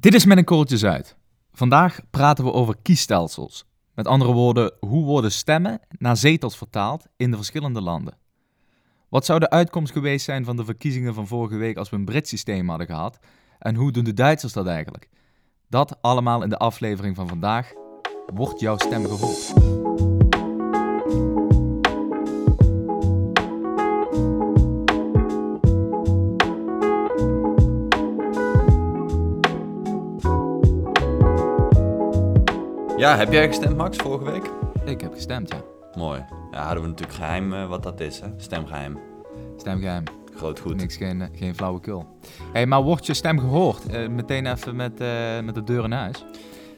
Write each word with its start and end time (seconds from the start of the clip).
Dit 0.00 0.14
is 0.14 0.24
met 0.24 0.38
een 0.38 0.44
korreltje 0.44 0.78
Zuid. 0.78 1.16
Vandaag 1.52 2.00
praten 2.10 2.44
we 2.44 2.52
over 2.52 2.76
kiesstelsels. 2.82 3.64
Met 3.94 4.06
andere 4.06 4.32
woorden, 4.32 4.72
hoe 4.80 5.04
worden 5.04 5.32
stemmen 5.32 5.80
naar 5.98 6.16
zetels 6.16 6.56
vertaald 6.56 7.06
in 7.16 7.30
de 7.30 7.36
verschillende 7.36 7.80
landen? 7.80 8.16
Wat 9.08 9.24
zou 9.24 9.38
de 9.38 9.50
uitkomst 9.50 9.92
geweest 9.92 10.24
zijn 10.24 10.44
van 10.44 10.56
de 10.56 10.64
verkiezingen 10.64 11.14
van 11.14 11.26
vorige 11.26 11.56
week 11.56 11.76
als 11.76 11.90
we 11.90 11.96
een 11.96 12.04
Brits 12.04 12.30
systeem 12.30 12.68
hadden 12.68 12.86
gehad? 12.86 13.18
En 13.58 13.74
hoe 13.74 13.92
doen 13.92 14.04
de 14.04 14.14
Duitsers 14.14 14.52
dat 14.52 14.66
eigenlijk? 14.66 15.08
Dat 15.68 15.96
allemaal 16.00 16.42
in 16.42 16.48
de 16.48 16.58
aflevering 16.58 17.16
van 17.16 17.28
vandaag. 17.28 17.72
Wordt 18.34 18.60
jouw 18.60 18.78
stem 18.78 19.04
gehoord? 19.06 20.09
Ja, 33.00 33.16
heb 33.16 33.32
jij 33.32 33.46
gestemd, 33.46 33.76
Max, 33.76 33.96
vorige 33.96 34.30
week? 34.30 34.50
Ik 34.84 35.00
heb 35.00 35.12
gestemd, 35.14 35.48
ja. 35.48 35.62
Mooi. 35.94 36.24
Ja, 36.50 36.64
hadden 36.64 36.82
we 36.82 36.88
natuurlijk 36.88 37.18
geheim 37.18 37.52
eh, 37.52 37.68
wat 37.68 37.82
dat 37.82 38.00
is, 38.00 38.20
hè? 38.20 38.28
Stemgeheim. 38.36 38.98
Stemgeheim. 39.56 40.04
Groot 40.34 40.60
goed. 40.60 40.76
Niks, 40.76 40.96
geen, 40.96 41.28
geen 41.34 41.54
flauwekul. 41.54 42.06
Hey, 42.52 42.66
maar 42.66 42.82
wordt 42.82 43.06
je 43.06 43.14
stem 43.14 43.38
gehoord? 43.38 43.86
Eh, 43.86 44.08
meteen 44.08 44.46
even 44.46 44.76
met, 44.76 45.00
eh, 45.00 45.40
met 45.40 45.54
de 45.54 45.64
deur 45.64 45.84
in 45.84 45.92
huis. 45.92 46.24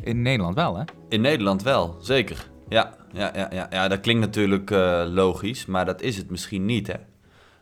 In 0.00 0.22
Nederland 0.22 0.54
wel, 0.54 0.76
hè? 0.76 0.82
In 1.08 1.20
Nederland 1.20 1.62
wel, 1.62 1.96
zeker. 2.00 2.50
Ja, 2.68 2.94
ja, 3.12 3.30
ja, 3.34 3.48
ja. 3.52 3.66
ja 3.70 3.88
dat 3.88 4.00
klinkt 4.00 4.20
natuurlijk 4.20 4.70
eh, 4.70 5.04
logisch, 5.08 5.66
maar 5.66 5.84
dat 5.84 6.02
is 6.02 6.16
het 6.16 6.30
misschien 6.30 6.64
niet, 6.64 6.86
hè? 6.86 6.96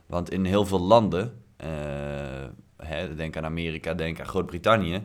Want 0.07 0.31
in 0.31 0.45
heel 0.45 0.67
veel 0.67 0.81
landen, 0.81 1.33
eh, 1.57 1.69
hè, 2.77 3.15
denk 3.15 3.37
aan 3.37 3.45
Amerika, 3.45 3.95
denk 3.95 4.21
aan 4.21 4.27
Groot-Brittannië, 4.27 5.05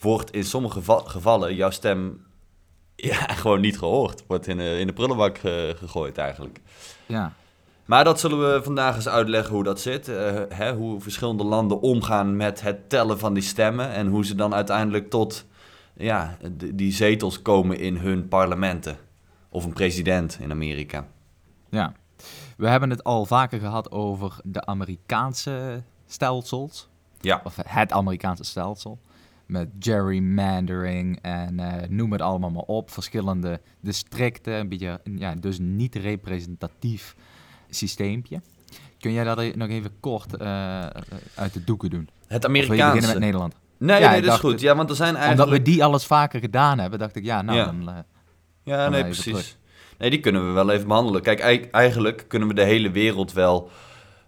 wordt 0.00 0.30
in 0.30 0.44
sommige 0.44 0.78
geva- 0.78 1.02
gevallen 1.04 1.54
jouw 1.54 1.70
stem 1.70 2.26
ja, 3.00 3.14
gewoon 3.42 3.60
niet 3.60 3.78
gehoord. 3.78 4.24
Wordt 4.26 4.46
in, 4.46 4.56
de- 4.56 4.78
in 4.78 4.86
de 4.86 4.92
prullenbak 4.92 5.36
eh, 5.36 5.52
gegooid 5.76 6.18
eigenlijk. 6.18 6.60
Ja. 7.06 7.32
Maar 7.84 8.04
dat 8.04 8.20
zullen 8.20 8.52
we 8.54 8.62
vandaag 8.62 8.94
eens 8.96 9.08
uitleggen 9.08 9.54
hoe 9.54 9.64
dat 9.64 9.80
zit. 9.80 10.08
eh, 10.08 10.40
hè, 10.48 10.74
hoe 10.74 11.00
verschillende 11.00 11.44
landen 11.44 11.80
omgaan 11.80 12.36
met 12.36 12.60
het 12.60 12.88
tellen 12.90 13.18
van 13.18 13.34
die 13.34 13.42
stemmen. 13.42 13.90
En 13.92 14.06
hoe 14.06 14.24
ze 14.24 14.34
dan 14.34 14.54
uiteindelijk 14.54 15.10
tot 15.10 15.44
ja, 15.94 16.36
die 16.74 16.92
zetels 16.92 17.42
komen 17.42 17.78
in 17.78 17.96
hun 17.96 18.28
parlementen. 18.28 18.96
Of 19.48 19.64
een 19.64 19.72
president 19.72 20.38
in 20.40 20.50
Amerika. 20.50 21.06
Ja. 21.68 21.92
We 22.56 22.68
hebben 22.68 22.90
het 22.90 23.04
al 23.04 23.26
vaker 23.26 23.60
gehad 23.60 23.90
over 23.90 24.36
de 24.44 24.64
Amerikaanse 24.66 25.82
stelsels. 26.06 26.88
Ja, 27.20 27.40
Of 27.44 27.56
het 27.64 27.92
Amerikaanse 27.92 28.44
stelsel. 28.44 28.98
Met 29.48 29.68
gerrymandering 29.80 31.18
en 31.22 31.60
eh, 31.60 31.88
noem 31.88 32.12
het 32.12 32.20
allemaal 32.20 32.50
maar 32.50 32.62
op. 32.62 32.90
Verschillende 32.90 33.60
districten. 33.80 34.54
Een 34.54 34.68
beetje, 34.68 35.00
ja, 35.04 35.34
dus 35.34 35.58
niet 35.58 35.94
representatief 35.94 37.14
systeempje. 37.70 38.40
Kun 39.00 39.12
jij 39.12 39.24
dat 39.24 39.54
nog 39.56 39.68
even 39.68 39.90
kort 40.00 40.36
eh, 40.36 40.86
uit 41.34 41.52
de 41.52 41.64
doeken 41.64 41.90
doen? 41.90 42.08
het 42.26 42.44
Of 42.44 42.52
je 42.52 42.58
beginnen 42.58 42.76
Amerikaanse. 42.86 43.08
met 43.12 43.18
Nederland? 43.18 43.54
Nee, 43.78 44.00
Ja, 44.00 44.10
nee, 44.10 44.22
dat 44.22 44.34
is 44.34 44.40
goed. 44.40 44.60
Ja, 44.60 44.76
want 44.76 44.90
er 44.90 44.96
zijn 44.96 45.08
Omdat 45.14 45.26
eigenlijk... 45.28 45.56
we 45.64 45.70
die 45.70 45.84
alles 45.84 46.04
vaker 46.06 46.40
gedaan 46.40 46.78
hebben, 46.78 46.98
dacht 46.98 47.16
ik, 47.16 47.24
ja, 47.24 47.42
nou 47.42 47.58
Ja. 47.58 47.64
dan... 47.64 47.88
eh, 47.88 47.94
Ja, 48.62 48.88
nee, 48.88 49.02
precies. 49.04 49.56
Nee, 49.98 50.10
die 50.10 50.20
kunnen 50.20 50.46
we 50.46 50.52
wel 50.52 50.70
even 50.70 50.88
behandelen. 50.88 51.22
Kijk, 51.22 51.40
ei- 51.40 51.68
eigenlijk 51.70 52.24
kunnen 52.28 52.48
we 52.48 52.54
de 52.54 52.62
hele 52.64 52.90
wereld 52.90 53.32
wel, 53.32 53.70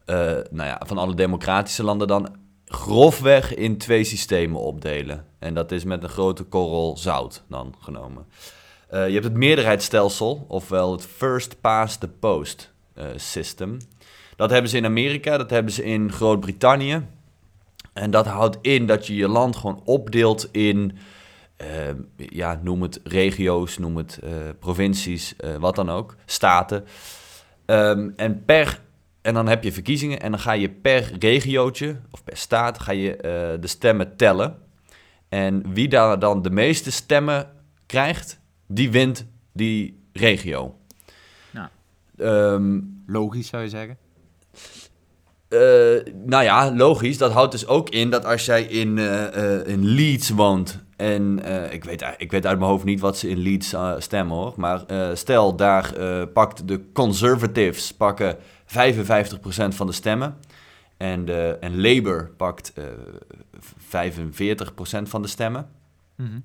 nou 0.06 0.48
ja, 0.54 0.80
van 0.86 0.98
alle 0.98 1.14
democratische 1.14 1.82
landen 1.84 2.08
dan 2.08 2.36
grofweg 2.70 3.54
in 3.54 3.78
twee 3.78 4.04
systemen 4.04 4.60
opdelen. 4.60 5.24
En 5.38 5.54
dat 5.54 5.72
is 5.72 5.84
met 5.84 6.02
een 6.02 6.08
grote 6.08 6.42
korrel 6.42 6.96
zout 6.96 7.42
dan 7.48 7.74
genomen. 7.80 8.26
Eh, 8.88 9.06
je 9.06 9.12
hebt 9.12 9.24
het 9.24 9.36
meerderheidsstelsel, 9.36 10.44
ofwel 10.48 10.92
het 10.92 11.06
first 11.06 11.60
past 11.60 12.00
the 12.00 12.08
post 12.08 12.72
eh, 12.94 13.04
system. 13.16 13.78
Dat 14.36 14.50
hebben 14.50 14.70
ze 14.70 14.76
in 14.76 14.84
Amerika, 14.84 15.36
dat 15.36 15.50
hebben 15.50 15.72
ze 15.72 15.84
in 15.84 16.12
Groot-Brittannië. 16.12 17.06
En 17.92 18.10
dat 18.10 18.26
houdt 18.26 18.58
in 18.60 18.86
dat 18.86 19.06
je 19.06 19.14
je 19.14 19.28
land 19.28 19.56
gewoon 19.56 19.82
opdeelt 19.84 20.48
in 20.52 20.98
eh, 21.56 21.66
ja, 22.16 22.60
noem 22.62 22.82
het 22.82 23.00
regio's, 23.04 23.78
noem 23.78 23.96
het 23.96 24.20
provincies, 24.58 25.34
wat 25.58 25.74
dan 25.74 25.90
ook, 25.90 26.16
staten. 26.26 26.84
Ehm, 27.64 28.10
en 28.16 28.44
per, 28.44 28.80
en 29.22 29.34
dan 29.34 29.48
heb 29.48 29.64
je 29.64 29.72
verkiezingen 29.72 30.20
en 30.20 30.30
dan 30.30 30.40
ga 30.40 30.52
je 30.52 30.68
per 30.70 31.12
regiootje 31.18 31.96
of 32.10 32.24
per 32.24 32.36
staat 32.36 32.78
ga 32.80 32.92
je 32.92 33.16
eh, 33.16 33.60
de 33.60 33.66
stemmen 33.66 34.16
tellen. 34.16 34.56
En 35.28 35.72
wie 35.72 35.88
daar 35.88 36.18
dan 36.18 36.42
de 36.42 36.50
meeste 36.50 36.90
stemmen 36.90 37.50
krijgt, 37.86 38.40
die 38.66 38.90
wint 38.90 39.26
die 39.52 40.02
regio. 40.12 40.74
Ehm, 42.18 42.78
logisch 43.06 43.48
zou 43.48 43.62
je 43.62 43.68
zeggen. 43.68 43.96
eh, 45.48 46.12
nou 46.24 46.42
ja, 46.44 46.72
logisch. 46.74 47.18
Dat 47.18 47.32
houdt 47.32 47.52
dus 47.52 47.66
ook 47.66 47.88
in 47.90 48.10
dat 48.10 48.24
als 48.24 48.44
jij 48.44 48.62
in, 48.62 48.98
eh, 48.98 49.58
eh, 49.60 49.66
in 49.66 49.84
Leeds 49.84 50.30
woont. 50.30 50.84
En 50.96 51.44
eh, 51.44 51.72
ik, 51.72 51.84
weet, 51.84 52.04
ik 52.16 52.30
weet 52.30 52.46
uit 52.46 52.58
mijn 52.58 52.70
hoofd 52.70 52.84
niet 52.84 53.00
wat 53.00 53.18
ze 53.18 53.28
in 53.28 53.38
Leeds 53.38 53.74
stemmen 53.98 54.36
hoor. 54.36 54.52
Maar 54.56 54.84
eh, 54.86 55.08
stel, 55.14 55.56
daar 55.56 55.94
eh, 55.94 56.22
pakt 56.32 56.68
de 56.68 56.80
Conservatives 56.92 57.92
pakken 57.92 58.36
55% 58.70 58.72
van 59.74 59.86
de 59.86 59.92
stemmen. 59.92 60.36
En, 60.96 61.24
de, 61.24 61.56
en 61.60 61.80
Labour 61.80 62.30
pakt 62.36 62.72
eh 62.72 62.84
45% 63.78 65.02
van 65.02 65.22
de 65.22 65.28
stemmen. 65.28 65.68
Mhm. 66.16 66.38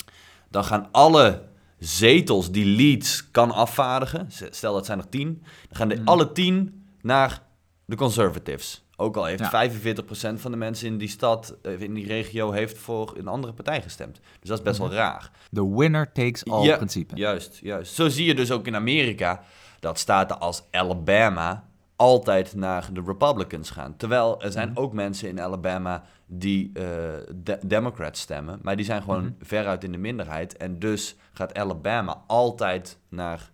Dan 0.49 0.63
gaan 0.63 0.87
alle 0.91 1.41
zetels 1.79 2.51
die 2.51 2.65
Leeds 2.65 3.31
kan 3.31 3.51
afvaardigen, 3.51 4.27
stel 4.49 4.73
dat 4.73 4.85
zijn 4.85 4.99
er 4.99 5.09
10, 5.09 5.43
dan 5.67 5.77
gaan 5.77 5.87
de, 5.87 5.95
Mhm. 5.95 6.07
alle 6.07 6.31
10 6.31 6.85
naar 7.01 7.41
de 7.85 7.95
Conservatives. 7.95 8.83
Ook 8.97 9.17
al 9.17 9.25
heeft 9.25 9.39
Ja. 9.39 9.49
45% 9.49 10.41
van 10.41 10.51
de 10.51 10.57
mensen 10.57 10.87
in 10.87 10.97
die 10.97 11.07
stad, 11.07 11.55
eh, 11.61 11.81
in 11.81 11.93
die 11.93 12.07
regio, 12.07 12.51
heeft 12.51 12.77
voor 12.77 13.13
een 13.17 13.27
andere 13.27 13.53
partij 13.53 13.81
gestemd. 13.81 14.19
Dus 14.39 14.49
dat 14.49 14.57
is 14.57 14.63
best 14.63 14.79
Mhm. 14.79 14.87
wel 14.89 14.97
raar. 14.97 15.31
The 15.53 15.75
winner 15.75 16.11
takes 16.11 16.45
all 16.45 16.63
Ja, 16.65 16.75
principe. 16.75 17.15
Juist, 17.15 17.59
juist. 17.61 17.93
Zo 17.93 18.09
zie 18.09 18.25
je 18.25 18.35
dus 18.35 18.51
ook 18.51 18.67
in 18.67 18.75
Amerika 18.75 19.43
dat 19.79 19.99
staten 19.99 20.39
als 20.39 20.63
Alabama 20.71 21.64
altijd 21.95 22.55
naar 22.55 22.89
de 22.93 23.01
Republicans 23.05 23.69
gaan. 23.69 23.97
Terwijl 23.97 24.41
er 24.41 24.51
zijn 24.51 24.69
Mhm. 24.69 24.77
ook 24.79 24.93
mensen 24.93 25.29
in 25.29 25.41
Alabama 25.41 26.03
die 26.25 26.71
de- 26.71 27.59
Democrats 27.65 28.21
stemmen, 28.21 28.59
maar 28.61 28.75
die 28.75 28.85
zijn 28.85 29.01
gewoon 29.01 29.23
Mhm. 29.23 29.31
veruit 29.41 29.83
in 29.83 29.91
de 29.91 29.97
minderheid. 29.97 30.57
En 30.57 30.79
dus 30.79 31.15
gaat 31.33 31.53
Alabama 31.57 32.23
altijd 32.27 32.97
naar 33.09 33.51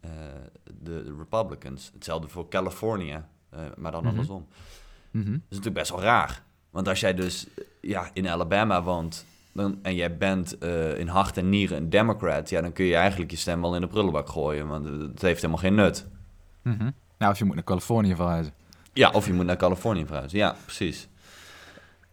eh, 0.00 0.10
de, 0.64 1.02
de 1.02 1.14
Republicans. 1.18 1.90
Hetzelfde 1.94 2.28
voor 2.28 2.48
Californië, 2.48 3.22
eh, 3.50 3.60
maar 3.76 3.92
dan 3.92 4.00
Mhm. 4.00 4.10
andersom. 4.10 4.46
Mhm. 5.10 5.24
Dat 5.24 5.34
is 5.34 5.40
natuurlijk 5.56 5.74
best 5.76 5.90
wel 5.90 6.00
raar. 6.00 6.42
Want 6.70 6.88
als 6.88 7.00
jij 7.00 7.14
dus 7.14 7.46
ja, 7.80 8.10
in 8.12 8.28
Alabama 8.28 8.82
woont 8.82 9.24
dan, 9.52 9.78
en 9.82 9.94
jij 9.94 10.16
bent 10.16 10.62
in 10.98 11.08
hart 11.08 11.36
en 11.36 11.48
nieren 11.48 11.76
een 11.76 11.90
Democrat, 11.90 12.48
ja, 12.50 12.60
dan 12.60 12.72
kun 12.72 12.84
je 12.84 12.94
eigenlijk 12.94 13.30
je 13.30 13.36
stem 13.36 13.60
wel 13.60 13.74
in 13.74 13.80
de 13.80 13.86
prullenbak 13.86 14.28
gooien, 14.28 14.68
want 14.68 14.84
het 14.84 15.22
heeft 15.22 15.40
helemaal 15.40 15.62
geen 15.62 15.74
nut. 15.74 16.06
Nou, 17.18 17.32
of 17.32 17.38
je 17.38 17.44
moet 17.44 17.54
naar 17.54 17.64
Californië 17.64 18.14
verhuizen. 18.14 18.52
Ja, 18.92 19.10
of 19.10 19.26
je 19.26 19.32
moet 19.32 19.46
naar 19.46 19.56
Californië 19.56 20.06
verhuizen. 20.06 20.38
Ja, 20.38 20.56
precies. 20.64 21.08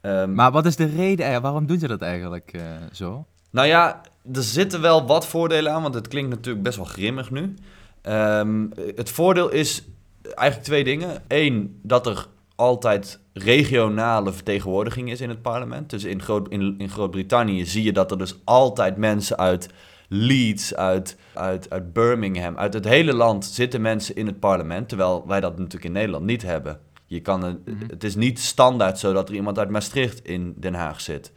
Ehm, 0.02 0.34
Maar 0.34 0.52
wat 0.52 0.66
is 0.66 0.76
de 0.76 0.86
reden? 0.86 1.42
Waarom 1.42 1.66
doen 1.66 1.80
ze 1.80 1.88
dat 1.88 2.02
eigenlijk 2.02 2.54
eh, 2.54 2.62
zo? 2.92 3.26
Nou 3.50 3.68
ja, 3.68 4.02
er 4.34 4.44
zitten 4.44 4.82
wel 4.82 5.08
wat 5.08 5.28
voordelen 5.28 5.74
aan, 5.74 5.82
want 5.82 5.94
het 5.94 6.08
klinkt 6.08 6.30
natuurlijk 6.30 6.64
best 6.64 6.78
wel 6.78 6.86
grimmig 6.86 7.32
nu. 7.32 7.54
Ehm, 8.02 8.66
het 8.96 9.10
voordeel 9.10 9.50
is 9.50 9.84
eigenlijk 10.22 10.68
twee 10.68 10.84
dingen. 10.84 11.22
Eén, 11.28 11.80
dat 11.82 12.08
er 12.08 12.28
altijd 12.56 13.20
regionale 13.34 14.34
vertegenwoordiging 14.34 15.12
is 15.12 15.22
in 15.22 15.30
het 15.30 15.42
parlement. 15.42 15.90
Dus 15.90 16.04
in, 16.04 16.22
Groot, 16.22 16.50
in, 16.50 16.76
in 16.78 16.90
Groot-Brittannië 16.90 17.66
zie 17.66 17.84
je 17.84 17.94
dat 17.94 18.12
er 18.12 18.18
dus 18.18 18.36
altijd 18.44 18.98
mensen 18.98 19.38
uit 19.38 19.70
Leeds, 20.16 20.76
uit, 20.76 21.18
uit, 21.34 21.70
uit 21.70 21.94
Birmingham, 21.94 22.58
uit 22.58 22.74
het 22.74 22.86
hele 22.86 23.14
land 23.14 23.46
zitten 23.46 23.82
mensen 23.82 24.16
in 24.16 24.26
het 24.26 24.40
parlement. 24.40 24.88
Terwijl 24.90 25.28
wij 25.28 25.40
dat 25.40 25.58
natuurlijk 25.58 25.84
in 25.86 25.92
Nederland 25.92 26.26
niet 26.26 26.42
hebben. 26.42 26.80
Je 27.06 27.20
kan 27.20 27.44
een, 27.44 27.62
Mhm. 27.66 27.84
Het 27.88 28.04
is 28.04 28.16
niet 28.16 28.40
standaard 28.40 29.00
zo 29.00 29.14
dat 29.14 29.30
er 29.30 29.36
iemand 29.36 29.60
uit 29.60 29.70
Maastricht 29.70 30.26
in 30.26 30.54
Den 30.58 30.74
Haag 30.74 31.02
zit. 31.02 31.32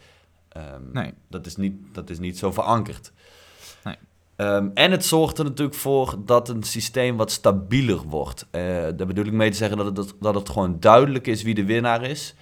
Ehm, 0.48 0.82
Nee. 0.92 1.12
dat, 1.28 1.46
is 1.46 1.56
niet, 1.56 1.74
dat 1.92 2.10
is 2.10 2.18
niet 2.18 2.38
zo 2.38 2.52
verankerd. 2.52 3.12
Nee. 3.84 3.96
Ehm, 4.36 4.68
en 4.74 4.90
het 4.90 5.04
zorgt 5.04 5.38
er 5.38 5.44
natuurlijk 5.44 5.76
voor 5.76 6.16
dat 6.24 6.48
een 6.48 6.62
systeem 6.62 7.16
wat 7.16 7.30
stabieler 7.30 8.02
wordt. 8.02 8.46
Eh 8.50 8.62
daar 8.96 9.06
bedoel 9.06 9.24
ik 9.24 9.32
mee 9.32 9.50
te 9.50 9.56
zeggen 9.56 9.76
dat 9.76 9.96
het, 9.96 10.14
dat 10.20 10.34
het 10.34 10.48
gewoon 10.48 10.76
duidelijk 10.80 11.26
is 11.26 11.42
wie 11.42 11.54
de 11.54 11.64
winnaar 11.64 12.02
is. 12.02 12.34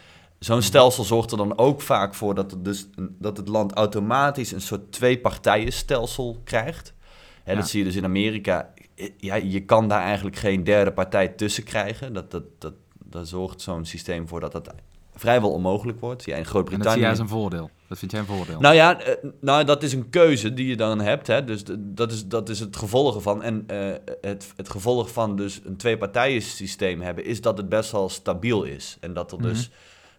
Zo'n 0.44 0.62
stelsel 0.62 1.04
zorgt 1.04 1.30
er 1.30 1.36
dan 1.36 1.58
ook 1.58 1.80
vaak 1.80 2.14
voor 2.14 2.34
dat, 2.34 2.50
het 2.50 2.64
dus, 2.64 2.86
dat 3.18 3.36
het 3.36 3.48
land 3.48 3.72
automatisch 3.72 4.52
een 4.52 4.60
soort 4.60 4.92
twee-partijen-stelsel 4.92 6.40
krijgt. 6.44 6.94
Hè, 7.42 7.52
Ja. 7.52 7.58
Dat 7.58 7.68
zie 7.68 7.78
je 7.78 7.84
dus 7.84 7.96
in 7.96 8.04
Amerika. 8.04 8.72
Ja, 9.16 9.34
je 9.34 9.64
kan 9.64 9.88
daar 9.88 10.00
eigenlijk 10.00 10.36
geen 10.36 10.64
derde 10.64 10.92
partij 10.92 11.28
tussen 11.28 11.64
krijgen. 11.64 12.12
Dat, 12.12 12.30
dat, 12.30 12.42
dat, 12.58 12.72
daar 13.04 13.26
zorgt 13.26 13.60
zo'n 13.60 13.84
systeem 13.84 14.28
voor 14.28 14.40
dat 14.40 14.52
dat 14.52 14.74
vrijwel 15.14 15.50
onmogelijk 15.50 16.00
wordt. 16.00 16.24
Ja, 16.24 16.30
in 16.30 16.36
En 16.36 16.42
dat 16.42 16.50
Groot-Brittannië... 16.50 16.92
zie 16.92 17.00
jij 17.00 17.10
als 17.10 17.18
een 17.18 17.28
voordeel. 17.28 17.70
Dat 17.88 17.98
vind 17.98 18.10
jij 18.10 18.20
een 18.20 18.26
voordeel. 18.26 18.60
Nou 18.60 18.74
ja, 18.74 19.00
eh, 19.00 19.30
nou, 19.40 19.64
dat 19.64 19.82
is 19.82 19.92
een 19.92 20.10
keuze 20.10 20.54
die 20.54 20.66
je 20.66 20.76
dan 20.76 21.00
hebt. 21.00 21.26
Hè? 21.26 21.44
Dus 21.44 21.62
dat 21.78 22.12
is, 22.12 22.26
dat 22.26 22.48
is 22.48 22.60
het 22.60 22.76
gevolg 22.76 23.14
ervan. 23.14 23.42
En 23.42 23.64
eh, 23.66 24.14
het, 24.20 24.52
het 24.56 24.70
gevolg 24.70 25.10
van 25.12 25.36
dus 25.36 25.60
een 25.64 25.76
twee-partijen 25.76 26.42
systeem 26.42 27.00
hebben... 27.00 27.24
is 27.24 27.40
dat 27.40 27.58
het 27.58 27.68
best 27.68 27.90
wel 27.90 28.08
stabiel 28.08 28.62
is. 28.62 28.96
En 29.00 29.14
dat 29.14 29.32
er 29.32 29.42
dus 29.42 29.70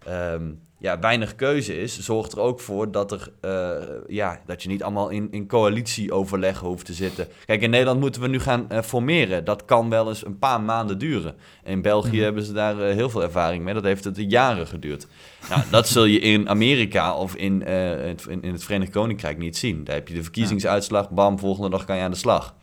ehm, 0.06 0.52
ja, 0.78 1.00
weinig 1.00 1.36
keuze 1.36 1.82
is... 1.82 2.00
zorgt 2.00 2.32
er 2.32 2.40
ook 2.40 2.60
voor 2.60 2.92
dat, 2.92 3.12
er, 3.12 3.32
eh, 3.42 3.88
ja, 4.08 4.42
dat 4.46 4.64
je 4.64 4.70
niet 4.70 4.84
allemaal 4.84 5.10
in, 5.10 5.28
in 5.32 5.48
coalitieoverleggen 5.48 6.68
hoeft 6.68 6.86
te 6.86 6.94
zitten. 6.94 7.28
Kijk, 7.46 7.62
in 7.62 7.70
Nederland 7.70 8.00
moeten 8.00 8.22
we 8.22 8.28
nu 8.28 8.40
gaan 8.40 8.70
eh, 8.70 8.82
formeren. 8.82 9.46
Dat 9.46 9.66
kan 9.66 9.90
wel 9.90 10.08
eens 10.08 10.26
een 10.26 10.40
paar 10.40 10.62
maanden 10.62 10.98
duren. 10.98 11.36
In 11.64 11.82
België 11.82 12.10
Mhm. 12.16 12.24
hebben 12.24 12.44
ze 12.44 12.54
daar 12.54 12.80
eh, 12.82 12.96
heel 12.96 13.10
veel 13.10 13.24
ervaring 13.24 13.64
mee. 13.64 13.74
Dat 13.74 13.84
heeft 13.84 14.04
het 14.04 14.32
jaren 14.32 14.68
geduurd. 14.68 15.08
Nou, 15.50 15.62
dat 15.72 15.88
zul 15.88 16.06
je 16.06 16.20
in 16.20 16.50
Amerika 16.50 17.16
of 17.16 17.36
in, 17.36 17.62
het, 17.62 18.26
in, 18.26 18.42
in 18.42 18.52
het 18.54 18.64
Verenigd 18.64 18.92
Koninkrijk 18.92 19.38
niet 19.38 19.58
zien. 19.58 19.84
Daar 19.84 19.96
heb 19.96 20.08
je 20.08 20.14
de 20.14 20.24
verkiezingsuitslag, 20.24 21.10
bam, 21.10 21.40
volgende 21.40 21.70
dag 21.70 21.86
kan 21.86 21.96
je 21.98 22.04
aan 22.04 22.12
de 22.12 22.18
slag. 22.18 22.56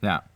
Ja. 0.00 0.26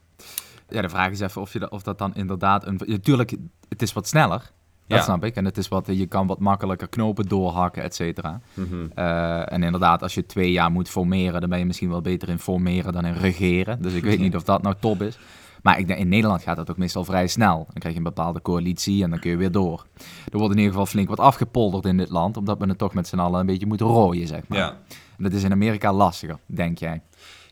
ja, 0.68 0.82
de 0.82 0.88
vraag 0.88 1.10
is 1.10 1.20
even 1.20 1.40
of, 1.40 1.52
je 1.52 1.70
of 1.70 1.82
dat 1.82 1.98
dan 1.98 2.14
inderdaad... 2.14 2.66
Een, 2.66 2.80
natuurlijk, 2.86 3.34
het 3.68 3.82
is 3.82 3.92
wat 3.92 4.08
sneller. 4.08 4.50
Dat 4.88 4.98
Ja. 4.98 5.04
snap 5.04 5.24
ik. 5.24 5.36
En 5.36 5.44
het 5.44 5.56
is 5.56 5.68
wat, 5.68 5.86
je 5.86 6.06
kan 6.06 6.26
wat 6.26 6.38
makkelijker 6.38 6.88
knopen 6.88 7.24
doorhakken, 7.28 7.82
et 7.82 7.94
cetera. 7.94 8.40
Mhm. 8.54 8.74
Eh, 8.94 9.52
en 9.52 9.62
inderdaad, 9.62 10.02
als 10.02 10.14
je 10.14 10.26
twee 10.26 10.52
jaar 10.52 10.70
moet 10.70 10.88
formeren, 10.88 11.40
dan 11.40 11.50
ben 11.50 11.58
je 11.58 11.64
misschien 11.66 11.88
wel 11.88 12.00
beter 12.00 12.28
in 12.28 12.38
formeren 12.38 12.92
dan 12.92 13.04
in 13.04 13.12
regeren. 13.12 13.82
Dus 13.82 13.92
ik 13.92 14.02
weet 14.02 14.18
niet 14.20 14.36
of 14.36 14.42
dat 14.42 14.62
nou 14.62 14.74
top 14.80 15.02
is. 15.02 15.18
Maar 15.62 15.78
ik 15.78 15.86
denk, 15.86 15.98
in 15.98 16.08
Nederland 16.08 16.42
gaat 16.42 16.56
dat 16.56 16.70
ook 16.70 16.76
meestal 16.76 17.04
vrij 17.04 17.26
snel. 17.26 17.56
Dan 17.56 17.74
krijg 17.78 17.92
je 17.94 17.98
een 18.00 18.04
bepaalde 18.14 18.42
coalitie 18.42 19.02
en 19.02 19.10
dan 19.10 19.18
kun 19.18 19.30
je 19.30 19.36
weer 19.36 19.52
door. 19.52 19.86
Er 20.32 20.38
wordt 20.38 20.52
in 20.52 20.56
ieder 20.58 20.70
geval 20.72 20.86
flink 20.86 21.08
wat 21.08 21.20
afgepolderd 21.20 21.84
in 21.84 21.96
dit 21.96 22.10
land, 22.10 22.36
omdat 22.36 22.58
we 22.58 22.66
het 22.66 22.78
toch 22.78 22.94
met 22.94 23.08
z'n 23.08 23.18
allen 23.18 23.40
een 23.40 23.46
beetje 23.46 23.66
moeten 23.66 23.86
rooien, 23.86 24.26
zeg 24.26 24.42
maar. 24.48 24.58
Ja. 24.58 24.68
En 25.16 25.24
dat 25.24 25.32
is 25.32 25.42
in 25.42 25.52
Amerika 25.52 25.92
lastiger, 25.92 26.38
denk 26.46 26.78
jij. 26.78 27.02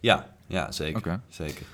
Ja, 0.01 0.27
ja, 0.47 0.73
zeker. 0.73 1.21
Zeker. 1.29 1.67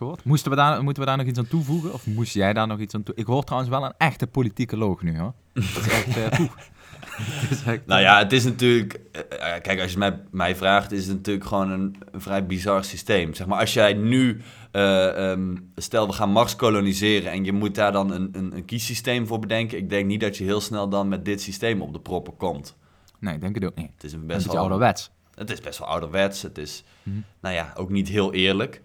Akkoord. 0.00 0.24
Moesten 0.24 0.50
we 0.50 0.56
daar, 0.56 0.82
moeten 0.82 1.02
we 1.02 1.08
daar 1.08 1.16
nog 1.18 1.26
iets 1.26 1.38
aan 1.38 1.46
toevoegen? 1.48 1.92
Of 1.92 2.06
moest 2.06 2.34
jij 2.34 2.52
daar 2.52 2.66
nog 2.66 2.78
iets 2.78 2.94
aan 2.94 3.02
toe? 3.02 3.14
Ik 3.14 3.26
hoor 3.26 3.44
trouwens 3.44 3.70
wel 3.72 3.84
een 3.84 3.92
echte 3.98 4.26
politicoloog 4.26 5.02
nu, 5.02 5.18
hoor. 5.18 5.32
Dat 5.52 5.62
is 5.64 5.88
echt... 5.88 6.16
eh, 6.16 6.40
is 7.50 7.62
echt, 7.64 7.86
Nou 7.86 8.00
ja, 8.00 8.18
het 8.18 8.32
is 8.32 8.44
natuurlijk... 8.44 9.00
eh, 9.12 9.54
eh, 9.54 9.62
kijk, 9.62 9.80
als 9.80 9.92
je 9.92 9.98
mij, 9.98 10.20
mij 10.30 10.56
vraagt, 10.56 10.92
is 10.92 11.06
het 11.06 11.16
natuurlijk 11.16 11.46
gewoon 11.46 11.70
een, 11.70 11.96
een 12.12 12.20
vrij 12.20 12.46
bizar 12.46 12.84
systeem. 12.84 13.34
Zeg 13.34 13.46
maar, 13.46 13.58
als 13.60 13.72
jij 13.72 13.92
nu... 13.92 14.40
eh, 14.70 15.30
ehm, 15.30 15.56
stel, 15.76 16.06
we 16.06 16.12
gaan 16.12 16.30
Mars 16.30 16.56
koloniseren 16.56 17.32
en 17.32 17.44
je 17.44 17.52
moet 17.52 17.74
daar 17.74 17.92
dan 17.92 18.10
een, 18.12 18.28
een, 18.32 18.56
een 18.56 18.64
kiessysteem 18.64 19.26
voor 19.26 19.38
bedenken. 19.38 19.78
Ik 19.78 19.90
denk 19.90 20.06
niet 20.06 20.20
dat 20.20 20.36
je 20.36 20.44
heel 20.44 20.60
snel 20.60 20.88
dan 20.88 21.08
met 21.08 21.24
dit 21.24 21.40
systeem 21.42 21.82
op 21.82 21.92
de 21.92 22.00
proppen 22.00 22.36
komt. 22.36 22.76
Nee, 23.20 23.34
ik 23.34 23.40
denk 23.40 23.54
het 23.54 23.64
ook 23.64 23.74
niet. 23.74 23.90
Het 23.94 24.04
is 24.04 24.12
een 24.12 24.26
best 24.26 24.46
wel... 24.46 24.56
ouderwets. 24.58 25.10
Het 25.34 25.50
is 25.50 25.60
best 25.60 25.78
wel 25.78 25.88
ouderwets. 25.88 26.42
Het 26.42 26.58
is, 26.58 26.84
Mhm. 27.02 27.16
nou 27.40 27.54
ja, 27.54 27.72
ook 27.76 27.90
niet 27.90 28.08
heel 28.08 28.32
eerlijk. 28.32 28.82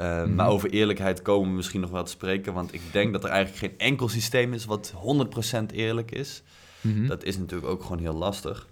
Uh, 0.00 0.22
Mhm. 0.22 0.34
Maar 0.34 0.48
over 0.48 0.70
eerlijkheid 0.70 1.22
komen 1.22 1.48
we 1.50 1.56
misschien 1.56 1.80
nog 1.80 1.90
wel 1.90 2.04
te 2.04 2.10
spreken. 2.10 2.52
Want 2.52 2.74
ik 2.74 2.80
denk 2.92 3.12
dat 3.12 3.24
er 3.24 3.30
eigenlijk 3.30 3.58
geen 3.58 3.88
enkel 3.88 4.08
systeem 4.08 4.52
is 4.52 4.64
wat 4.64 4.92
100% 4.96 5.72
eerlijk 5.72 6.10
is. 6.10 6.42
Mhm. 6.80 7.06
Dat 7.06 7.24
is 7.24 7.38
natuurlijk 7.38 7.70
ook 7.70 7.82
gewoon 7.82 7.98
heel 7.98 8.14
lastig. 8.14 8.66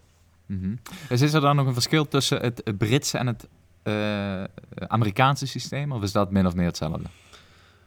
Mhm. 0.47 0.75
Dus 1.09 1.21
is 1.21 1.33
er 1.33 1.41
dan 1.41 1.57
nog 1.57 1.67
een 1.67 1.73
verschil 1.73 2.09
tussen 2.09 2.41
het, 2.41 2.63
Britse 2.79 3.19
en 3.19 3.27
het 3.27 3.49
eh, 3.83 4.45
Amerikaanse 4.89 5.47
systeem? 5.47 5.93
Of 5.93 6.03
is 6.03 6.13
dat 6.13 6.31
min 6.31 6.47
of 6.47 6.55
meer 6.55 6.67
hetzelfde? 6.67 7.03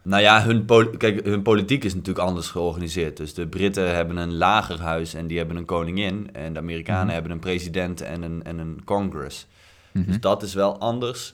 Nou 0.02 0.22
ja, 0.22 0.44
hun, 0.44 0.66
kijk, 0.98 1.26
hun 1.26 1.42
politiek 1.42 1.84
is 1.84 1.94
natuurlijk 1.94 2.26
anders 2.28 2.48
georganiseerd. 2.48 3.18
Dus 3.18 3.34
de 3.34 3.48
Britten 3.48 3.96
hebben 3.96 4.18
een 4.18 4.34
lagerhuis 4.38 5.14
en 5.14 5.28
die 5.28 5.38
hebben 5.38 5.58
een 5.58 5.66
koningin. 5.66 6.30
En 6.34 6.54
de 6.54 6.60
Amerikanen 6.60 7.04
Mhm. 7.06 7.14
hebben 7.14 7.32
een 7.32 7.40
president 7.40 8.02
en 8.02 8.22
een, 8.22 8.44
en 8.44 8.58
een 8.58 8.82
congress. 8.84 9.48
Dus 9.92 10.20
dat 10.20 10.44
is 10.44 10.54
wel 10.54 10.78
anders. 10.80 11.34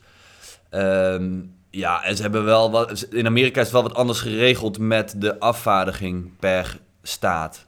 Ehm, 0.69 1.39
ja, 1.71 2.03
en 2.03 2.15
ze 2.15 2.21
hebben 2.21 2.43
wel 2.43 2.71
wat. 2.71 3.01
In 3.01 3.25
Amerika 3.25 3.59
is 3.59 3.65
het 3.65 3.73
wel 3.73 3.83
wat 3.83 3.95
anders 3.95 4.21
geregeld 4.21 4.79
met 4.79 5.13
de 5.17 5.39
afvaardiging 5.39 6.37
per 6.39 6.79
staat. 7.03 7.65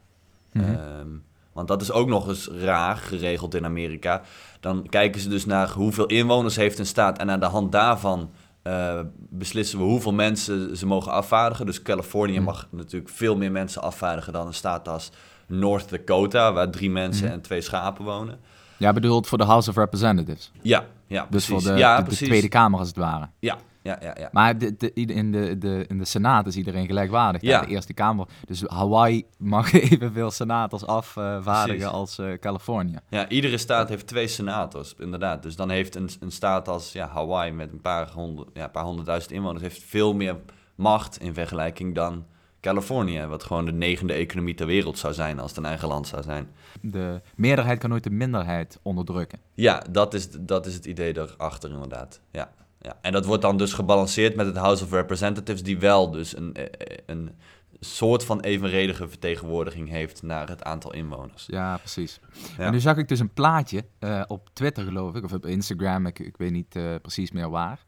Mhm. 0.51 0.65
Ehm, 0.65 1.07
want 1.53 1.67
dat 1.67 1.81
is 1.81 1.91
ook 1.91 2.07
nog 2.07 2.27
eens 2.27 2.47
raar 2.47 2.97
geregeld 2.97 3.55
in 3.55 3.65
Amerika. 3.65 4.21
Dan 4.59 4.85
kijken 4.89 5.21
ze 5.21 5.29
dus 5.29 5.45
naar 5.45 5.69
hoeveel 5.69 6.05
inwoners 6.05 6.55
heeft 6.55 6.79
een 6.79 6.85
staat. 6.85 7.17
En 7.17 7.31
aan 7.31 7.39
de 7.39 7.45
hand 7.45 7.71
daarvan 7.71 8.31
eh, 8.61 8.99
beslissen 9.29 9.77
we 9.79 9.83
hoeveel 9.85 10.13
mensen 10.13 10.77
ze 10.77 10.85
mogen 10.85 11.11
afvaardigen. 11.11 11.65
Dus 11.65 11.81
Californië 11.81 12.33
Mhm. 12.35 12.43
mag 12.43 12.67
natuurlijk 12.71 13.11
veel 13.11 13.37
meer 13.37 13.51
mensen 13.51 13.81
afvaardigen 13.81 14.33
dan 14.33 14.47
een 14.47 14.53
staat 14.53 14.87
als 14.87 15.11
North 15.47 15.89
Dakota, 15.89 16.53
waar 16.53 16.69
drie 16.69 16.89
mensen 16.91 17.25
Mhm. 17.25 17.33
en 17.33 17.41
twee 17.41 17.61
schapen 17.61 18.05
wonen. 18.05 18.39
Ja, 18.77 18.93
bedoeld 18.93 19.27
voor 19.27 19.37
de 19.37 19.43
House 19.43 19.69
of 19.69 19.75
Representatives. 19.75 20.51
Ja, 20.61 20.85
ja, 21.07 21.19
Dus 21.21 21.45
precies. 21.45 21.49
voor 21.65 21.73
de, 21.73 21.79
ja, 21.79 22.01
de- 22.01 22.09
de. 22.09 22.15
Tweede 22.15 22.47
Kamer 22.49 22.79
als 22.79 22.87
het 22.87 22.97
ware. 22.97 23.29
Ja, 23.39 23.57
ja, 23.81 23.97
ja, 24.01 24.15
ja. 24.19 24.29
Maar 24.31 24.57
de, 24.57 24.93
in, 24.93 25.31
de, 25.31 25.57
de, 25.57 25.85
in 25.87 25.97
de 25.97 26.05
Senaat 26.05 26.47
is 26.47 26.55
iedereen 26.55 26.85
gelijkwaardig. 26.85 27.41
Ja. 27.41 27.61
De 27.61 27.67
Eerste 27.67 27.93
Kamer. 27.93 28.27
Dus 28.45 28.63
Hawaii 28.67 29.25
mag 29.37 29.73
evenveel 29.91 30.31
senators 30.31 30.85
afvaardigen 30.85 31.65
Precies. 31.65 31.85
als 31.85 32.17
eh, 32.19 32.33
Californië. 32.39 32.95
Ja, 33.09 33.29
iedere 33.29 33.57
staat 33.57 33.89
heeft 33.89 34.07
twee 34.07 34.27
senators, 34.27 34.95
inderdaad. 34.99 35.43
Dus 35.43 35.55
dan 35.55 35.69
heeft 35.69 35.95
een, 35.95 36.09
een 36.19 36.31
staat 36.31 36.67
als 36.67 36.91
ja, 36.91 37.07
Hawaii 37.07 37.51
met 37.51 37.71
een 37.71 37.81
paar, 37.81 38.11
honderd, 38.11 38.49
ja, 38.53 38.67
paar 38.67 38.83
honderdduizend 38.83 39.33
inwoners... 39.33 39.61
heeft 39.61 39.83
veel 39.83 40.13
meer 40.13 40.35
macht 40.75 41.19
in 41.19 41.33
vergelijking 41.33 41.95
dan 41.95 42.25
Californië... 42.59 43.25
wat 43.25 43.43
gewoon 43.43 43.65
de 43.65 43.73
negende 43.73 44.13
economie 44.13 44.53
ter 44.53 44.65
wereld 44.65 44.97
zou 44.97 45.13
zijn 45.13 45.39
als 45.39 45.49
het 45.49 45.59
een 45.59 45.65
eigen 45.65 45.87
land 45.87 46.07
zou 46.07 46.23
zijn. 46.23 46.49
De 46.81 47.21
meerderheid 47.35 47.79
kan 47.79 47.89
nooit 47.89 48.03
de 48.03 48.09
minderheid 48.09 48.79
onderdrukken. 48.81 49.39
Ja, 49.53 49.83
dat 49.89 50.13
is, 50.13 50.29
dat 50.31 50.65
is 50.65 50.73
het 50.73 50.85
idee 50.85 51.13
daarachter 51.13 51.71
inderdaad. 51.71 52.19
Ja, 52.31 52.51
ja. 52.81 52.97
En 53.01 53.11
dat 53.11 53.25
wordt 53.25 53.41
dan 53.41 53.57
dus 53.57 53.73
gebalanceerd 53.73 54.35
met 54.35 54.45
het 54.45 54.57
House 54.57 54.83
of 54.83 54.91
Representatives... 54.91 55.63
die 55.63 55.79
wel 55.79 56.11
dus 56.11 56.37
een, 56.37 56.53
eh, 56.53 56.97
een 57.05 57.31
soort 57.79 58.25
van 58.25 58.39
evenredige 58.39 59.07
vertegenwoordiging 59.09 59.89
heeft 59.89 60.23
naar 60.23 60.49
het 60.49 60.63
aantal 60.63 60.93
inwoners. 60.93 61.45
Ja, 61.47 61.77
precies. 61.77 62.19
Ja. 62.57 62.65
En 62.65 62.71
nu 62.71 62.79
zag 62.79 62.97
ik 62.97 63.07
dus 63.07 63.19
een 63.19 63.33
plaatje 63.33 63.85
eh, 63.99 64.21
op 64.27 64.49
Twitter, 64.53 64.83
geloof 64.83 65.15
ik, 65.15 65.23
of 65.23 65.33
op 65.33 65.45
Instagram, 65.45 66.05
ik, 66.05 66.19
ik 66.19 66.37
weet 66.37 66.51
niet 66.51 66.75
eh, 66.75 66.95
precies 67.01 67.31
meer 67.31 67.49
waar. 67.49 67.83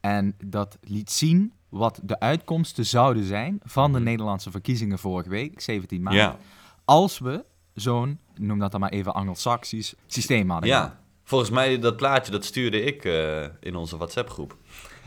En 0.00 0.34
dat 0.44 0.78
liet 0.80 1.10
zien 1.10 1.52
wat 1.68 2.00
de 2.02 2.20
uitkomsten 2.20 2.86
zouden 2.86 3.24
zijn 3.24 3.60
van 3.62 3.92
de 3.92 3.98
Mhm. 3.98 4.08
Nederlandse 4.08 4.50
verkiezingen 4.50 4.98
vorige 4.98 5.28
week, 5.28 5.60
17 5.60 6.02
maart. 6.02 6.16
Ja. 6.16 6.36
Als 6.84 7.18
we 7.18 7.44
zo'n, 7.74 8.18
noem 8.34 8.58
dat 8.58 8.70
dan 8.70 8.80
maar 8.80 8.90
even 8.90 9.14
Anglo-Saxisch 9.14 9.94
systeem 10.06 10.50
hadden. 10.50 10.68
Ja, 10.68 10.99
volgens 11.30 11.50
mij 11.50 11.78
dat 11.78 11.96
plaatje 11.96 12.32
dat 12.32 12.44
stuurde 12.44 12.82
ik 12.82 13.04
eh, 13.04 13.44
in 13.60 13.76
onze 13.76 13.96
WhatsApp-groep. 13.96 14.56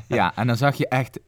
Ja, 0.08 0.36
en 0.36 0.48
dan 0.48 0.58
zag 0.58 0.75
je 0.75 0.88
echt 0.88 1.20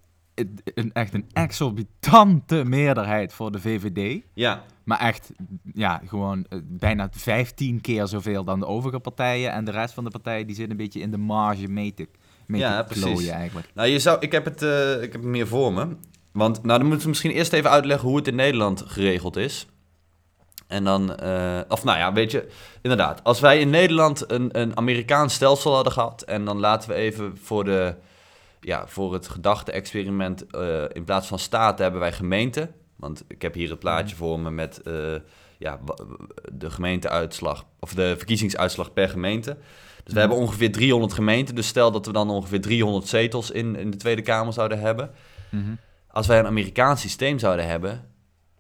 een, 0.74 0.94
echt 0.94 1.14
een 1.14 1.26
exorbitante 1.34 2.64
meerderheid 2.66 3.34
voor 3.34 3.52
de 3.52 3.60
VVD. 3.60 4.22
Ja, 4.34 4.64
Maar 4.84 5.00
echt, 5.00 5.32
ja, 5.74 6.02
gewoon 6.06 6.46
eh, 6.50 6.60
bijna 6.64 7.08
15 7.12 7.82
keer 7.82 8.08
zoveel 8.08 8.44
dan 8.44 8.60
de 8.60 8.66
overige 8.66 9.00
partijen. 9.00 9.52
En 9.52 9.66
de 9.66 9.72
rest 9.72 9.94
van 9.94 10.04
de 10.04 10.10
partijen 10.10 10.48
die 10.48 10.56
zit 10.56 10.70
een 10.70 10.78
beetje 10.78 11.00
in 11.00 11.12
de 11.12 11.18
marge 11.18 11.68
mee 11.68 11.94
te, 11.94 12.08
mee 12.48 12.62
Ja, 12.62 12.84
te 12.84 13.00
precies. 13.00 13.28
eigenlijk. 13.28 13.68
nou 13.74 13.88
je 13.88 14.00
zou, 14.00 14.18
ik, 14.20 14.32
heb 14.32 14.46
het, 14.46 14.62
eh, 14.62 14.92
ik 14.94 15.12
heb 15.12 15.22
het 15.22 15.32
meer 15.32 15.48
voor 15.48 15.74
me. 15.74 15.88
Want 16.32 16.64
nou, 16.64 16.78
dan 16.80 16.88
moeten 16.88 17.04
we 17.04 17.10
misschien 17.10 17.32
eerst 17.32 17.54
even 17.54 17.70
uitleggen 17.70 18.08
hoe 18.08 18.18
het 18.18 18.28
in 18.28 18.36
Nederland 18.36 18.84
geregeld 18.88 19.36
is. 19.36 19.68
En 20.68 20.84
dan, 20.84 21.16
eh, 21.16 21.60
of 21.68 21.84
nou 21.84 21.98
ja, 21.98 22.14
weet 22.14 22.32
je, 22.32 22.48
inderdaad. 22.82 23.24
Als 23.24 23.40
wij 23.40 23.60
in 23.60 23.70
Nederland 23.70 24.32
een, 24.32 24.60
een 24.60 24.78
Amerikaans 24.78 25.34
stelsel 25.34 25.74
hadden 25.74 25.94
gehad... 25.94 26.22
en 26.22 26.46
dan 26.46 26.60
laten 26.60 26.90
we 26.90 26.96
even 26.96 27.38
voor, 27.42 27.64
de, 27.64 27.96
ja, 28.60 28.88
voor 28.88 29.14
het 29.14 29.28
gedachte-experiment... 29.28 30.46
eh, 30.48 30.84
in 30.94 31.04
plaats 31.04 31.28
van 31.28 31.40
staten 31.40 31.84
hebben 31.84 32.02
wij 32.02 32.14
gemeenten. 32.14 32.74
Want 32.96 33.24
ik 33.28 33.42
heb 33.42 33.54
hier 33.54 33.70
het 33.70 33.80
plaatje 33.80 34.16
voor 34.16 34.40
me 34.40 34.52
met 34.52 34.82
eh, 34.82 34.94
ja, 35.58 35.80
de 36.52 36.70
gemeenteuitslag... 36.70 37.66
of 37.80 37.94
de 37.94 38.14
verkiezingsuitslag 38.18 38.94
per 38.94 39.10
gemeente. 39.10 39.58
Dus 40.04 40.14
we 40.14 40.20
hebben 40.20 40.38
ongeveer 40.38 40.72
300 40.72 41.14
gemeenten. 41.14 41.56
Dus 41.56 41.68
stel 41.68 41.92
dat 41.92 42.06
we 42.06 42.12
dan 42.12 42.30
ongeveer 42.30 42.62
300 42.62 43.08
zetels 43.08 43.52
in, 43.52 43.76
in 43.76 43.92
de 43.92 43.98
Tweede 43.98 44.22
Kamer 44.22 44.54
zouden 44.54 44.80
hebben. 44.80 45.12
Mhm. 45.50 45.76
Als 46.08 46.28
wij 46.28 46.40
een 46.40 46.46
Amerikaans 46.46 47.02
systeem 47.02 47.40
zouden 47.40 47.68
hebben, 47.68 48.15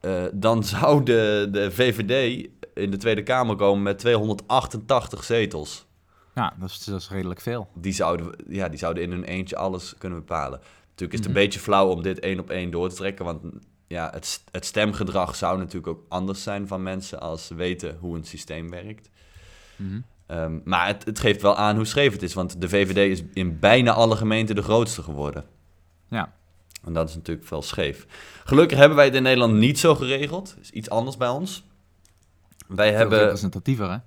eh, 0.05 0.23
dan 0.33 0.63
zou 0.73 1.03
de, 1.03 1.47
de 1.51 1.71
VVD 1.71 2.47
in 2.73 2.91
de 2.91 2.97
Tweede 2.97 3.23
Kamer 3.23 3.55
komen 3.55 3.83
met 3.83 3.99
288 3.99 5.23
zetels. 5.23 5.85
Ja, 6.35 6.53
dat 6.59 6.69
is, 6.69 6.83
dat 6.83 6.99
is 6.99 7.09
redelijk 7.09 7.41
veel. 7.41 7.67
Die 7.73 7.93
zouden, 7.93 8.35
ja, 8.47 8.69
die 8.69 8.79
zouden 8.79 9.03
in 9.03 9.11
hun 9.11 9.23
eentje 9.23 9.55
alles 9.55 9.95
kunnen 9.97 10.19
bepalen. 10.19 10.59
Natuurlijk 10.89 11.19
is 11.19 11.19
het 11.19 11.27
Mhm. 11.27 11.37
een 11.37 11.43
beetje 11.43 11.59
flauw 11.59 11.87
om 11.89 12.01
dit 12.01 12.19
één 12.19 12.39
op 12.39 12.49
één 12.49 12.71
door 12.71 12.89
te 12.89 12.95
trekken, 12.95 13.25
want 13.25 13.41
ja, 13.87 14.09
het, 14.13 14.43
het 14.51 14.65
stemgedrag 14.65 15.35
zou 15.35 15.57
natuurlijk 15.57 15.87
ook 15.87 16.03
anders 16.07 16.43
zijn 16.43 16.67
van 16.67 16.83
mensen 16.83 17.19
als 17.19 17.45
ze 17.47 17.55
weten 17.55 17.97
hoe 17.99 18.15
een 18.17 18.25
systeem 18.25 18.69
werkt. 18.69 19.09
Mhm. 19.75 19.99
Ehm, 20.25 20.59
maar 20.63 20.87
het, 20.87 21.05
het 21.05 21.19
geeft 21.19 21.41
wel 21.41 21.55
aan 21.55 21.75
hoe 21.75 21.85
scheef 21.85 22.11
het 22.11 22.23
is, 22.23 22.33
want 22.33 22.61
de 22.61 22.69
VVD 22.69 22.97
is 23.11 23.23
in 23.33 23.59
bijna 23.59 23.91
alle 23.91 24.15
gemeenten 24.15 24.55
de 24.55 24.61
grootste 24.61 25.01
geworden. 25.03 25.45
Ja. 26.09 26.33
En 26.85 26.93
dat 26.93 27.09
is 27.09 27.15
natuurlijk 27.15 27.49
wel 27.49 27.61
scheef. 27.61 28.05
Gelukkig 28.43 28.77
hebben 28.77 28.97
wij 28.97 29.05
het 29.05 29.15
in 29.15 29.23
Nederland 29.23 29.53
niet 29.53 29.79
zo 29.79 29.95
geregeld. 29.95 30.55
is 30.61 30.69
iets 30.69 30.89
anders 30.89 31.17
bij 31.17 31.27
ons. 31.27 31.63
Wij 32.67 32.89
Veel 32.89 32.97
hebben, 32.97 33.19
representatiever, 33.19 33.91
hè? 33.91 33.97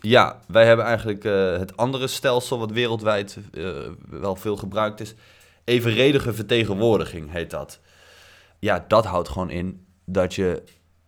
ja, 0.00 0.40
wij 0.46 0.66
hebben 0.66 0.84
eigenlijk 0.84 1.24
eh, 1.24 1.58
het 1.58 1.76
andere 1.76 2.06
stelsel 2.06 2.58
wat 2.58 2.70
wereldwijd 2.70 3.38
eh, 3.52 3.64
wel 4.08 4.36
veel 4.36 4.56
gebruikt 4.56 5.00
is. 5.00 5.14
Evenredige 5.64 6.32
vertegenwoordiging 6.32 7.32
heet 7.32 7.50
dat. 7.50 7.80
Ja, 8.58 8.84
dat 8.88 9.04
houdt 9.04 9.28
gewoon 9.28 9.50
in 9.50 9.86
dat 10.04 10.34
je, 10.34 10.62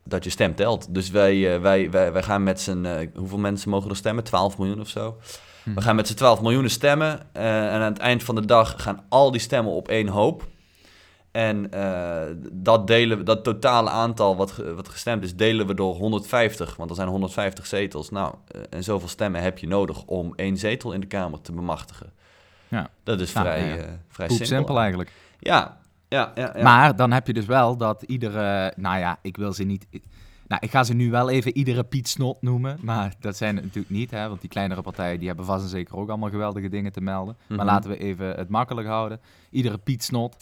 dat 0.05 0.25
je 0.25 0.31
stem 0.31 0.55
telt. 0.55 0.95
Dus 0.95 1.11
wij, 1.11 1.55
eh, 1.55 1.61
wij, 1.61 1.91
wij, 1.91 2.12
wij 2.12 2.23
gaan 2.23 2.43
met 2.43 2.61
z'n... 2.61 3.11
hoeveel 3.14 3.38
mensen 3.38 3.71
mogen 3.71 3.91
er 3.91 3.97
stemmen? 3.97 4.25
12 4.25 4.59
miljoen 4.59 4.81
of 4.81 4.88
zo? 4.88 5.19
Hm. 5.62 5.75
We 5.75 5.81
gaan 5.81 5.97
met 5.97 6.09
z'n 6.09 6.14
12 6.14 6.41
miljoenen 6.41 6.71
stemmen. 6.71 7.35
en 7.35 7.71
aan 7.71 7.93
het 7.93 7.99
eind 7.99 8.23
van 8.23 8.35
de 8.35 8.45
dag 8.45 8.83
gaan 8.83 9.05
al 9.09 9.31
die 9.31 9.41
stemmen 9.41 9.73
op 9.73 9.88
één 9.88 10.09
hoop. 10.09 10.50
En 11.33 11.73
eh, 11.73 12.35
dat, 12.53 12.87
delen, 12.87 13.25
dat 13.25 13.45
totale 13.45 13.91
aantal 13.91 14.37
wat, 14.37 14.57
wat 14.57 14.89
gestemd 14.89 15.25
is, 15.25 15.37
delen 15.37 15.67
we 15.67 15.75
door 15.75 15.95
150. 15.95 16.77
Want 16.77 16.91
er 16.91 16.97
zijn 16.97 17.09
150 17.09 17.67
zetels. 17.67 18.11
Nou, 18.11 18.35
eh, 18.49 18.61
en 18.71 18.85
zoveel 18.85 19.09
stemmen 19.09 19.43
heb 19.43 19.59
je 19.59 19.67
nodig 19.67 20.05
om 20.05 20.33
één 20.37 20.57
zetel 20.57 20.93
in 20.93 21.01
de 21.01 21.07
Kamer 21.07 21.41
te 21.41 21.53
bemachtigen. 21.53 22.12
Ja. 22.69 22.91
Dat 23.03 23.21
is 23.21 23.33
Nou, 23.33 23.47
vrij, 23.47 23.69
ja, 23.69 23.75
ja. 23.75 23.81
eh, 23.83 23.89
vrij 24.09 24.29
simpel 24.29 24.79
eigenlijk. 24.79 25.12
Ja, 25.39 25.79
ja, 26.09 26.33
ja. 26.35 26.53
ja. 26.57 26.62
Maar 26.62 26.97
dan 26.97 27.12
heb 27.12 27.27
je 27.27 27.33
dus 27.33 27.47
wel 27.47 27.77
dat 27.77 28.03
iedere... 28.03 28.73
Nou 28.77 28.99
ja, 28.99 29.19
ik 29.23 29.37
wil 29.37 29.53
ze 29.53 29.65
niet... 29.65 29.87
Nou, 30.47 30.65
ik 30.65 30.71
ga 30.71 30.85
ze 30.85 30.95
nu 30.95 31.11
wel 31.11 31.31
even 31.31 31.57
iedere 31.57 31.85
Piet 31.85 32.09
Snot 32.09 32.43
noemen. 32.43 32.79
Maar 32.83 33.15
dat 33.21 33.37
zijn 33.37 33.55
het 33.55 33.65
natuurlijk 33.65 33.95
niet, 33.95 34.11
hè. 34.11 34.29
Want 34.29 34.41
die 34.41 34.51
kleinere 34.51 34.83
partijen 34.83 35.19
die 35.19 35.27
hebben 35.29 35.45
vast 35.47 35.62
en 35.65 35.69
zeker 35.71 35.97
ook 35.97 36.09
allemaal 36.09 36.31
geweldige 36.31 36.69
dingen 36.69 36.93
te 36.93 37.01
melden. 37.01 37.37
Maar 37.49 37.59
Mhm. 37.59 37.67
laten 37.67 37.91
we 37.91 37.99
even 37.99 38.27
het 38.27 38.49
makkelijk 38.49 38.87
houden. 38.89 39.21
Iedere 39.51 39.79
Piet 39.79 40.03
Snot 40.05 40.37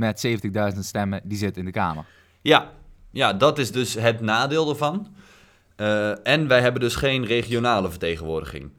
met 0.00 0.26
70.000 0.74 0.78
stemmen, 0.78 1.20
die 1.24 1.38
zit 1.38 1.56
in 1.56 1.64
de 1.64 1.70
Kamer. 1.70 2.04
Ja, 2.42 2.70
ja, 3.10 3.32
dat 3.32 3.58
is 3.58 3.72
dus 3.72 3.94
het 3.94 4.20
nadeel 4.20 4.68
ervan. 4.68 5.14
Eh, 5.76 6.26
en 6.26 6.48
wij 6.48 6.60
hebben 6.60 6.80
dus 6.80 6.94
geen 6.94 7.26
regionale 7.26 7.90
vertegenwoordiging. 7.90 8.70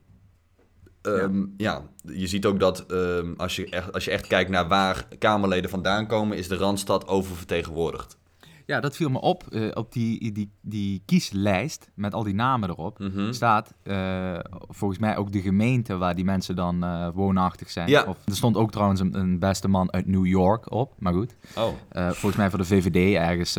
Ehm, 1.02 1.46
ja. 1.58 1.82
je 2.04 2.28
ziet 2.28 2.46
ook 2.46 2.60
dat 2.60 2.86
ehm, 2.86 3.34
als, 3.38 3.56
je 3.56 3.70
echt, 3.70 3.94
als 3.94 4.06
je 4.06 4.12
echt 4.12 4.28
kijkt 4.28 4.50
naar 4.50 4.68
waar 4.68 5.08
Kamerleden 5.20 5.70
vandaan 5.70 6.08
komen, 6.08 6.38
is 6.38 6.48
de 6.48 6.56
Randstad 6.56 7.08
oververtegenwoordigd. 7.08 8.18
Ja, 8.66 8.80
dat 8.80 8.96
viel 8.96 9.10
me 9.10 9.22
op. 9.22 9.44
eh, 9.50 9.68
op 9.74 9.92
die, 9.94 10.32
die, 10.32 10.52
die 10.62 11.02
kieslijst 11.06 11.92
met 11.96 12.14
al 12.14 12.24
die 12.24 12.34
namen 12.34 12.70
erop 12.70 13.00
Mhm. 13.00 13.32
staat 13.34 13.74
eh, 13.84 14.40
volgens 14.70 15.00
mij 15.00 15.18
ook 15.18 15.32
de 15.32 15.42
gemeente 15.42 15.98
waar 15.98 16.16
die 16.16 16.26
mensen 16.26 16.56
dan 16.56 16.84
eh, 16.84 17.08
woonachtig 17.14 17.70
zijn. 17.70 17.90
Ja. 17.90 18.04
Of, 18.08 18.18
er 18.26 18.36
stond 18.36 18.58
ook 18.58 18.72
trouwens 18.72 19.00
een, 19.00 19.16
een 19.20 19.40
beste 19.40 19.68
man 19.68 19.94
uit 19.94 20.08
New 20.08 20.26
York 20.26 20.72
op, 20.72 20.94
maar 21.00 21.14
goed. 21.14 21.36
Oh, 21.58 21.68
volgens 21.94 22.36
mij 22.36 22.50
voor 22.50 22.60
de 22.60 22.66
VVD 22.66 23.16
ergens, 23.16 23.54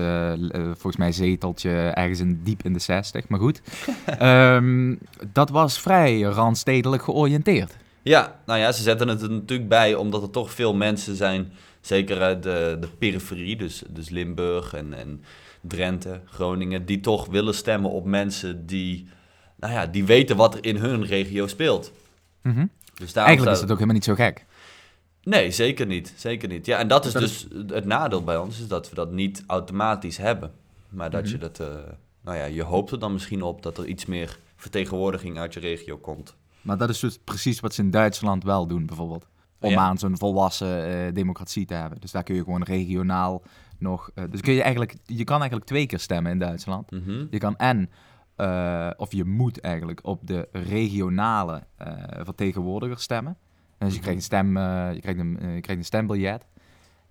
volgens 0.73 0.97
mij 0.97 1.13
zeteltje 1.13 1.71
ergens 1.71 2.21
in, 2.21 2.41
diep 2.43 2.63
in 2.63 2.73
de 2.73 2.79
60, 2.79 3.29
maar 3.29 3.39
goed. 3.41 3.63
Ehm, 4.19 4.95
dat 5.33 5.51
was 5.51 5.81
vrij 5.81 6.21
randstedelijk 6.21 7.03
georiënteerd. 7.03 7.77
Ja, 8.03 8.41
nou 8.47 8.59
ja, 8.59 8.73
ze 8.73 8.83
zetten 8.83 9.09
het 9.09 9.23
er 9.23 9.31
natuurlijk 9.31 9.69
bij 9.69 9.95
omdat 9.95 10.23
er 10.23 10.31
toch 10.31 10.51
veel 10.53 10.75
mensen 10.75 11.17
zijn, 11.17 11.53
zeker 11.83 12.21
uit 12.21 12.43
de, 12.43 12.77
de 12.81 12.89
periferie, 12.99 13.57
dus, 13.57 13.83
dus 13.89 14.09
Limburg 14.09 14.75
en, 14.75 14.95
en 14.95 15.25
Drenthe, 15.61 16.21
Groningen, 16.25 16.87
die 16.87 17.01
toch 17.01 17.27
willen 17.27 17.55
stemmen 17.55 17.91
op 17.91 18.05
mensen 18.05 18.67
die, 18.67 19.07
nou 19.57 19.73
ja, 19.73 19.87
die 19.87 20.05
weten 20.05 20.37
wat 20.37 20.55
er 20.55 20.65
in 20.65 20.77
hun 20.77 21.05
regio 21.05 21.47
speelt. 21.47 21.93
Mhm. 22.43 22.67
Dus 22.95 23.13
Eigenlijk 23.13 23.51
is 23.55 23.61
het 23.61 23.71
ook 23.71 23.77
helemaal 23.77 23.95
niet 23.95 24.05
zo 24.05 24.15
gek. 24.15 24.45
Nee, 25.23 25.51
zeker 25.51 25.87
niet. 25.87 26.13
Zeker 26.17 26.49
niet. 26.49 26.67
Ja, 26.67 26.79
en 26.79 26.89
dat 26.89 27.05
is 27.07 27.13
Dat 27.13 27.23
dus 27.23 27.47
het 27.67 27.85
nadeel 27.85 28.25
bij 28.25 28.37
ons, 28.37 28.61
is 28.61 28.69
dat 28.69 28.89
we 28.89 28.95
dat 28.95 29.13
niet 29.13 29.45
automatisch 29.47 30.17
hebben. 30.17 30.53
Maar 30.89 31.11
dat 31.11 31.23
Mhm. 31.23 31.31
je 31.33 31.39
dat, 31.39 31.61
eh, 31.61 31.67
nou 32.21 32.37
ja, 32.37 32.45
je 32.45 32.63
hoopt 32.63 32.91
er 32.91 32.99
dan 32.99 33.13
misschien 33.13 33.43
op 33.43 33.63
dat 33.63 33.79
er 33.79 33.87
iets 33.87 34.07
meer 34.07 34.39
vertegenwoordiging 34.57 35.39
uit 35.39 35.55
je 35.55 35.61
regio 35.61 35.97
komt. 35.97 36.35
Maar 36.61 36.79
dat 36.79 36.89
is 36.89 37.01
dus 37.01 37.19
precies 37.25 37.61
wat 37.61 37.75
ze 37.75 37.83
in 37.83 37.91
Duitsland 37.91 38.45
wel 38.45 38.67
doen, 38.67 38.87
bijvoorbeeld. 38.87 39.27
Om 39.63 39.71
Ja. 39.71 39.79
aan 39.81 39.99
zo'n 39.99 40.19
volwassen 40.19 41.07
eh, 41.07 41.15
democratie 41.15 41.67
te 41.67 41.75
hebben. 41.75 42.01
Dus 42.01 42.11
daar 42.11 42.23
kun 42.23 42.35
je 42.35 42.45
gewoon 42.45 42.63
regionaal 42.63 43.43
nog... 43.79 44.11
eh, 44.15 44.25
dus 44.31 44.41
kun 44.41 44.53
je 44.53 44.61
eigenlijk... 44.63 44.97
Je 45.05 45.25
kan 45.25 45.37
eigenlijk 45.39 45.67
twee 45.67 45.87
keer 45.87 45.99
stemmen 45.99 46.33
in 46.33 46.39
Duitsland. 46.39 46.91
Mhm. 46.91 47.27
Je 47.31 47.39
kan 47.39 47.57
en... 47.57 47.91
eh, 48.37 48.91
of 48.97 49.13
je 49.13 49.25
moet 49.25 49.61
eigenlijk 49.61 50.01
op 50.03 50.27
de 50.27 50.49
regionale 50.53 51.63
eh, 51.77 51.93
vertegenwoordiger 52.23 52.99
stemmen. 52.99 53.37
En 53.79 53.87
dus 53.87 53.97
je 53.97 54.03
krijgt 54.03 54.19
een, 54.19 54.25
stem, 54.25 54.59
je 54.93 55.01
krijgt 55.01 55.21
een, 55.21 55.31
je 55.55 55.61
krijgt 55.61 55.69
een 55.81 55.85
stembiljet. 55.85 56.47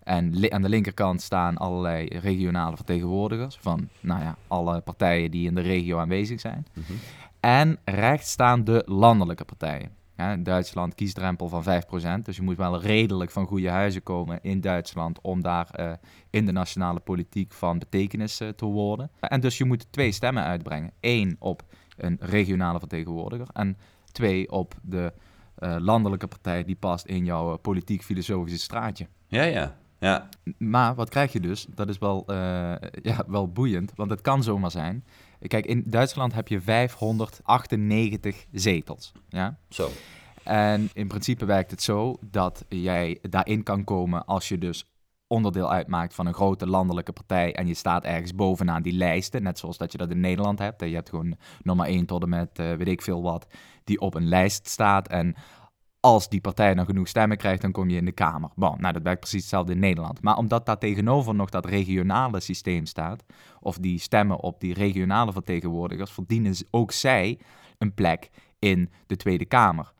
En 0.04 0.52
aan 0.52 0.62
de 0.62 0.70
linkerkant 0.70 1.22
staan 1.22 1.58
allerlei 1.58 2.08
regionale 2.08 2.76
vertegenwoordigers 2.76 3.58
van 3.62 3.90
nou 4.00 4.22
ja, 4.22 4.36
alle 4.48 4.82
partijen 4.82 5.32
die 5.32 5.48
in 5.48 5.56
de 5.56 5.62
regio 5.62 5.98
aanwezig 6.00 6.40
zijn. 6.40 6.66
Mhm. 6.74 6.94
En 7.40 7.78
rechts 7.86 8.32
staan 8.32 8.64
de 8.64 8.84
landelijke 8.86 9.46
partijen. 9.46 9.92
In 10.16 10.44
Duitsland 10.44 10.96
kiesdrempel 10.96 11.48
van 11.48 11.64
5%. 11.64 12.22
Dus 12.24 12.36
je 12.36 12.42
moet 12.42 12.58
wel 12.58 12.82
redelijk 12.82 13.32
van 13.32 13.46
goede 13.46 13.70
huizen 13.70 14.04
komen 14.04 14.40
in 14.42 14.62
Duitsland 14.62 15.22
om 15.22 15.42
daar 15.42 15.70
eh, 15.70 15.92
in 16.30 16.46
de 16.46 16.52
nationale 16.52 17.00
politiek 17.00 17.54
van 17.54 17.80
betekenis 17.80 18.40
eh, 18.40 18.50
te 18.50 18.66
worden. 18.66 19.12
En 19.20 19.40
dus 19.40 19.58
je 19.58 19.66
moet 19.66 19.92
twee 19.92 20.12
stemmen 20.12 20.44
uitbrengen. 20.44 20.92
Eén 21.00 21.36
op 21.40 21.64
een 21.98 22.18
regionale 22.20 22.80
vertegenwoordiger 22.80 23.48
en 23.54 23.78
twee 24.12 24.52
op 24.52 24.76
de 24.82 25.14
eh, 25.56 25.76
landelijke 25.80 26.28
partij 26.28 26.64
die 26.64 26.76
past 26.76 27.06
in 27.06 27.26
jouw 27.26 27.58
politiek-filosofische 27.58 28.60
straatje. 28.60 29.08
Ja, 29.28 29.44
ja. 29.44 29.80
Ja, 30.00 30.30
Maar 30.58 30.96
wat 30.96 31.10
krijg 31.10 31.34
je 31.34 31.40
dus? 31.40 31.68
Dat 31.76 31.90
is 31.90 31.98
wel, 31.98 32.24
ja, 33.02 33.24
wel 33.28 33.52
boeiend, 33.52 33.92
want 33.96 34.10
het 34.10 34.22
kan 34.22 34.44
zomaar 34.44 34.72
zijn. 34.72 35.04
Kijk, 35.48 35.66
in 35.66 35.84
Duitsland 35.86 36.34
heb 36.34 36.48
je 36.48 36.62
598 36.62 38.46
zetels. 38.52 39.12
Ja? 39.30 39.58
zo. 39.70 39.90
En 40.44 40.90
in 40.94 41.08
principe 41.08 41.46
werkt 41.46 41.72
het 41.72 41.82
zo 41.82 42.16
dat 42.22 42.66
jij 42.70 43.20
daarin 43.22 43.64
kan 43.64 43.84
komen 43.84 44.26
als 44.26 44.48
je 44.48 44.58
dus 44.58 44.86
onderdeel 45.28 45.72
uitmaakt 45.72 46.14
van 46.14 46.26
een 46.26 46.34
grote 46.34 46.68
landelijke 46.68 47.12
partij 47.12 47.56
en 47.56 47.68
je 47.68 47.74
staat 47.74 48.04
ergens 48.04 48.36
bovenaan 48.36 48.82
die 48.82 48.94
lijsten, 48.94 49.44
net 49.44 49.60
zoals 49.60 49.78
dat 49.78 49.92
je 49.92 49.98
dat 49.98 50.10
in 50.10 50.20
Nederland 50.20 50.60
hebt. 50.60 50.82
Je 50.82 50.96
hebt 50.96 51.10
gewoon 51.10 51.36
nummer 51.64 51.86
1 51.86 52.06
tot 52.06 52.24
en 52.24 52.30
met 52.30 52.60
eh, 52.60 52.74
weet 52.74 52.88
ik 52.88 53.02
veel 53.02 53.22
wat, 53.22 53.48
die 53.84 54.00
op 54.00 54.14
een 54.14 54.28
lijst 54.28 54.68
staat 54.68 55.08
en 55.08 55.36
als 56.02 56.30
die 56.30 56.42
partij 56.42 56.74
dan 56.74 56.86
genoeg 56.86 57.08
stemmen 57.08 57.38
krijgt, 57.38 57.62
dan 57.62 57.72
kom 57.72 57.90
je 57.90 57.98
in 57.98 58.06
de 58.06 58.12
Kamer. 58.12 58.50
Nou, 58.56 58.92
dat 58.92 59.02
werkt 59.02 59.20
precies 59.20 59.42
hetzelfde 59.42 59.72
in 59.72 59.80
Nederland. 59.80 60.22
Maar 60.22 60.38
omdat 60.38 60.66
daar 60.66 60.78
tegenover 60.78 61.36
nog 61.36 61.50
dat 61.50 61.66
regionale 61.66 62.40
systeem 62.40 62.86
staat, 62.86 63.24
of 63.60 63.78
die 63.78 64.00
stemmen 64.00 64.40
op 64.40 64.60
die 64.60 64.74
regionale 64.74 65.32
vertegenwoordigers, 65.32 66.12
verdienen 66.12 66.56
ook 66.72 66.92
zij 66.92 67.40
een 67.78 67.94
plek 67.94 68.30
in 68.60 68.90
de 69.06 69.16
Tweede 69.16 69.46
Kamer. 69.46 69.94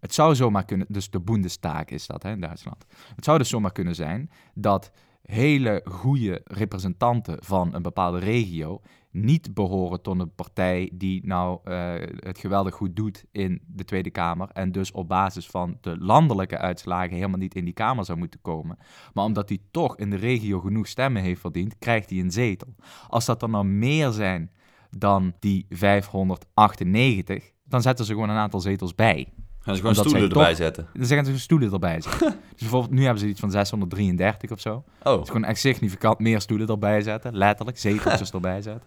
Het 0.00 0.14
zou 0.14 0.34
zomaar 0.34 0.64
kunnen, 0.64 0.86
dus 0.88 1.10
de 1.10 1.20
Bundestag 1.20 1.84
is 1.84 2.06
dat 2.06 2.22
hè, 2.22 2.30
in 2.30 2.40
Duitsland. 2.40 2.84
Het 3.14 3.24
zou 3.24 3.38
dus 3.38 3.48
zomaar 3.48 3.72
kunnen 3.72 3.94
zijn 3.94 4.30
dat 4.54 4.90
hele 5.22 5.80
goede 5.84 6.40
representanten 6.44 7.36
van 7.44 7.74
een 7.74 7.82
bepaalde 7.82 8.18
regio 8.18 8.80
niet 9.10 9.54
behoren 9.54 10.02
tot 10.02 10.20
een 10.20 10.34
partij 10.34 10.90
die 10.92 11.26
nou 11.26 11.60
eh, 11.64 11.94
het 12.16 12.38
geweldig 12.38 12.74
goed 12.74 12.96
doet 12.96 13.24
in 13.30 13.60
de 13.66 13.84
Tweede 13.84 14.10
Kamer 14.10 14.48
en 14.52 14.72
dus 14.72 14.90
op 14.90 15.08
basis 15.08 15.46
van 15.46 15.78
de 15.80 15.98
landelijke 15.98 16.58
uitslagen 16.58 17.16
helemaal 17.16 17.38
niet 17.38 17.54
in 17.54 17.64
die 17.64 17.74
Kamer 17.74 18.04
zou 18.04 18.18
moeten 18.18 18.40
komen. 18.40 18.78
Maar 19.12 19.24
omdat 19.24 19.48
hij 19.48 19.58
toch 19.70 19.96
in 19.96 20.10
de 20.10 20.16
regio 20.16 20.60
genoeg 20.60 20.86
stemmen 20.86 21.22
heeft 21.22 21.40
verdiend, 21.40 21.78
krijgt 21.78 22.10
hij 22.10 22.18
een 22.18 22.30
zetel. 22.30 22.74
Als 23.08 23.24
dat 23.24 23.42
er 23.42 23.48
nou 23.48 23.64
meer 23.64 24.10
zijn 24.10 24.50
dan 24.90 25.34
die 25.38 25.66
598, 25.68 27.52
dan 27.64 27.82
zetten 27.82 28.04
ze 28.04 28.12
gewoon 28.12 28.30
een 28.30 28.36
aantal 28.36 28.60
zetels 28.60 28.94
bij. 28.94 29.28
Gaan 29.62 29.74
ze 29.74 29.80
gewoon 29.80 29.96
Omdat 29.96 30.08
stoelen 30.12 30.30
erbij 30.30 30.48
toch- 30.48 30.56
zetten. 30.56 30.86
Dan 30.94 31.06
zeggen 31.06 31.26
ze 31.26 31.38
stoelen 31.38 31.72
erbij 31.72 32.00
zetten. 32.00 32.28
dus 32.52 32.60
bijvoorbeeld, 32.60 32.92
nu 32.92 33.02
hebben 33.02 33.20
ze 33.20 33.26
iets 33.28 33.40
van 33.40 33.50
633 33.50 34.50
of 34.50 34.60
zo. 34.60 34.84
Oh, 35.02 35.18
Dus 35.18 35.26
gewoon 35.26 35.44
echt 35.44 35.60
significant 35.60 36.18
meer 36.18 36.40
stoelen 36.40 36.68
erbij 36.68 37.00
zetten. 37.00 37.36
Letterlijk, 37.36 37.78
zeteltjes 37.78 38.30
erbij 38.40 38.62
zetten. 38.62 38.82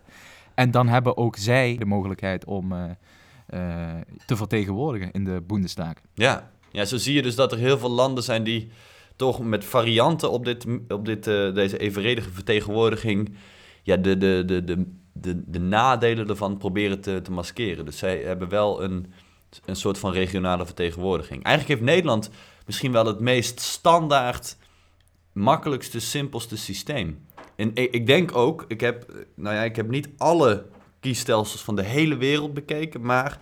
En 0.55 0.71
dan 0.71 0.87
hebben 0.87 1.17
ook 1.17 1.35
zij 1.37 1.75
de 1.79 1.85
mogelijkheid 1.85 2.45
om 2.45 2.71
eh, 2.71 2.83
eh, 3.47 4.01
te 4.25 4.35
vertegenwoordigen 4.35 5.11
in 5.11 5.23
de 5.25 5.43
Bundestag. 5.47 5.93
ja. 6.13 6.53
Ja, 6.71 6.85
zo 6.85 6.97
zie 6.97 7.13
je 7.13 7.21
dus 7.21 7.35
dat 7.35 7.51
er 7.51 7.57
heel 7.57 7.77
veel 7.77 7.89
landen 7.91 8.23
zijn 8.23 8.43
die 8.43 8.69
toch 9.15 9.39
met 9.43 9.65
varianten 9.65 10.31
op, 10.31 10.45
dit, 10.45 10.65
op 10.87 11.05
dit, 11.05 11.27
eh, 11.27 11.53
deze 11.53 11.77
evenredige 11.77 12.29
vertegenwoordiging... 12.31 13.35
Ja, 13.83 13.97
de, 13.97 14.17
de, 14.17 14.43
de, 14.45 14.63
de, 14.63 14.85
de, 15.13 15.43
de 15.47 15.59
nadelen 15.59 16.27
ervan 16.29 16.57
proberen 16.57 17.01
te, 17.01 17.21
te 17.21 17.31
maskeren. 17.31 17.85
Dus 17.85 17.97
zij 17.97 18.17
hebben 18.21 18.49
wel 18.49 18.83
een, 18.83 19.05
een 19.65 19.75
soort 19.75 19.97
van 19.97 20.11
regionale 20.11 20.65
vertegenwoordiging. 20.65 21.43
Eigenlijk 21.43 21.79
heeft 21.79 21.91
Nederland 21.91 22.29
misschien 22.65 22.91
wel 22.91 23.05
het 23.05 23.19
meest 23.19 23.59
standaard, 23.59 24.57
makkelijkste, 25.31 25.99
simpelste 25.99 26.57
systeem. 26.57 27.25
En 27.55 27.71
ik, 27.75 28.07
denk 28.07 28.35
ook, 28.35 28.65
ik 28.67 28.81
heb, 28.81 29.25
nou 29.35 29.55
ja, 29.55 29.63
ik 29.63 29.75
heb 29.75 29.89
niet 29.89 30.09
alle 30.17 30.65
kiesstelsels 30.99 31.61
van 31.61 31.75
de 31.75 31.83
hele 31.83 32.17
wereld 32.17 32.53
bekeken, 32.53 33.01
maar 33.01 33.39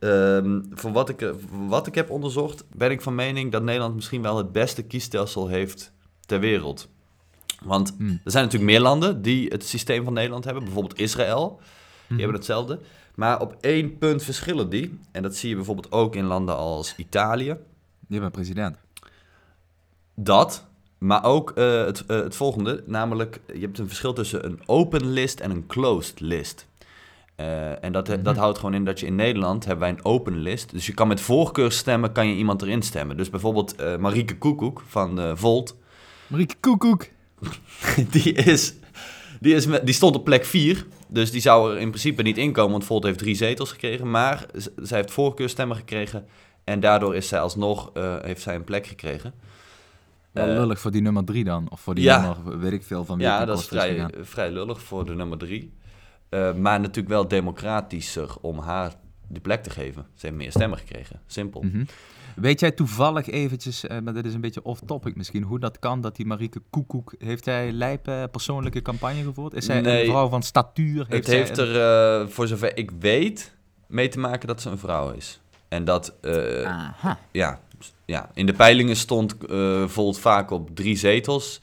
ehm, 0.00 0.60
voor 0.70 0.92
wat 0.92 1.08
ik, 1.08 1.18
voor 1.48 1.68
wat 1.68 1.86
ik 1.86 1.94
heb 1.94 2.10
onderzocht, 2.10 2.64
ben 2.74 2.90
ik 2.90 3.00
van 3.02 3.14
mening 3.14 3.52
dat 3.52 3.62
Nederland 3.62 3.94
misschien 3.94 4.22
wel 4.22 4.36
het 4.36 4.52
beste 4.52 4.82
kiesstelsel 4.82 5.48
heeft 5.48 5.92
ter 6.26 6.40
wereld. 6.40 6.88
Want 7.64 7.94
Hmm. 7.98 8.20
er 8.24 8.30
zijn 8.30 8.44
natuurlijk 8.44 8.70
meer 8.72 8.80
landen 8.80 9.22
die 9.22 9.48
het 9.48 9.64
systeem 9.66 10.04
van 10.04 10.12
Nederland 10.12 10.44
hebben, 10.44 10.64
bijvoorbeeld 10.64 10.98
Israël. 10.98 11.48
Die 11.58 11.66
Mhm. 12.08 12.18
hebben 12.18 12.36
hetzelfde. 12.36 12.80
Maar 13.18 13.40
op 13.40 13.56
één 13.60 13.98
punt 13.98 14.22
verschillen 14.22 14.70
die. 14.70 14.98
En 15.12 15.22
dat 15.22 15.36
zie 15.36 15.48
je 15.48 15.54
bijvoorbeeld 15.54 15.92
ook 15.92 16.14
in 16.14 16.24
landen 16.24 16.56
als 16.56 16.94
Italië. 16.96 17.56
Je 18.08 18.20
bent 18.20 18.32
president. 18.32 18.76
Dat, 20.14 20.66
maar 20.98 21.24
ook 21.24 21.50
eh, 21.50 21.84
het, 21.84 22.06
eh, 22.06 22.16
het 22.16 22.36
volgende. 22.36 22.82
Namelijk, 22.86 23.40
je 23.54 23.60
hebt 23.60 23.78
een 23.78 23.86
verschil 23.86 24.12
tussen 24.12 24.44
een 24.44 24.60
open 24.66 25.06
list 25.06 25.40
en 25.40 25.50
een 25.50 25.66
closed 25.66 26.20
list. 26.20 26.66
Eh, 27.34 27.84
en 27.84 27.92
dat, 27.92 28.08
Mhm. 28.08 28.22
dat 28.22 28.36
houdt 28.36 28.58
gewoon 28.58 28.74
in 28.74 28.84
dat 28.84 29.00
je 29.00 29.06
in 29.06 29.14
Nederland 29.14 29.64
hebben 29.64 29.88
wij 29.88 29.96
een 29.98 30.04
open 30.04 30.38
list. 30.38 30.70
Dus 30.70 30.86
je 30.86 30.94
kan 30.94 31.08
met 31.08 31.20
voorkeur 31.20 31.72
stemmen, 31.72 32.12
kan 32.12 32.28
je 32.28 32.34
iemand 32.34 32.62
erin 32.62 32.82
stemmen. 32.82 33.16
Dus 33.16 33.30
bijvoorbeeld 33.30 33.74
eh 33.76 33.96
Marieke 33.96 34.38
Koekoek 34.38 34.82
van 34.86 35.38
Volt. 35.38 35.76
Marieke 36.26 36.56
Koekoek. 36.60 37.06
Die, 38.10 38.32
is, 38.32 38.74
die, 39.40 39.54
is 39.54 39.66
met, 39.66 39.86
die 39.86 39.94
stond 39.94 40.16
op 40.16 40.24
plek 40.24 40.44
4. 40.44 40.86
Dus 41.08 41.30
die 41.30 41.40
zou 41.40 41.72
er 41.72 41.78
in 41.78 41.88
principe 41.88 42.22
niet 42.22 42.38
inkomen, 42.38 42.70
want 42.70 42.84
Volt 42.84 43.04
heeft 43.04 43.18
drie 43.18 43.34
zetels 43.34 43.70
gekregen. 43.70 44.10
Maar 44.10 44.46
zij 44.76 44.98
heeft 44.98 45.10
voorkeurstemmen 45.10 45.76
gekregen. 45.76 46.26
En 46.64 46.80
daardoor 46.80 47.14
is 47.14 47.28
zij 47.28 47.40
alsnog 47.40 47.90
eh, 47.94 48.16
heeft 48.20 48.42
zij 48.42 48.54
een 48.54 48.64
plek 48.64 48.86
gekregen. 48.86 49.34
Wel 50.30 50.46
Eh, 50.46 50.52
lullig 50.52 50.80
voor 50.80 50.90
die 50.90 51.02
nummer 51.02 51.24
drie 51.24 51.44
dan. 51.44 51.66
Of 51.70 51.80
voor 51.80 51.94
die 51.94 52.04
ja. 52.04 52.20
nummer, 52.20 52.58
weet 52.58 52.72
ik 52.72 52.82
veel, 52.82 53.04
van 53.04 53.16
wie 53.16 53.26
ja, 53.26 53.44
dat 53.44 53.58
is 53.58 53.66
vrij, 53.66 54.10
vrij 54.20 54.50
lullig 54.50 54.80
voor 54.80 55.04
de 55.04 55.14
nummer 55.14 55.38
3. 55.38 55.72
maar 56.30 56.80
natuurlijk 56.80 57.08
wel 57.08 57.28
democratischer 57.28 58.36
om 58.40 58.58
haar 58.58 58.92
die 59.28 59.40
plek 59.40 59.62
te 59.62 59.70
geven. 59.70 60.06
Ze 60.14 60.26
heeft 60.26 60.38
meer 60.38 60.50
stemmen 60.50 60.78
gekregen. 60.78 61.20
Simpel. 61.26 61.62
Mhm. 61.62 61.84
Weet 62.36 62.60
jij 62.60 62.70
toevallig 62.70 63.28
eventjes, 63.28 63.86
eh, 63.86 63.98
maar 64.00 64.14
dit 64.14 64.24
is 64.26 64.34
een 64.34 64.40
beetje 64.40 64.62
off-topic 64.62 65.16
misschien, 65.16 65.42
hoe 65.42 65.58
dat 65.58 65.78
kan 65.78 66.00
dat 66.00 66.16
die 66.16 66.26
Marieke 66.26 66.62
Koekoek, 66.70 67.14
heeft 67.18 67.44
hij 67.44 67.72
lijpe 67.72 68.28
persoonlijke 68.30 68.82
campagne 68.82 69.22
gevoerd? 69.22 69.54
Is 69.54 69.64
zij 69.64 69.80
Nee. 69.80 70.00
een 70.04 70.10
vrouw 70.10 70.28
van 70.28 70.42
statuur? 70.42 71.06
Het 71.08 71.24
zij 71.24 71.36
heeft 71.36 71.58
een- 71.58 71.66
er, 71.68 72.20
eh, 72.20 72.28
voor 72.28 72.46
zover 72.46 72.76
ik 72.76 72.90
weet, 72.98 73.56
mee 73.86 74.08
te 74.08 74.18
maken 74.18 74.48
dat 74.48 74.60
ze 74.60 74.70
een 74.70 74.78
vrouw 74.78 75.10
is. 75.10 75.40
En 75.68 75.84
dat, 75.84 76.14
eh, 76.20 76.62
ja, 77.32 77.60
ja, 78.04 78.30
in 78.34 78.46
de 78.46 78.52
peilingen 78.52 78.96
stond 78.96 79.36
eh 79.46 79.86
Volt 79.88 80.18
vaak 80.18 80.50
op 80.50 80.76
drie 80.76 80.96
zetels. 80.96 81.60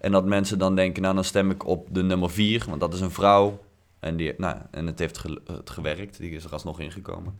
En 0.00 0.12
dat 0.12 0.24
mensen 0.24 0.58
dan 0.58 0.74
denken, 0.74 1.02
nou 1.02 1.14
dan 1.14 1.24
stem 1.24 1.50
ik 1.50 1.66
op 1.66 1.86
de 1.90 2.02
nummer 2.02 2.30
vier, 2.30 2.64
want 2.68 2.80
dat 2.80 2.94
is 2.94 3.00
een 3.00 3.10
vrouw. 3.10 3.58
En, 4.00 4.16
die, 4.16 4.34
nou, 4.36 4.56
en 4.70 4.86
het 4.86 4.98
heeft 4.98 5.18
ge- 5.18 5.40
het 5.46 5.70
gewerkt, 5.70 6.18
die 6.18 6.30
is 6.30 6.44
er 6.44 6.52
alsnog 6.52 6.80
ingekomen. 6.80 7.38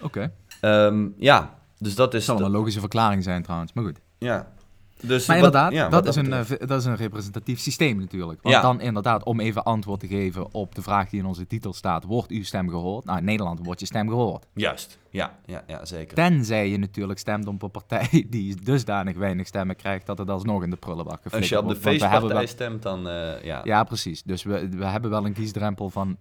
Oké. 0.00 0.32
Ehm, 0.60 1.08
ja, 1.16 1.58
dus 1.78 1.94
dat 1.94 2.12
Het 2.12 2.20
is... 2.20 2.26
zal 2.26 2.36
wel 2.36 2.46
een 2.46 2.52
logische 2.52 2.80
verklaring 2.80 3.22
zijn 3.22 3.42
trouwens, 3.42 3.72
maar 3.72 3.84
goed. 3.84 4.00
ja. 4.18 4.54
Dus 5.02 5.26
Maar 5.26 5.36
wat- 5.40 5.46
inderdaad, 5.46 5.72
ja, 5.72 5.88
dat, 5.88 6.06
is 6.06 6.16
een, 6.16 6.22
betreft. 6.24 6.56
eh, 6.56 6.68
dat 6.68 6.80
is 6.80 6.84
een 6.84 6.96
representatief 6.96 7.58
systeem 7.60 7.98
natuurlijk. 7.98 8.42
Want 8.42 8.54
Ja. 8.54 8.60
dan 8.60 8.80
inderdaad, 8.80 9.24
om 9.24 9.40
even 9.40 9.62
antwoord 9.64 10.00
te 10.00 10.06
geven 10.06 10.54
op 10.54 10.74
de 10.74 10.82
vraag 10.82 11.08
die 11.10 11.20
in 11.20 11.26
onze 11.26 11.46
titel 11.46 11.72
staat, 11.72 12.04
wordt 12.04 12.30
uw 12.30 12.44
stem 12.44 12.68
gehoord? 12.68 13.04
Nou, 13.04 13.18
in 13.18 13.24
Nederland 13.24 13.60
wordt 13.62 13.80
je 13.80 13.86
stem 13.86 14.08
gehoord. 14.08 14.46
Juist, 14.54 14.98
ja, 15.10 15.38
ja, 15.46 15.62
ja 15.66 15.84
zeker. 15.84 16.14
Tenzij 16.14 16.68
je 16.70 16.78
natuurlijk 16.78 17.18
stemt 17.18 17.46
op 17.46 17.62
een 17.62 17.70
partij 17.70 18.26
die 18.30 18.56
dusdanig 18.62 19.16
weinig 19.16 19.46
stemmen 19.46 19.76
krijgt 19.76 20.06
dat 20.06 20.18
het 20.18 20.30
alsnog 20.30 20.62
in 20.62 20.70
de 20.70 20.76
prullenbak 20.76 21.22
geflikkerd 21.22 21.40
Als 21.42 21.50
je 21.50 21.56
op 21.58 21.62
de 21.62 21.68
wordt. 21.68 21.88
Feestpartij 21.88 22.36
wel- 22.36 22.46
stemt, 22.46 22.82
dan 22.82 23.08
eh, 23.08 23.42
ja. 23.44 23.60
Ja, 23.64 23.84
precies. 23.84 24.22
Dus 24.22 24.42
we, 24.42 24.68
we 24.68 24.84
hebben 24.84 25.10
wel 25.10 25.26
een 25.26 25.32
kiesdrempel 25.34 25.90
van 25.90 26.16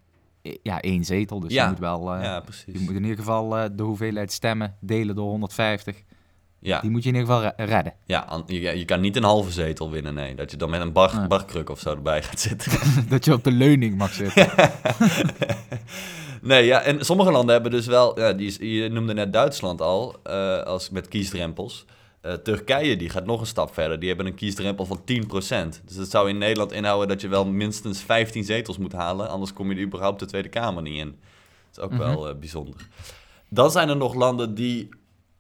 ja, 0.64 0.82
één 0.82 1.04
zetel. 1.06 1.40
Dus 1.40 1.54
Ja. 1.54 1.64
je 1.64 1.70
moet 1.70 1.80
wel... 1.80 2.16
ja, 2.22 2.40
precies. 2.40 2.74
je 2.74 2.80
moet 2.80 2.94
in 2.96 3.02
ieder 3.04 3.18
geval 3.18 3.50
de 3.76 3.84
hoeveelheid 3.84 4.32
stemmen 4.32 4.76
delen 4.80 5.16
door 5.16 5.30
150. 5.30 6.04
Ja, 6.66 6.80
Die 6.82 6.90
moet 6.90 7.04
je 7.04 7.10
in 7.10 7.16
ieder 7.16 7.34
geval 7.34 7.52
re- 7.58 7.66
redden. 7.66 7.94
ja 8.06 8.44
je, 8.48 8.60
je 8.60 8.86
kan 8.86 9.02
niet 9.02 9.16
een 9.16 9.24
halve 9.24 9.52
zetel 9.52 9.92
winnen, 9.92 10.14
nee. 10.14 10.36
Dat 10.36 10.52
je 10.52 10.58
dan 10.58 10.70
met 10.70 10.82
een 10.82 10.92
bar, 10.92 11.28
barkruk 11.28 11.70
of 11.70 11.80
zo 11.80 11.90
erbij 11.90 12.24
gaat 12.24 12.40
zitten. 12.40 12.72
dat 13.10 13.26
je 13.26 13.34
op 13.34 13.44
de 13.44 13.52
leuning 13.52 13.98
mag 13.98 14.14
zitten. 14.14 14.48
nee, 16.42 16.66
ja, 16.66 16.82
en 16.82 17.06
sommige 17.06 17.32
landen 17.32 17.54
hebben 17.54 17.72
dus 17.72 17.86
wel... 17.86 18.20
Ja, 18.20 18.34
die, 18.34 18.74
je 18.74 18.90
noemde 18.90 19.14
net 19.14 19.34
Duitsland 19.34 19.82
al, 19.82 20.16
eh, 20.24 20.62
als 20.62 20.90
met 20.90 21.08
kiesdrempels. 21.08 21.86
Eh, 22.22 22.34
Turkije, 22.34 22.96
die 22.98 23.10
gaat 23.10 23.26
nog 23.26 23.40
een 23.40 23.46
stap 23.48 23.74
verder. 23.74 24.00
Die 24.00 24.08
hebben 24.08 24.26
een 24.26 24.36
kiesdrempel 24.36 24.86
van 24.86 25.00
10%. 25.00 25.82
Dus 25.86 25.96
dat 25.96 26.10
zou 26.10 26.30
in 26.30 26.38
Nederland 26.38 26.72
inhouden 26.72 27.08
dat 27.08 27.22
je 27.22 27.28
wel 27.28 27.46
minstens 27.46 28.02
15 28.02 28.44
zetels 28.44 28.78
moet 28.78 28.94
halen. 28.94 29.30
Anders 29.30 29.54
kom 29.54 29.70
je 29.72 29.76
er 29.76 29.82
überhaupt 29.86 30.20
de 30.20 30.26
Tweede 30.26 30.50
Kamer 30.50 30.82
niet 30.82 31.00
in. 31.00 31.08
Dat 31.72 31.78
is 31.78 31.80
ook 31.84 31.92
Mhm. 31.92 32.00
wel 32.00 32.30
eh, 32.30 32.36
bijzonder. 32.36 32.88
Dan 33.50 33.72
zijn 33.72 33.90
er 33.90 33.98
nog 33.98 34.14
landen 34.14 34.56
die... 34.56 34.90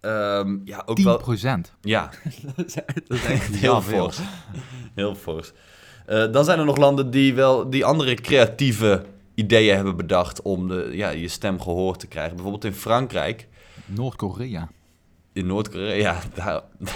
ehm, 0.05 0.57
ja, 0.65 0.83
ook 0.85 0.95
10 0.95 1.05
wel... 1.05 1.17
procent. 1.17 1.73
Ja, 1.81 2.09
dat 2.55 3.17
is 3.17 3.25
echt 3.25 3.55
heel 3.65 3.81
fors. 3.81 4.19
Heel 4.95 5.15
fors. 5.15 5.51
Eh, 6.05 6.31
dan 6.31 6.45
zijn 6.45 6.59
er 6.59 6.65
nog 6.65 6.77
landen 6.77 7.11
die 7.11 7.33
wel 7.33 7.69
die 7.69 7.85
andere 7.85 8.13
creatieve 8.15 9.05
ideeën 9.35 9.75
hebben 9.75 9.95
bedacht 9.95 10.41
om 10.41 10.67
de, 10.67 10.89
ja, 10.91 11.09
je 11.09 11.27
stem 11.27 11.61
gehoord 11.61 11.99
te 11.99 12.07
krijgen. 12.07 12.33
Bijvoorbeeld 12.33 12.65
in 12.65 12.73
Frankrijk, 12.73 13.47
Noord-Korea. 13.85 14.69
in 15.33 15.47
Noord-Korea, 15.47 15.93
ja, 15.93 16.19
daar 16.33 16.61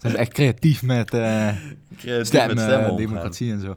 Ze 0.00 0.08
zijn 0.08 0.16
echt 0.16 0.32
creatief 0.32 0.82
met 0.82 1.14
eh 1.14 1.48
creatief 1.96 2.26
stem, 2.26 2.46
met 2.46 2.60
stemmen 2.60 2.96
democratie 2.96 3.52
en 3.52 3.60
zo. 3.60 3.66
Nee, 3.66 3.74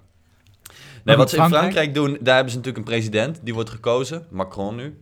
Maar 1.04 1.18
wat 1.18 1.30
ze 1.30 1.36
in 1.36 1.42
Frankrijk? 1.42 1.74
Frankrijk 1.74 1.96
doen, 1.96 2.18
daar 2.22 2.36
hebben 2.36 2.52
ze 2.52 2.58
natuurlijk 2.58 2.88
een 2.88 2.94
president, 2.94 3.40
die 3.44 3.54
wordt 3.54 3.70
gekozen, 3.70 4.26
Macron 4.30 4.76
nu. 4.76 4.98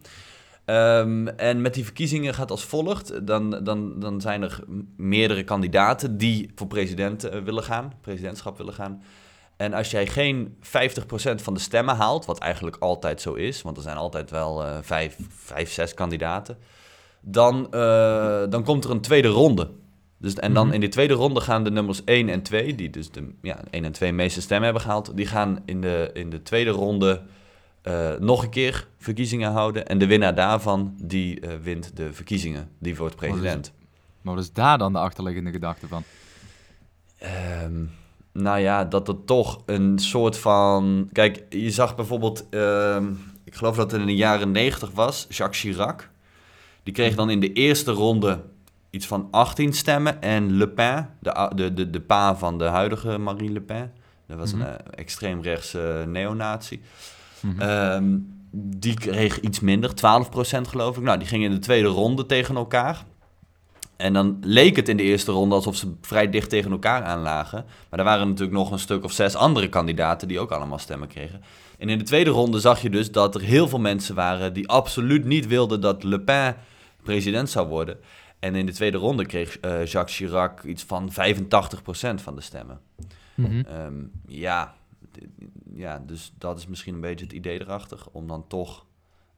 Ehm, 0.71 1.27
en 1.27 1.61
met 1.61 1.73
die 1.73 1.83
verkiezingen 1.83 2.33
gaat 2.33 2.51
als 2.51 2.63
volgt. 2.63 3.27
Dan, 3.27 3.63
dan, 3.63 3.99
dan 3.99 4.21
zijn 4.21 4.41
er 4.41 4.59
meerdere 4.97 5.43
kandidaten 5.43 6.17
die 6.17 6.51
voor 6.55 6.67
president 6.67 7.23
eh, 7.23 7.39
willen 7.39 7.63
gaan, 7.63 7.93
presidentschap 8.01 8.57
willen 8.57 8.73
gaan. 8.73 9.03
En 9.57 9.73
als 9.73 9.91
jij 9.91 10.07
geen 10.07 10.57
50% 10.61 11.41
van 11.41 11.53
de 11.53 11.59
stemmen 11.59 11.95
haalt, 11.95 12.25
wat 12.25 12.39
eigenlijk 12.39 12.75
altijd 12.79 13.21
zo 13.21 13.33
is, 13.33 13.61
want 13.61 13.77
er 13.77 13.83
zijn 13.83 13.97
altijd 13.97 14.31
wel 14.31 14.63
eh, 14.65 14.77
vijf, 14.81 15.17
vijf, 15.29 15.71
zes 15.71 15.93
kandidaten, 15.93 16.57
dan, 17.21 17.71
eh, 17.71 18.43
dan 18.49 18.63
komt 18.63 18.83
er 18.83 18.91
een 18.91 19.01
tweede 19.01 19.27
ronde. 19.27 19.69
Dus, 20.17 20.33
en 20.33 20.53
dan 20.53 20.65
Mhm. 20.65 20.73
in 20.73 20.79
die 20.79 20.89
tweede 20.89 21.13
ronde 21.13 21.41
gaan 21.41 21.63
de 21.63 21.71
nummers 21.71 22.01
1 22.05 22.29
en 22.29 22.41
2, 22.41 22.75
die 22.75 22.89
dus 22.89 23.11
de 23.11 23.33
ja, 23.41 23.59
1 23.69 23.85
en 23.85 23.91
2 23.91 24.13
meeste 24.13 24.41
stemmen 24.41 24.65
hebben 24.65 24.83
gehaald, 24.83 25.17
die 25.17 25.25
gaan 25.27 25.59
in 25.65 25.81
de, 25.81 26.09
in 26.13 26.29
de 26.29 26.41
tweede 26.41 26.69
ronde 26.69 27.21
eh, 27.81 28.11
nog 28.19 28.43
een 28.43 28.49
keer 28.49 28.87
verkiezingen 28.97 29.51
houden. 29.51 29.87
En 29.87 29.97
de 29.97 30.05
winnaar 30.07 30.35
daarvan, 30.35 30.93
die 31.03 31.39
eh, 31.39 31.55
wint 31.61 31.95
de 31.95 32.13
verkiezingen. 32.13 32.69
Die 32.79 32.95
wordt 32.95 33.15
president. 33.15 33.73
Maar 34.21 34.35
wat 34.35 34.43
is 34.43 34.53
daar 34.53 34.77
dan 34.77 34.93
de 34.93 34.99
achterliggende 34.99 35.51
gedachte 35.51 35.87
van? 35.87 36.03
Ehm, 37.17 37.83
nou 38.33 38.59
ja, 38.59 38.85
dat 38.85 39.07
er 39.07 39.23
toch 39.25 39.61
een 39.65 39.99
soort 39.99 40.37
van... 40.37 41.09
Kijk, 41.11 41.45
je 41.49 41.71
zag 41.71 41.95
bijvoorbeeld... 41.95 42.49
ehm, 42.49 43.11
ik 43.43 43.55
geloof 43.55 43.75
dat 43.75 43.91
het 43.91 44.01
in 44.01 44.07
de 44.07 44.15
jaren 44.15 44.51
90 44.51 44.91
was, 44.91 45.25
Jacques 45.29 45.59
Chirac. 45.61 46.09
Die 46.83 46.93
kreeg 46.93 47.15
dan 47.15 47.29
in 47.29 47.39
de 47.39 47.53
eerste 47.53 47.91
ronde 47.91 48.41
iets 48.89 49.07
van 49.07 49.27
18 49.31 49.73
stemmen. 49.73 50.21
En 50.21 50.51
Le 50.57 50.67
Pen, 50.69 51.09
de, 51.19 51.51
de, 51.55 51.73
de, 51.73 51.89
de 51.89 52.01
pa 52.01 52.35
van 52.35 52.57
de 52.57 52.63
huidige 52.65 53.17
Marine 53.17 53.51
Le 53.53 53.61
Pen... 53.61 53.93
Dat 54.27 54.37
was 54.39 54.53
Mhm. 54.53 54.61
een 54.61 54.67
eh, 54.67 54.75
extreemrechtse 54.95 56.03
Mhm. 57.41 57.61
Ehm, 57.61 58.17
die 58.51 58.93
kreeg 58.93 59.39
iets 59.39 59.59
minder, 59.59 59.95
12% 59.95 60.67
geloof 60.67 60.97
ik. 60.97 61.03
Nou, 61.03 61.17
die 61.17 61.27
gingen 61.27 61.49
in 61.49 61.55
de 61.55 61.61
tweede 61.61 61.87
ronde 61.87 62.25
tegen 62.25 62.55
elkaar. 62.55 63.05
En 63.97 64.13
dan 64.13 64.37
leek 64.41 64.75
het 64.75 64.89
in 64.89 64.97
de 64.97 65.03
eerste 65.03 65.31
ronde 65.31 65.55
alsof 65.55 65.75
ze 65.75 65.93
vrij 66.01 66.29
dicht 66.29 66.49
tegen 66.49 66.71
elkaar 66.71 67.03
aanlagen. 67.03 67.65
Maar 67.89 67.99
er 67.99 68.05
waren 68.05 68.27
natuurlijk 68.27 68.57
nog 68.57 68.71
een 68.71 68.79
stuk 68.79 69.03
of 69.03 69.11
zes 69.11 69.35
andere 69.35 69.69
kandidaten 69.69 70.27
die 70.27 70.39
ook 70.39 70.51
allemaal 70.51 70.79
stemmen 70.79 71.07
kregen. 71.07 71.41
En 71.77 71.89
in 71.89 71.97
de 71.97 72.03
tweede 72.03 72.29
ronde 72.29 72.59
zag 72.59 72.81
je 72.81 72.89
dus 72.89 73.11
dat 73.11 73.35
er 73.35 73.41
heel 73.41 73.67
veel 73.67 73.79
mensen 73.79 74.15
waren 74.15 74.53
die 74.53 74.67
absoluut 74.67 75.25
niet 75.25 75.47
wilden 75.47 75.81
dat 75.81 76.03
Le 76.03 76.19
Pen 76.19 76.55
president 77.03 77.49
zou 77.49 77.67
worden. 77.67 77.97
En 78.39 78.55
in 78.55 78.65
de 78.65 78.71
tweede 78.71 78.97
ronde 78.97 79.25
kreeg 79.25 79.59
eh, 79.59 79.85
Jacques 79.85 80.17
Chirac 80.17 80.63
iets 80.63 80.83
van 80.83 81.11
85% 81.11 82.21
van 82.21 82.35
de 82.35 82.41
stemmen. 82.41 82.79
Mhm. 83.35 83.59
Ehm, 83.59 83.93
ja, 84.27 84.73
ja, 85.75 86.03
dus 86.05 86.33
dat 86.37 86.57
is 86.57 86.67
misschien 86.67 86.93
een 86.93 87.01
beetje 87.01 87.25
het 87.25 87.33
idee 87.33 87.61
erachter. 87.61 87.99
Om 88.11 88.27
dan 88.27 88.47
toch 88.47 88.85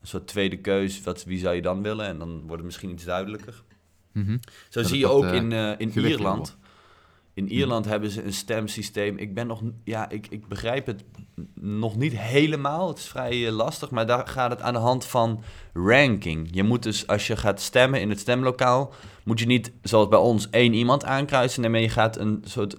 een 0.01 0.07
soort 0.07 0.27
tweede 0.27 0.57
keus, 0.57 1.01
wat, 1.01 1.23
wie 1.23 1.39
zou 1.39 1.55
je 1.55 1.61
dan 1.61 1.81
willen? 1.81 2.05
En 2.05 2.17
dan 2.17 2.39
wordt 2.39 2.55
het 2.55 2.63
misschien 2.63 2.89
iets 2.89 3.03
duidelijker. 3.03 3.63
Mhm. 4.11 4.37
Zo 4.69 4.81
Dat 4.81 4.89
zie 4.89 4.99
je 4.99 5.07
ook 5.07 5.23
eh, 5.23 5.33
in, 5.33 5.51
eh, 5.51 5.71
in 5.77 5.89
Ierland. 5.89 6.57
In 7.33 7.51
Ierland 7.51 7.85
hebben 7.85 8.09
ze 8.09 8.23
een 8.23 8.33
stemsysteem. 8.33 9.17
Ik 9.17 9.33
ben 9.33 9.47
nog, 9.47 9.61
ja, 9.83 10.09
ik, 10.09 10.27
ik 10.29 10.47
begrijp 10.47 10.85
het 10.85 11.03
nog 11.53 11.95
niet 11.95 12.17
helemaal. 12.17 12.87
Het 12.87 12.97
is 12.97 13.07
vrij 13.07 13.47
eh, 13.47 13.53
lastig, 13.53 13.89
maar 13.89 14.05
daar 14.05 14.27
gaat 14.27 14.51
het 14.51 14.61
aan 14.61 14.73
de 14.73 14.79
hand 14.79 15.05
van 15.05 15.43
ranking. 15.73 16.47
Je 16.51 16.63
moet 16.63 16.83
dus, 16.83 17.07
als 17.07 17.27
je 17.27 17.35
gaat 17.35 17.61
stemmen 17.61 18.01
in 18.01 18.09
het 18.09 18.19
stemlokaal, 18.19 18.93
moet 19.23 19.39
je 19.39 19.45
niet 19.45 19.71
zoals 19.81 20.07
bij 20.07 20.19
ons 20.19 20.49
één 20.49 20.73
iemand 20.73 21.05
aankruisen. 21.05 21.61
Nee, 21.61 21.69
maar 21.69 21.79
je 21.79 21.89
gaat 21.89 22.17
een 22.17 22.41
soort 22.45 22.77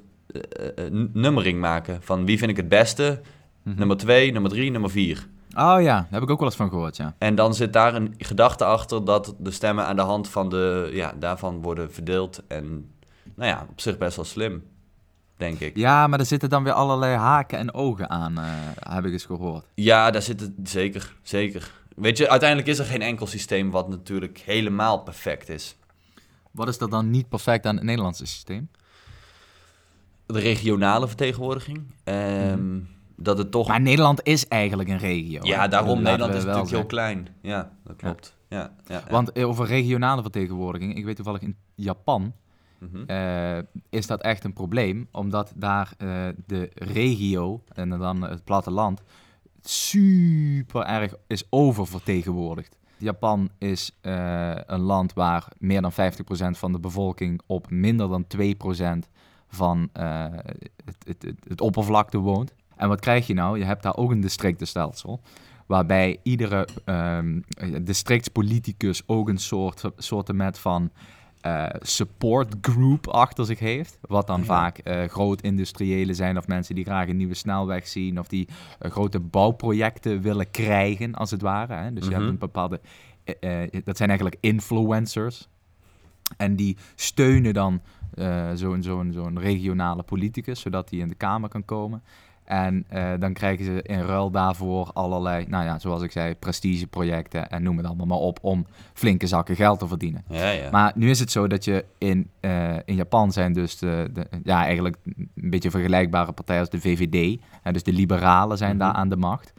nummering 1.13 1.61
maken 1.61 2.03
van 2.03 2.25
wie 2.25 2.39
vind 2.39 2.51
ik 2.51 2.57
het 2.57 2.69
beste. 2.69 3.21
Mhm. 3.63 3.79
Nummer 3.79 3.97
twee, 3.97 4.33
nummer 4.33 4.51
drie, 4.51 4.71
nummer 4.71 4.91
vier. 4.91 5.27
Oh 5.57 5.83
ja, 5.83 6.01
daar 6.01 6.07
heb 6.11 6.23
ik 6.23 6.31
ook 6.31 6.39
wel 6.39 6.49
eens 6.49 6.57
van 6.57 6.69
gehoord, 6.69 6.97
ja. 6.97 7.15
En 7.19 7.35
dan 7.35 7.55
zit 7.55 7.73
daar 7.73 7.95
een 7.95 8.15
gedachte 8.19 8.65
achter 8.65 9.05
dat 9.05 9.35
de 9.39 9.51
stemmen 9.51 9.85
aan 9.85 9.97
de 9.97 10.03
hand 10.03 10.29
van 10.29 10.49
de, 10.49 10.91
ja, 10.93 11.15
daarvan 11.19 11.63
worden 11.63 11.93
verdeeld. 11.93 12.43
En 12.49 12.91
nou 13.35 13.49
ja, 13.51 13.67
op 13.71 13.81
zich 13.81 13.99
best 13.99 14.17
wel 14.17 14.25
slim, 14.25 14.63
denk 15.37 15.61
ik. 15.61 15.77
Ja, 15.77 16.07
maar 16.07 16.19
er 16.19 16.27
zitten 16.27 16.49
dan 16.49 16.65
weer 16.65 16.73
allerlei 16.73 17.17
haken 17.17 17.59
en 17.59 17.75
ogen 17.75 18.11
aan, 18.11 18.39
eh, 18.39 18.45
heb 18.79 19.05
ik 19.05 19.13
eens 19.13 19.25
gehoord. 19.25 19.67
Ja, 19.75 20.11
daar 20.11 20.23
zit 20.23 20.41
het 20.41 20.53
zeker, 20.63 21.15
zeker. 21.23 21.73
weet 21.97 22.19
je, 22.19 22.31
uiteindelijk 22.31 22.69
is 22.69 22.79
er 22.79 22.85
geen 22.85 23.03
enkel 23.03 23.27
systeem 23.27 23.71
wat 23.71 23.89
natuurlijk 23.89 24.39
helemaal 24.39 24.99
perfect 24.99 25.49
is. 25.49 25.77
Wat 26.51 26.69
is 26.69 26.79
er 26.79 26.91
dan 26.91 27.11
niet 27.11 27.29
perfect 27.29 27.67
aan 27.67 27.75
het 27.77 27.85
Nederlandse 27.85 28.27
systeem? 28.27 28.69
De 30.27 30.39
regionale 30.39 31.07
vertegenwoordiging. 31.07 31.83
ehm, 32.05 32.79
Dat 33.17 33.39
het 33.39 33.51
toch... 33.51 33.69
Maar 33.69 33.81
Nederland 33.81 34.21
is 34.23 34.49
eigenlijk 34.49 34.89
een 34.89 34.99
regio. 34.99 35.41
hè? 35.43 35.49
ja, 35.49 35.69
daarom, 35.69 35.89
Laten 35.89 36.03
Nederland 36.03 36.33
we 36.33 36.39
is 36.39 36.45
natuurlijk 36.45 36.71
heel 36.73 36.87
klein. 36.87 37.29
Ja, 37.43 37.73
dat 37.85 37.97
klopt. 37.97 38.37
Ja. 38.49 38.59
Ja, 38.59 38.73
ja, 38.87 39.03
Want 39.11 39.33
eh, 39.33 39.49
over 39.49 39.67
regionale 39.67 40.23
vertegenwoordiging, 40.23 40.97
ik 40.97 41.05
weet 41.05 41.17
toevallig 41.17 41.41
in 41.41 41.57
Japan 41.75 42.33
Mhm. 42.79 43.03
eh, 43.07 43.59
is 43.91 44.07
dat 44.07 44.23
echt 44.23 44.45
een 44.45 44.53
probleem, 44.53 45.09
omdat 45.13 45.53
daar 45.57 45.93
eh, 45.99 46.09
de 46.47 46.71
regio 46.75 47.63
en 47.73 47.89
dan 47.89 48.23
het 48.23 48.45
platteland 48.45 49.03
super 49.63 50.83
erg 50.83 51.15
is 51.27 51.45
oververtegenwoordigd. 51.51 52.79
Japan 52.97 53.51
is 53.59 53.99
een 54.67 54.81
land 54.81 55.13
waar 55.13 55.49
meer 55.59 55.83
dan 55.83 55.93
50% 55.93 55.95
van 56.59 56.73
de 56.73 56.79
bevolking 56.81 57.41
op 57.47 57.71
minder 57.71 58.09
dan 58.09 58.27
2% 58.27 59.09
van 59.55 59.89
eh, 59.93 60.25
het, 60.85 60.97
het, 61.07 61.23
het, 61.23 61.37
het 61.49 61.61
oppervlakte 61.61 62.19
woont. 62.19 62.55
En 62.77 62.89
wat 62.89 63.01
krijg 63.01 63.27
je 63.27 63.35
nou? 63.35 63.59
Je 63.59 63.65
hebt 63.65 63.83
daar 63.83 63.97
ook 63.97 64.11
een 64.11 64.21
districtenstelsel. 64.21 65.21
Waarbij 65.67 66.19
iedere 66.23 66.69
ehm 66.85 67.41
districtspoliticus 67.83 69.03
ook 69.07 69.29
een 69.29 69.39
soort, 69.39 69.83
soorten 69.97 70.37
met 70.37 70.59
van 70.59 70.91
eh, 71.41 71.67
support 71.81 72.55
group 72.61 73.09
achter 73.09 73.45
zich 73.45 73.59
heeft. 73.59 73.99
Wat 74.01 74.27
dan 74.27 74.39
Ja. 74.41 74.45
vaak 74.47 74.79
eh 74.79 75.09
groot 75.09 75.41
industriëlen 75.41 76.15
zijn 76.15 76.39
of 76.39 76.47
mensen 76.47 76.75
die 76.75 76.85
graag 76.85 77.09
een 77.09 77.17
nieuwe 77.17 77.35
snelweg 77.35 77.89
zien. 77.89 78.19
Of 78.19 78.29
die 78.29 78.49
grote 78.81 79.21
bouwprojecten 79.21 80.21
willen 80.21 80.51
krijgen, 80.51 81.15
als 81.15 81.31
het 81.31 81.43
ware. 81.43 81.75
Hè? 81.75 81.93
Dus 81.93 82.05
je 82.05 82.11
Mhm. 82.11 82.19
hebt 82.19 82.31
een 82.33 82.39
bepaalde... 82.39 82.81
dat 83.85 83.97
zijn 83.97 84.09
eigenlijk 84.09 84.39
influencers. 84.41 85.49
En 86.37 86.57
die 86.57 86.77
steunen 86.95 87.55
dan 87.55 87.81
eh, 88.15 88.51
zo'n 88.55 88.83
zo'n 88.83 89.13
zo'n 89.13 89.39
regionale 89.41 90.03
politicus, 90.03 90.61
zodat 90.61 90.91
hij 90.91 90.99
in 90.99 91.09
de 91.09 91.15
Kamer 91.15 91.49
kan 91.49 91.65
komen. 91.65 92.03
En 92.45 92.85
eh, 92.89 93.13
dan 93.19 93.33
krijgen 93.33 93.65
ze 93.65 93.83
in 93.83 94.01
ruil 94.01 94.31
daarvoor 94.31 94.91
allerlei, 94.93 95.45
nou 95.49 95.65
ja, 95.65 95.79
zoals 95.79 96.03
ik 96.03 96.11
zei, 96.13 96.35
prestigeprojecten 96.35 97.51
en 97.51 97.63
noem 97.63 97.77
het 97.77 97.87
allemaal 97.87 98.07
maar 98.07 98.19
op, 98.19 98.39
om 98.43 98.67
flinke 98.93 99.27
zakken 99.27 99.57
geld 99.57 99.79
te 99.79 99.89
verdienen. 99.89 100.25
ja, 100.29 100.51
ja. 100.51 100.71
Maar 100.71 100.93
nu 100.95 101.11
is 101.11 101.21
het 101.21 101.31
zo 101.31 101.47
dat 101.47 101.65
je 101.65 101.85
in, 101.99 102.31
eh, 102.41 102.75
in 102.85 102.95
Japan 102.95 103.33
zijn 103.33 103.53
dus 103.53 103.79
de, 103.79 104.11
de, 104.13 104.27
ja, 104.43 104.65
eigenlijk 104.65 104.97
een 105.05 105.29
beetje 105.35 105.71
vergelijkbare 105.71 106.33
partijen 106.33 106.61
als 106.61 106.71
de 106.71 106.81
VVD. 106.81 107.41
Hè, 107.63 107.73
dus 107.73 107.83
de 107.83 107.93
liberalen 107.93 108.59
zijn 108.59 108.79
daar 108.79 108.91
Mhm. 108.91 108.99
aan 108.99 109.09
de 109.09 109.17
macht. 109.17 109.53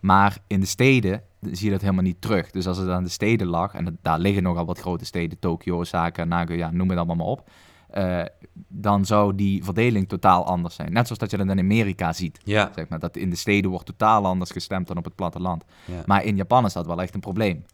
Maar 0.00 0.38
in 0.46 0.60
de 0.60 0.66
steden 0.66 1.22
zie 1.40 1.64
je 1.66 1.72
dat 1.72 1.80
helemaal 1.80 2.02
niet 2.02 2.20
terug. 2.20 2.50
Dus 2.50 2.66
als 2.66 2.76
het 2.78 2.88
aan 2.88 3.04
de 3.04 3.10
steden 3.10 3.46
lag, 3.46 3.74
en 3.74 3.84
het- 3.84 3.94
daar 4.02 4.18
liggen 4.18 4.42
nogal 4.42 4.66
wat 4.66 4.78
grote 4.80 5.04
steden, 5.04 5.38
Tokio, 5.38 5.78
Osaka, 5.78 6.24
Nagoya, 6.24 6.70
noem 6.70 6.88
het 6.88 6.98
allemaal 6.98 7.16
maar 7.16 7.26
op. 7.26 7.48
eh, 7.90 8.22
dan 8.68 9.04
zou 9.04 9.34
die 9.34 9.64
verdeling 9.64 10.08
totaal 10.08 10.46
anders 10.46 10.74
zijn. 10.74 10.92
Net 10.92 11.04
zoals 11.04 11.18
dat 11.18 11.30
je 11.30 11.36
dat 11.36 11.48
in 11.48 11.58
Amerika 11.58 12.12
ziet. 12.12 12.40
ja. 12.44 12.70
Zeg 12.74 12.88
maar, 12.88 12.98
dat 12.98 13.16
in 13.16 13.30
de 13.30 13.36
steden 13.36 13.70
wordt 13.70 13.86
totaal 13.86 14.26
anders 14.26 14.50
gestemd 14.50 14.86
dan 14.86 14.96
op 14.96 15.04
het 15.04 15.14
platteland. 15.14 15.64
ja. 15.84 16.02
Maar 16.06 16.24
in 16.24 16.36
Japan 16.36 16.64
is 16.64 16.72
dat 16.72 16.86
wel 16.86 17.02
echt 17.02 17.14
een 17.14 17.20
probleem. 17.20 17.64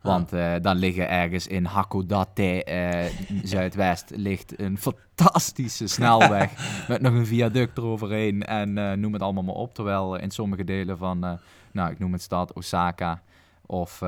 Want 0.00 0.32
eh 0.32 0.54
dan 0.62 0.76
liggen 0.76 1.08
ergens 1.08 1.46
in 1.46 1.64
Hakodate, 1.64 2.64
eh, 2.64 3.12
Zuidwest, 3.52 4.10
ligt 4.14 4.60
een 4.60 4.78
fantastische 4.78 5.86
snelweg 5.86 6.50
met 6.88 7.00
nog 7.00 7.12
een 7.12 7.26
viaduct 7.26 7.78
eroverheen 7.78 8.42
en 8.42 9.00
noem 9.00 9.12
het 9.12 9.22
allemaal 9.22 9.42
maar 9.42 9.54
op. 9.54 9.74
Terwijl 9.74 10.16
in 10.16 10.30
sommige 10.30 10.64
delen 10.64 10.98
van, 10.98 11.38
nou 11.72 11.90
ik 11.90 11.98
noem 11.98 12.12
het 12.12 12.22
stad 12.22 12.52
Osaka 12.52 13.22
of, 13.66 14.02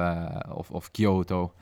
of, 0.48 0.70
of 0.70 0.90
Kyoto, 0.90 1.52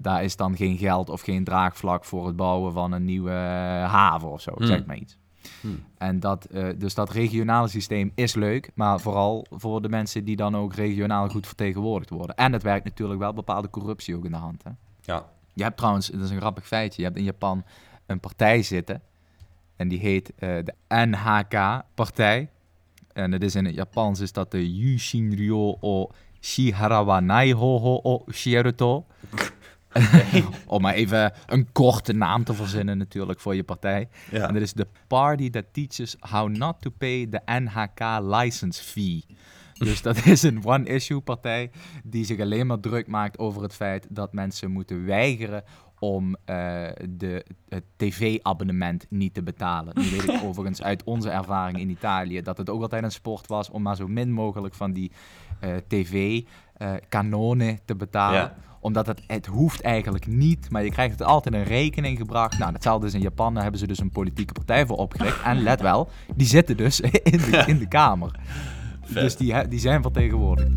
daar 0.00 0.24
is 0.24 0.36
dan 0.36 0.56
geen 0.56 0.78
geld 0.78 1.10
of 1.10 1.20
geen 1.20 1.44
draagvlak 1.44 2.04
voor 2.04 2.26
het 2.26 2.36
bouwen 2.36 2.72
van 2.72 2.92
een 2.92 3.04
nieuwe 3.04 3.30
eh, 3.30 3.90
haven 3.92 4.30
of 4.30 4.40
zo, 4.40 4.52
Hmm. 4.56 4.66
zeg 4.66 4.86
maar 4.86 4.96
iets. 4.96 5.16
Hmm. 5.60 5.84
En 5.98 6.20
dat, 6.20 6.44
eh, 6.44 6.68
dus 6.78 6.94
dat 6.94 7.10
regionale 7.10 7.68
systeem 7.68 8.12
is 8.14 8.34
leuk, 8.34 8.70
maar 8.74 9.00
vooral 9.00 9.46
voor 9.50 9.82
de 9.82 9.88
mensen 9.88 10.24
die 10.24 10.36
dan 10.36 10.56
ook 10.56 10.74
regionaal 10.74 11.28
goed 11.28 11.46
vertegenwoordigd 11.46 12.10
worden. 12.10 12.36
En 12.36 12.52
het 12.52 12.62
werkt 12.62 12.84
natuurlijk 12.84 13.20
wel 13.20 13.32
bepaalde 13.32 13.70
corruptie 13.70 14.16
ook 14.16 14.24
in 14.24 14.30
de 14.30 14.36
hand. 14.36 14.64
Hè? 14.64 14.70
ja. 15.00 15.24
Je 15.52 15.62
hebt 15.62 15.76
trouwens, 15.76 16.08
dat 16.08 16.20
is 16.20 16.30
een 16.30 16.40
grappig 16.40 16.66
feitje, 16.66 17.00
je 17.00 17.06
hebt 17.06 17.18
in 17.18 17.24
Japan 17.24 17.64
een 18.06 18.20
partij 18.20 18.62
zitten 18.62 19.02
en 19.76 19.88
die 19.88 19.98
heet 19.98 20.32
eh, 20.34 20.56
de 20.64 20.74
NHK-partij. 20.88 22.50
En 23.12 23.32
het 23.32 23.42
is 23.42 23.54
in 23.54 23.64
het 23.64 23.74
Japans 23.74 24.20
is 24.20 24.32
dat 24.32 24.50
de 24.50 24.74
Yushinryo 24.74 25.76
o 25.80 26.10
Shiharawa 26.40 27.20
Naihoho 27.20 28.00
o 28.02 28.24
Om 30.66 30.82
maar 30.82 30.94
even 30.94 31.32
een 31.46 31.72
korte 31.72 32.12
naam 32.12 32.44
te 32.44 32.54
verzinnen 32.54 32.98
natuurlijk 32.98 33.40
voor 33.40 33.54
je 33.54 33.64
partij. 33.64 34.08
ja. 34.30 34.48
En 34.48 34.54
dat 34.54 34.62
is 34.62 34.72
de 34.72 34.86
party 35.06 35.50
that 35.50 35.64
teaches 35.72 36.16
how 36.20 36.48
not 36.48 36.80
to 36.80 36.90
pay 36.98 37.26
the 37.26 37.40
NHK 37.60 38.00
license 38.20 38.82
fee. 38.82 39.24
Dus 39.78 40.02
dat 40.02 40.26
is 40.26 40.42
een 40.42 40.64
one-issue 40.64 41.20
partij 41.20 41.70
die 42.04 42.24
zich 42.24 42.40
alleen 42.40 42.66
maar 42.66 42.80
druk 42.80 43.06
maakt 43.06 43.38
over 43.38 43.62
het 43.62 43.74
feit 43.74 44.06
dat 44.10 44.32
mensen 44.32 44.70
moeten 44.70 45.04
weigeren 45.04 45.64
om 45.98 46.36
eh, 46.44 46.86
de, 47.10 47.44
het 47.68 47.84
tv-abonnement 47.96 49.06
niet 49.08 49.34
te 49.34 49.42
betalen. 49.42 49.92
Nu 49.96 50.10
weet 50.10 50.28
ik 50.28 50.42
overigens 50.48 50.82
uit 50.82 51.04
onze 51.04 51.30
ervaring 51.30 51.78
in 51.78 51.90
Italië 51.90 52.42
dat 52.42 52.58
het 52.58 52.70
ook 52.70 52.82
altijd 52.82 53.02
een 53.02 53.10
sport 53.10 53.46
was 53.46 53.70
om 53.70 53.82
maar 53.82 53.96
zo 53.96 54.08
min 54.08 54.32
mogelijk 54.32 54.74
van 54.74 54.92
die 54.92 55.12
eh, 55.60 55.70
tv-kanonen 55.88 57.78
te 57.84 57.94
betalen 57.94 58.40
Ja. 58.40 58.56
Omdat 58.86 59.06
het, 59.06 59.20
het 59.26 59.46
hoeft 59.46 59.80
eigenlijk 59.80 60.26
niet, 60.26 60.70
maar 60.70 60.84
je 60.84 60.90
krijgt 60.90 61.18
het 61.18 61.28
altijd 61.28 61.54
een 61.54 61.64
rekening 61.64 62.18
gebracht. 62.18 62.58
Nou, 62.58 62.72
datzelfde 62.72 63.06
is 63.06 63.14
in 63.14 63.20
Japan, 63.20 63.52
daar 63.54 63.62
hebben 63.62 63.80
ze 63.80 63.86
dus 63.86 63.98
een 63.98 64.10
politieke 64.10 64.52
partij 64.52 64.86
voor 64.86 64.96
opgericht. 64.96 65.42
En 65.42 65.62
let 65.62 65.80
wel, 65.80 66.08
die 66.34 66.46
zitten 66.46 66.76
dus 66.76 67.00
in 67.32 67.38
de, 67.38 67.64
in 67.66 67.78
de 67.78 67.88
Kamer. 67.88 68.30
Vet. 69.02 69.22
Dus 69.22 69.36
die, 69.36 69.68
die 69.68 69.78
zijn 69.78 70.02
vertegenwoordigd. 70.02 70.70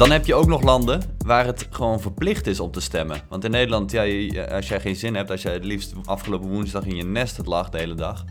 Dan 0.00 0.10
heb 0.10 0.26
je 0.26 0.34
ook 0.34 0.46
nog 0.46 0.62
landen 0.62 1.02
waar 1.18 1.46
het 1.46 1.66
gewoon 1.70 2.00
verplicht 2.00 2.46
is 2.46 2.60
om 2.60 2.70
te 2.70 2.80
stemmen. 2.80 3.20
Want 3.28 3.44
in 3.44 3.50
Nederland, 3.50 3.90
ja, 3.90 4.02
als 4.44 4.68
jij 4.68 4.80
geen 4.80 4.96
zin 4.96 5.14
hebt, 5.14 5.30
als 5.30 5.42
jij 5.42 5.52
het 5.52 5.64
liefst 5.64 5.94
afgelopen 6.04 6.48
woensdag 6.48 6.84
in 6.84 6.96
je 6.96 7.04
nest 7.04 7.46
lag 7.46 7.70
de 7.70 7.78
hele 7.78 7.94
dag, 7.94 8.24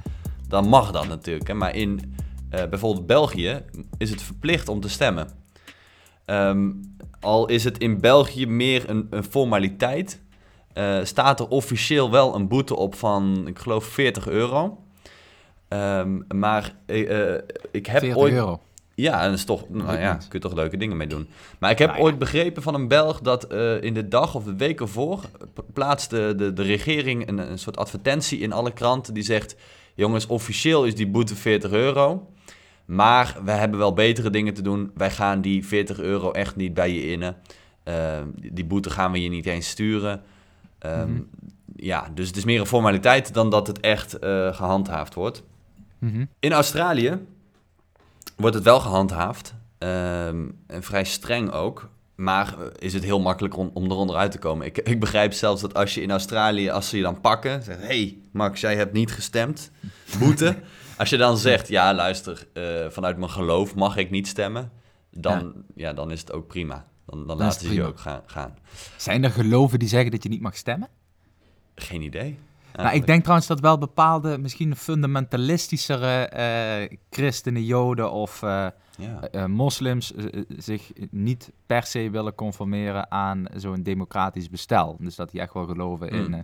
dan 0.47 0.67
mag 0.67 0.91
dat 0.91 1.07
natuurlijk. 1.07 1.47
Hè? 1.47 1.53
Maar 1.53 1.75
in 1.75 2.15
eh, 2.49 2.65
bijvoorbeeld 2.69 3.07
België 3.07 3.61
is 3.97 4.09
het 4.09 4.21
verplicht 4.21 4.69
om 4.69 4.79
te 4.79 4.89
stemmen. 4.89 5.29
Ehm, 6.25 6.71
al 7.19 7.47
is 7.47 7.63
het 7.63 7.77
in 7.77 7.99
België 7.99 8.47
meer 8.47 8.89
een, 8.89 9.07
een 9.09 9.23
formaliteit, 9.23 10.21
eh, 10.73 10.99
staat 11.03 11.39
er 11.39 11.47
officieel 11.47 12.11
wel 12.11 12.35
een 12.35 12.47
boete 12.47 12.75
op 12.75 12.95
van, 12.95 13.47
ik 13.47 13.59
geloof, 13.59 13.85
40 13.85 14.27
euro. 14.27 14.77
Ehm, 15.67 16.19
maar 16.35 16.75
eh, 16.85 17.33
ik 17.71 17.85
heb 17.85 17.99
40 17.99 18.15
ooit... 18.15 18.33
euro. 18.33 18.59
Ja, 18.99 19.21
en 19.21 19.29
dat 19.29 19.37
is 19.37 19.45
toch, 19.45 19.69
nou 19.69 19.99
ja, 19.99 20.13
kun 20.13 20.27
je 20.31 20.39
toch 20.39 20.53
leuke 20.53 20.77
dingen 20.77 20.97
mee 20.97 21.07
doen. 21.07 21.27
Maar 21.59 21.71
ik 21.71 21.77
heb 21.79 21.87
Nou 21.87 21.99
ja. 21.99 22.05
ooit 22.05 22.19
begrepen 22.19 22.61
van 22.63 22.73
een 22.73 22.87
Belg 22.87 23.19
dat 23.21 23.43
eh, 23.43 23.81
in 23.83 23.93
de 23.93 24.07
dag 24.07 24.35
of 24.35 24.43
de 24.43 24.55
week 24.55 24.79
ervoor 24.81 25.19
p- 25.53 25.63
plaatste 25.73 26.33
de, 26.37 26.53
de 26.53 26.61
regering 26.63 27.27
een, 27.27 27.37
een 27.51 27.59
soort 27.59 27.77
advertentie 27.77 28.39
in 28.39 28.51
alle 28.51 28.71
kranten 28.73 29.13
die 29.13 29.23
zegt: 29.23 29.55
Jongens, 29.95 30.27
officieel 30.27 30.85
is 30.85 30.95
die 30.95 31.07
boete 31.07 31.35
40 31.35 31.71
euro. 31.71 32.27
Maar 32.85 33.37
we 33.43 33.51
hebben 33.51 33.79
wel 33.79 33.93
betere 33.93 34.29
dingen 34.29 34.53
te 34.53 34.61
doen. 34.61 34.91
Wij 34.95 35.11
gaan 35.11 35.41
die 35.41 35.65
40 35.65 35.99
euro 35.99 36.31
echt 36.31 36.55
niet 36.55 36.73
bij 36.73 36.93
je 36.93 37.11
innen. 37.11 37.35
Eh, 37.83 37.93
die 38.35 38.53
die 38.53 38.65
boete 38.65 38.89
gaan 38.89 39.11
we 39.11 39.21
je 39.21 39.29
niet 39.29 39.45
eens 39.45 39.69
sturen. 39.69 40.21
Ehm, 40.79 41.11
Mhm. 41.11 41.21
Ja, 41.75 42.07
dus 42.13 42.27
het 42.27 42.37
is 42.37 42.43
meer 42.45 42.59
een 42.59 42.65
formaliteit 42.65 43.33
dan 43.33 43.49
dat 43.49 43.67
het 43.67 43.79
echt 43.79 44.19
eh, 44.19 44.53
gehandhaafd 44.53 45.13
wordt. 45.13 45.43
Mhm. 45.99 46.25
In 46.39 46.51
Australië 46.51 47.19
wordt 48.35 48.55
het 48.55 48.63
wel 48.63 48.79
gehandhaafd. 48.79 49.53
ehm, 49.77 50.47
en 50.67 50.83
vrij 50.83 51.03
streng 51.03 51.51
ook. 51.51 51.89
Maar 52.15 52.59
eh, 52.59 52.67
is 52.79 52.93
het 52.93 53.03
heel 53.03 53.19
makkelijk 53.19 53.57
om, 53.57 53.71
om 53.73 53.91
eronder 53.91 54.15
uit 54.15 54.31
te 54.31 54.37
komen. 54.37 54.65
Ik, 54.65 54.77
ik 54.93 54.99
begrijp 54.99 55.33
zelfs 55.33 55.61
dat 55.61 55.73
als 55.73 55.93
je 55.93 56.01
in 56.01 56.11
Australië, 56.11 56.69
als 56.69 56.89
ze 56.89 56.97
je 56.97 57.03
dan 57.03 57.21
pakken, 57.21 57.63
zeggen: 57.63 57.85
hey, 57.85 58.17
Max, 58.31 58.61
jij 58.61 58.75
hebt 58.75 58.93
niet 58.93 59.11
gestemd. 59.11 59.71
Boete. 60.19 60.55
als 60.97 61.09
je 61.09 61.17
dan 61.17 61.37
zegt: 61.37 61.67
ja, 61.67 61.93
luister, 61.93 62.47
eh, 62.53 62.89
vanuit 62.89 63.17
mijn 63.17 63.31
geloof 63.31 63.75
mag 63.75 63.97
ik 63.97 64.09
niet 64.09 64.27
stemmen. 64.27 64.71
Dan, 65.11 65.53
ja. 65.75 65.93
dan 65.93 66.11
is 66.11 66.19
het 66.19 66.31
ook 66.31 66.47
prima. 66.47 66.85
Dan, 67.05 67.27
dan 67.27 67.37
laten 67.37 67.67
ze 67.67 67.73
je 67.73 67.83
ook 67.83 67.99
gaan, 67.99 68.21
gaan. 68.25 68.57
Zijn 68.97 69.23
er 69.23 69.31
geloven 69.31 69.79
die 69.79 69.87
zeggen 69.87 70.11
dat 70.11 70.23
je 70.23 70.29
niet 70.29 70.41
mag 70.41 70.55
stemmen? 70.55 70.89
Geen 71.75 72.01
idee. 72.01 72.39
Nou, 72.73 72.95
ik 72.95 73.05
denk 73.05 73.21
trouwens 73.21 73.47
dat 73.47 73.59
wel 73.59 73.77
bepaalde, 73.77 74.37
misschien 74.37 74.75
fundamentalistischere 74.75 76.27
eh, 76.27 76.97
christenen, 77.09 77.63
joden 77.65 78.11
of, 78.11 78.43
eh, 78.43 78.67
Ja. 78.97 79.21
eh, 79.31 79.45
moslims 79.45 80.13
zich 80.57 80.91
niet 81.11 81.51
per 81.65 81.83
se 81.83 82.09
willen 82.09 82.35
conformeren 82.35 83.11
aan 83.11 83.45
zo'n 83.55 83.83
democratisch 83.83 84.49
bestel. 84.49 84.97
Dus 84.99 85.15
dat 85.15 85.31
die 85.31 85.41
echt 85.41 85.53
wel 85.53 85.65
geloven 85.65 86.09
in, 86.09 86.27
Mm. 86.27 86.33
eh, 86.33 86.39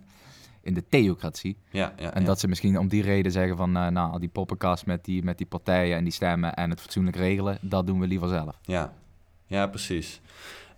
in 0.61 0.73
de 0.73 0.83
theocratie. 0.89 1.57
Ja, 1.69 1.93
ja, 1.97 2.13
En 2.13 2.23
dat 2.23 2.39
ze 2.39 2.47
misschien 2.47 2.79
om 2.79 2.87
die 2.87 3.01
reden 3.03 3.31
zeggen 3.31 3.57
van, 3.57 3.71
nou, 3.71 4.19
die 4.19 4.29
poppenkast 4.29 4.85
met 4.85 5.05
die, 5.05 5.23
met 5.23 5.37
die 5.37 5.47
partijen 5.47 5.97
en 5.97 6.03
die 6.03 6.13
stemmen 6.13 6.53
en 6.53 6.69
het 6.69 6.81
fatsoenlijk 6.81 7.15
regelen, 7.15 7.57
dat 7.61 7.87
doen 7.87 7.99
we 7.99 8.07
liever 8.07 8.27
zelf. 8.27 8.59
Ja, 8.61 8.93
ja 9.47 9.67
precies. 9.67 10.21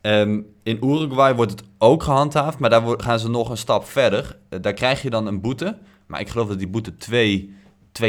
Ehm, 0.02 0.42
in 0.64 0.78
Uruguay 0.84 1.36
wordt 1.36 1.52
het 1.52 1.64
ook 1.78 2.04
gehandhaafd, 2.04 2.60
maar 2.60 2.70
daar 2.70 2.84
gaan 3.02 3.20
ze 3.20 3.30
nog 3.30 3.50
een 3.50 3.58
stap 3.58 3.86
verder. 3.86 4.38
Eh, 4.50 4.60
daar 4.62 4.74
krijg 4.74 5.02
je 5.02 5.10
dan 5.10 5.28
een 5.28 5.42
boete, 5.42 5.78
maar 6.08 6.20
ik 6.20 6.30
geloof 6.30 6.48
dat 6.48 6.58
die 6.58 6.68
boete 6.68 6.96
2 6.96 7.56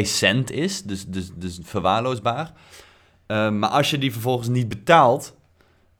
cent 0.03 0.51
is, 0.51 0.83
dus, 0.83 1.05
dus, 1.05 1.31
dus 1.35 1.59
verwaarloosbaar. 1.63 2.51
Ehm, 3.25 3.59
maar 3.59 3.69
als 3.69 3.89
je 3.89 3.97
die 3.97 4.11
vervolgens 4.11 4.47
niet 4.47 4.69
betaalt, 4.69 5.35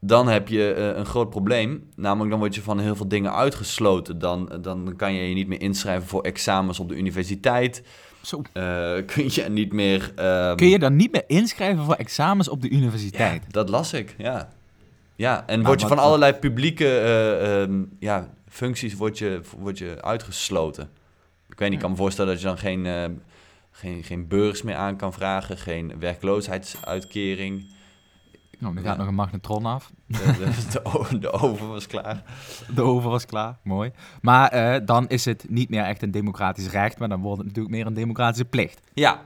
dan 0.02 0.28
heb 0.28 0.47
je 0.47 0.73
eh, 0.73 0.97
een 0.97 1.06
groot 1.06 1.30
probleem. 1.30 1.89
Namelijk 1.95 2.30
dan 2.30 2.39
word 2.39 2.56
je 2.56 2.62
van 2.62 2.80
heel 2.80 2.95
veel 2.95 3.08
dingen 3.08 3.34
uitgesloten. 3.34 4.19
Dan, 4.19 4.52
dan 4.62 4.93
kan 4.97 5.13
je 5.13 5.30
je 5.30 5.34
niet 5.36 5.47
meer 5.47 5.62
inschrijven 5.62 6.08
voor 6.08 6.21
examens 6.21 6.80
op 6.80 6.89
de 6.89 6.95
universiteit. 6.95 7.84
Zo. 8.21 8.41
Eh, 8.54 8.63
kun 9.13 9.25
je 9.28 9.45
niet 9.49 9.73
meer... 9.73 10.12
ehm, 10.15 10.56
Kun 10.56 10.67
je 10.67 10.80
dan 10.80 10.95
niet 10.95 11.12
meer 11.12 11.23
inschrijven 11.28 11.84
voor 11.84 11.93
examens 11.95 12.49
op 12.49 12.62
de 12.62 12.69
ja, 12.71 12.78
universiteit? 12.78 13.43
dat 13.54 13.69
las 13.69 13.93
ik, 13.93 14.15
ja. 14.17 14.49
Ja, 15.19 15.43
en 15.47 15.58
Maar 15.60 15.67
word 15.67 15.82
je 15.82 15.88
van 15.88 15.99
allerlei 15.99 16.34
publieke 16.34 16.86
eh, 16.99 17.62
ehm, 17.62 17.84
ja, 17.99 18.29
functies 18.47 18.93
word 18.95 19.17
je, 19.17 19.41
word 19.58 19.77
je 19.77 19.97
uitgesloten. 20.01 20.89
Ik 21.49 21.60
weet 21.60 21.67
niet, 21.69 21.77
ik 21.77 21.79
kan 21.84 21.89
me 21.91 21.97
voorstellen 21.97 22.32
dat 22.32 22.41
je 22.41 22.47
dan 22.47 22.58
geen, 22.58 22.86
eh, 22.86 23.05
geen, 23.71 24.03
geen 24.03 24.27
beurs 24.27 24.62
meer 24.62 24.75
aan 24.75 24.95
kan 24.95 25.13
vragen, 25.13 25.58
geen 25.58 25.93
werkloosheidsuitkering. 25.99 27.65
Nou, 28.60 28.73
dan 28.73 28.84
Ja. 28.84 28.89
gaat 28.89 28.97
nog 28.97 29.08
een 29.08 29.15
magnetron 29.15 29.65
af. 29.65 29.91
De, 30.05 30.36
de, 31.10 31.19
de 31.19 31.32
oven 31.32 31.67
was 31.69 31.88
klaar. 31.88 32.23
De 32.75 32.82
oven 32.82 33.10
was 33.10 33.25
klaar, 33.25 33.58
mooi. 33.63 33.91
Maar 34.21 34.49
eh, 34.49 34.86
dan 34.86 35.08
is 35.08 35.25
het 35.25 35.45
niet 35.49 35.69
meer 35.69 35.84
echt 35.84 36.01
een 36.01 36.12
democratisch 36.12 36.69
recht, 36.69 36.99
maar 36.99 37.10
dan 37.10 37.21
wordt 37.21 37.38
het 37.38 37.47
natuurlijk 37.47 37.75
meer 37.75 37.86
een 37.86 37.93
democratische 37.93 38.45
plicht. 38.45 38.82
Ja, 38.93 39.21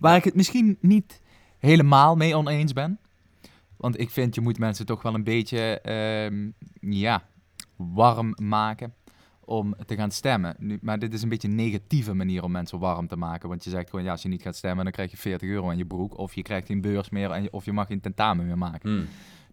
Waar 0.00 0.16
ik 0.16 0.24
het 0.24 0.34
misschien 0.34 0.78
niet 0.80 1.20
helemaal 1.58 2.16
mee 2.16 2.36
oneens 2.36 2.72
ben. 2.72 2.98
Want 3.84 4.00
ik 4.00 4.10
vind, 4.10 4.34
je 4.34 4.40
moet 4.40 4.58
mensen 4.58 4.86
toch 4.86 5.02
wel 5.02 5.14
een 5.14 5.24
beetje, 5.24 5.80
ehm, 5.80 6.50
ja, 6.80 7.22
warm 7.76 8.34
maken 8.42 8.94
om 9.44 9.74
te 9.86 9.94
gaan 9.96 10.10
stemmen. 10.10 10.56
Nu, 10.58 10.78
maar 10.82 10.98
dit 10.98 11.12
is 11.14 11.22
een 11.22 11.28
beetje 11.28 11.48
een 11.48 11.54
negatieve 11.54 12.14
manier 12.14 12.42
om 12.42 12.50
mensen 12.50 12.78
warm 12.78 13.06
te 13.06 13.16
maken. 13.16 13.48
Want 13.48 13.64
je 13.64 13.70
zegt 13.70 13.90
gewoon, 13.90 14.04
ja, 14.04 14.10
als 14.10 14.22
je 14.22 14.28
niet 14.28 14.42
gaat 14.42 14.56
stemmen, 14.56 14.84
dan 14.84 14.92
krijg 14.92 15.10
je 15.10 15.16
40 15.16 15.48
euro 15.48 15.70
in 15.70 15.76
je 15.78 15.86
broek. 15.86 16.18
Of 16.18 16.34
je 16.34 16.42
krijgt 16.42 16.66
geen 16.66 16.80
beurs 16.80 17.10
meer, 17.10 17.30
en 17.30 17.42
je- 17.42 17.52
of 17.52 17.64
je 17.64 17.72
mag 17.72 17.86
geen 17.86 18.00
tentamen 18.00 18.46
meer 18.46 18.58
maken. 18.58 18.90
hm. 18.98 19.04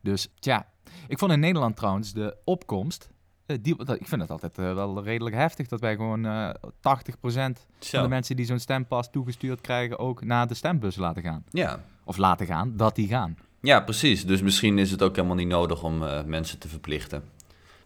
Dus 0.01 0.27
tja, 0.39 0.65
ik 1.07 1.19
vond 1.19 1.31
in 1.31 1.39
Nederland 1.39 1.75
trouwens 1.75 2.13
de 2.13 2.37
opkomst. 2.45 3.09
eh, 3.45 3.57
die, 3.61 3.75
ik 3.99 4.07
vind 4.07 4.21
het 4.21 4.31
altijd 4.31 4.57
eh, 4.57 4.73
wel 4.73 5.03
redelijk 5.03 5.35
heftig 5.35 5.67
dat 5.67 5.79
wij 5.79 5.95
gewoon 5.95 6.25
eh 6.25 6.49
80% 6.79 7.59
van 7.59 7.65
Zo. 7.79 8.01
de 8.01 8.07
mensen 8.07 8.35
die 8.35 8.45
zo'n 8.45 8.59
stempas 8.59 9.09
toegestuurd 9.11 9.61
krijgen 9.61 9.99
ook 9.99 10.23
naar 10.23 10.47
de 10.47 10.53
stembus 10.53 10.95
laten 10.95 11.23
gaan. 11.23 11.43
Ja. 11.49 11.83
Of 12.03 12.17
laten 12.17 12.45
gaan, 12.45 12.77
dat 12.77 12.95
die 12.95 13.07
gaan. 13.07 13.37
Ja, 13.61 13.79
precies. 13.81 14.25
Dus 14.25 14.41
misschien 14.41 14.77
is 14.79 14.91
het 14.91 15.01
ook 15.03 15.15
helemaal 15.15 15.35
niet 15.35 15.47
nodig 15.47 15.83
om 15.83 16.03
eh, 16.03 16.23
mensen 16.23 16.59
te 16.59 16.67
verplichten. 16.67 17.23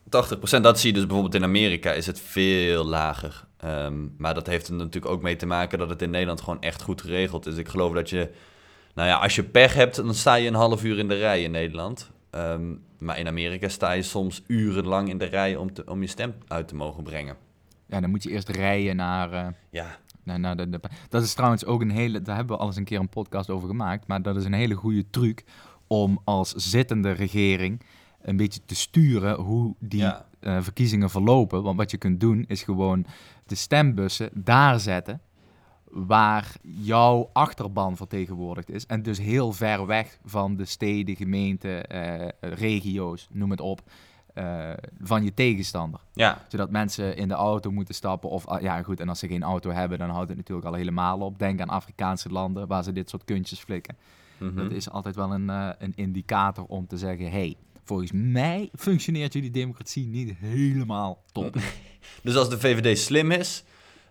80%, 0.06 0.62
dat 0.62 0.80
zie 0.80 0.90
je 0.90 0.94
dus 0.96 1.06
bijvoorbeeld 1.06 1.36
in 1.36 1.44
Amerika, 1.44 1.92
is 1.92 2.06
het 2.06 2.20
veel 2.20 2.84
lager. 2.86 3.44
Ehm, 3.58 3.94
maar 4.18 4.34
dat 4.34 4.48
heeft 4.48 4.68
er 4.68 4.74
natuurlijk 4.74 5.14
ook 5.14 5.22
mee 5.22 5.36
te 5.36 5.46
maken 5.46 5.78
dat 5.80 5.90
het 5.90 6.02
in 6.02 6.10
Nederland 6.10 6.42
gewoon 6.42 6.62
echt 6.62 6.82
goed 6.82 7.02
geregeld 7.02 7.46
is. 7.46 7.58
Ik 7.58 7.68
geloof 7.68 7.94
dat 7.94 8.10
je, 8.10 8.30
nou 8.94 9.08
ja, 9.10 9.18
als 9.18 9.36
je 9.36 9.44
pech 9.44 9.74
hebt, 9.74 9.96
dan 9.96 10.14
sta 10.14 10.36
je 10.36 10.48
een 10.48 10.54
half 10.54 10.84
uur 10.84 10.98
in 11.00 11.08
de 11.08 11.18
rij 11.18 11.44
in 11.44 11.52
Nederland. 11.52 12.12
Ehm, 12.30 12.74
maar 13.00 13.20
in 13.20 13.28
Amerika 13.28 13.68
sta 13.70 13.92
je 13.92 14.02
soms 14.02 14.44
urenlang 14.48 15.10
in 15.10 15.18
de 15.18 15.26
rij 15.26 15.56
om, 15.56 15.74
te, 15.74 15.84
om 15.86 16.02
je 16.02 16.08
stem 16.08 16.34
uit 16.48 16.68
te 16.68 16.76
mogen 16.76 17.04
brengen. 17.04 17.36
Ja, 17.88 18.00
dan 18.02 18.10
moet 18.10 18.24
je 18.24 18.30
eerst 18.30 18.50
rijden 18.50 18.96
naar... 18.96 19.32
eh, 19.32 19.48
Ja, 19.70 19.98
de, 20.26 20.70
de- 20.70 20.80
dat 21.10 21.24
is 21.24 21.34
trouwens 21.34 21.66
ook 21.66 21.82
een 21.82 21.92
hele... 21.92 22.22
Daar 22.22 22.36
hebben 22.36 22.56
we 22.56 22.62
al 22.62 22.68
eens 22.68 22.76
een 22.78 22.84
keer 22.84 23.00
een 23.00 23.10
podcast 23.10 23.50
over 23.50 23.68
gemaakt. 23.68 24.08
Maar 24.08 24.22
dat 24.22 24.36
is 24.36 24.46
een 24.46 24.54
hele 24.54 24.74
goede 24.76 25.10
truc 25.10 25.44
om 25.88 26.20
als 26.24 26.54
zittende 26.54 27.12
regering 27.12 27.82
een 28.22 28.38
beetje 28.38 28.60
te 28.66 28.76
sturen 28.76 29.36
hoe 29.40 29.76
die 29.80 30.00
Ja. 30.00 30.26
eh, 30.40 30.58
verkiezingen 30.62 31.10
verlopen. 31.10 31.64
Want 31.64 31.78
wat 31.78 31.92
je 31.92 31.98
kunt 31.98 32.20
doen 32.20 32.44
is 32.48 32.64
gewoon 32.64 33.06
de 33.46 33.56
stembussen 33.56 34.30
daar 34.34 34.80
zetten 34.80 35.22
waar 35.90 36.52
jouw 36.62 37.30
achterban 37.34 37.96
vertegenwoordigd 37.98 38.70
is. 38.70 38.86
En 38.86 39.02
dus 39.02 39.18
heel 39.18 39.52
ver 39.54 39.86
weg 39.86 40.20
van 40.26 40.56
de 40.56 40.66
steden, 40.66 41.16
gemeenten, 41.16 41.88
eh, 41.90 42.28
regio's, 42.40 43.28
noem 43.32 43.52
het 43.52 43.62
op, 43.62 43.82
eh, 44.36 44.70
van 45.02 45.24
je 45.24 45.34
tegenstander. 45.34 46.00
ja, 46.14 46.46
Zodat 46.48 46.70
mensen 46.70 47.18
in 47.18 47.28
de 47.28 47.34
auto 47.34 47.72
moeten 47.72 47.96
stappen. 47.96 48.30
Of 48.30 48.48
ah, 48.48 48.62
ja, 48.62 48.82
goed, 48.82 49.00
en 49.00 49.10
als 49.10 49.20
ze 49.20 49.28
geen 49.28 49.44
auto 49.44 49.70
hebben, 49.70 49.98
dan 49.98 50.10
houdt 50.10 50.28
het 50.28 50.38
natuurlijk 50.38 50.68
al 50.68 50.74
helemaal 50.74 51.20
op. 51.20 51.40
Denk 51.40 51.62
aan 51.62 51.70
Afrikaanse 51.70 52.30
landen 52.30 52.68
waar 52.68 52.84
ze 52.84 52.92
dit 52.92 53.10
soort 53.10 53.24
kuntjes 53.24 53.60
flikken. 53.60 53.96
mhm. 54.38 54.56
Dat 54.56 54.72
is 54.72 54.90
altijd 54.90 55.16
wel 55.16 55.34
een, 55.34 55.50
eh, 55.50 55.70
een 55.78 55.94
indicator 55.96 56.66
om 56.66 56.88
te 56.88 56.98
zeggen: 56.98 57.32
hey, 57.32 57.56
volgens 57.84 58.12
mij 58.12 58.70
functioneert 58.76 59.34
jullie 59.34 59.52
democratie 59.52 60.08
niet 60.08 60.34
helemaal 60.38 61.24
top. 61.32 61.56
Dus 62.24 62.36
als 62.36 62.50
de 62.50 62.60
VVD 62.60 62.98
slim 63.00 63.32
is, 63.32 63.64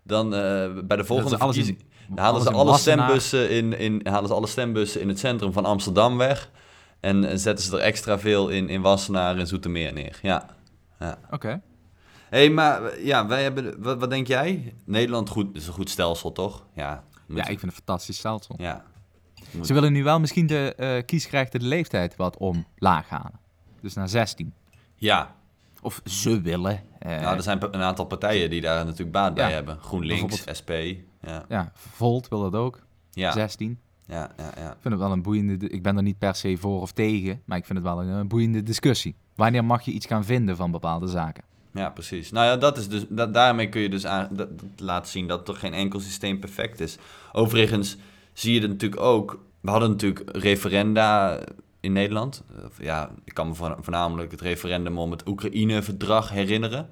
dan 0.03 0.35
eh, 0.35 0.79
bij 0.85 0.97
de 0.97 1.05
volgende 1.05 1.39
verkiezing... 1.39 1.79
Halen 2.15 2.43
ze 2.43 2.51
alle 2.51 2.79
stembussen 2.79 3.51
in, 3.51 3.79
in, 3.79 4.01
halen 4.05 4.29
ze 4.29 4.35
alle 4.35 4.47
stembussen 4.47 5.01
in 5.01 5.09
het 5.09 5.19
centrum 5.19 5.53
van 5.53 5.65
Amsterdam 5.65 6.17
weg. 6.17 6.51
En 7.05 7.39
zetten 7.39 7.65
ze 7.65 7.77
er 7.77 7.83
extra 7.83 8.19
veel 8.19 8.49
in, 8.49 8.69
in 8.69 8.81
Wassenaar 8.81 9.39
en 9.39 9.47
Zoetermeer 9.47 9.93
neer. 9.93 10.19
Ja. 10.23 10.47
Oké. 11.31 11.49
Hé, 12.29 12.39
hey, 12.39 12.51
maar 12.51 13.01
ja, 13.01 13.27
wij 13.27 13.43
hebben... 13.43 13.83
Wat, 13.83 13.99
wat 13.99 14.11
denk 14.11 14.27
jij? 14.27 14.75
Nederland 14.85 15.29
goed, 15.29 15.57
is 15.57 15.67
een 15.67 15.73
goed 15.73 15.91
stelsel, 15.91 16.33
toch? 16.33 16.67
Ja. 16.75 17.05
moet- 17.27 17.37
Ja, 17.37 17.43
ik 17.43 17.49
vind 17.49 17.61
het 17.61 17.71
een 17.71 17.77
fantastisch 17.87 18.17
stelsel. 18.19 18.55
ja. 18.59 18.85
Moet- 19.51 19.67
Ze 19.67 19.75
willen 19.75 19.93
nu 19.93 20.03
wel 20.05 20.21
misschien 20.21 20.47
de 20.47 20.75
eh 20.77 21.05
kiesgerechtigde 21.05 21.67
leeftijd 21.67 22.17
wat 22.17 22.37
omlaag 22.37 23.09
halen. 23.09 23.41
Dus 23.81 23.95
naar 23.95 24.09
16. 24.09 24.53
Ja. 24.97 25.35
Of 25.83 26.01
ze 26.05 26.41
willen. 26.41 26.83
eh, 26.99 27.21
Nou, 27.21 27.37
er 27.37 27.43
zijn 27.43 27.59
een 27.75 27.83
aantal 27.83 28.05
partijen 28.05 28.51
die 28.51 28.61
daar 28.61 28.85
natuurlijk 28.85 29.13
baat 29.13 29.35
bij 29.35 29.49
Ja. 29.49 29.55
hebben. 29.55 29.79
GroenLinks, 29.81 30.43
SP. 30.59 30.71
Ja. 31.21 31.45
Ja, 31.49 31.73
Volt 31.75 32.29
wil 32.29 32.41
dat 32.51 32.55
ook. 32.55 32.81
Ja. 33.11 33.33
16. 33.33 33.79
Ja, 34.07 34.31
ja, 34.37 34.53
ja. 34.57 34.71
Ik 34.71 34.77
vind 34.81 34.95
het 34.95 35.03
wel 35.03 35.13
een 35.13 35.23
boeiende... 35.23 35.69
Ik 35.69 35.83
ben 35.83 35.97
er 35.97 36.03
niet 36.03 36.19
per 36.19 36.35
se 36.35 36.57
voor 36.57 36.81
of 36.81 36.93
tegen, 36.93 37.43
maar 37.45 37.59
ik 37.59 37.65
vind 37.65 37.79
het 37.79 37.87
wel 37.87 38.03
een, 38.03 38.29
boeiende 38.29 38.63
discussie. 38.63 39.15
Wanneer 39.35 39.65
mag 39.65 39.83
je 39.83 39.91
iets 39.91 40.07
gaan 40.07 40.25
vinden 40.25 40.57
van 40.57 40.71
bepaalde 40.71 41.07
zaken? 41.07 41.45
Ja, 41.73 41.91
precies. 41.91 42.31
Nou 42.31 42.47
ja, 42.47 42.57
dat 42.57 42.79
is 42.79 42.89
dus, 42.89 43.05
dat, 43.09 43.35
daarmee 43.35 43.69
kun 43.69 43.81
je 43.81 43.89
dus 43.89 44.07
aan, 44.07 44.29
dat, 44.31 44.59
dat 44.59 44.69
laten 44.77 45.11
zien 45.11 45.27
dat 45.27 45.49
er 45.49 45.55
geen 45.55 45.75
enkel 45.75 46.01
systeem 46.01 46.39
perfect 46.39 46.81
is. 46.81 46.99
Overigens 47.33 47.97
zie 48.33 48.55
je 48.55 48.61
het 48.61 48.71
natuurlijk 48.71 49.01
ook. 49.01 49.39
We 49.61 49.71
hadden 49.71 49.91
natuurlijk 49.91 50.37
referenda 50.37 51.39
in 51.81 51.93
Nederland. 51.93 52.43
Ja, 52.79 53.11
ik 53.25 53.35
kan 53.35 53.49
me 53.49 53.55
voorna- 53.55 53.77
voornamelijk 53.81 54.31
het 54.31 54.41
referendum 54.41 54.99
om 54.99 55.11
het 55.11 55.29
Oekraïne-verdrag 55.29 56.31
herinneren. 56.31 56.89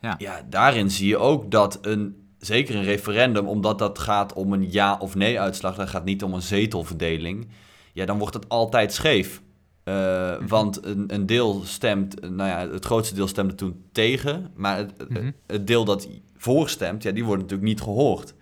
Ja. 0.00 0.14
ja, 0.18 0.46
daarin 0.48 0.90
zie 0.90 1.08
je 1.08 1.18
ook 1.18 1.50
dat 1.50 1.78
een, 1.82 2.25
zeker 2.38 2.74
een 2.74 2.82
referendum, 2.84 3.46
omdat 3.46 3.78
dat 3.78 3.98
gaat 3.98 4.32
om 4.32 4.52
een 4.52 4.72
ja 4.72 4.96
of 5.00 5.14
nee 5.14 5.40
uitslag, 5.40 5.74
dat 5.76 5.88
gaat 5.88 6.04
niet 6.04 6.22
om 6.22 6.34
een 6.34 6.42
zetelverdeling, 6.42 7.48
ja, 7.92 8.04
dan 8.04 8.18
wordt 8.18 8.34
het 8.34 8.48
altijd 8.48 8.92
scheef. 8.92 9.42
Eh, 9.84 10.34
Want 10.48 10.84
een, 10.86 11.04
een 11.14 11.26
deel 11.26 11.62
stemt, 11.64 12.20
nou 12.30 12.48
ja, 12.50 12.68
het 12.72 12.84
grootste 12.84 13.14
deel 13.14 13.28
stemde 13.28 13.54
toen 13.54 13.84
tegen, 13.92 14.50
maar 14.54 14.76
het, 14.76 15.08
Mhm. 15.08 15.30
het 15.46 15.66
deel 15.66 15.84
dat 15.84 16.08
voorstemt, 16.36 17.02
ja, 17.02 17.10
die 17.10 17.24
wordt 17.24 17.42
natuurlijk 17.42 17.68
niet 17.68 17.80
gehoord. 17.80 18.34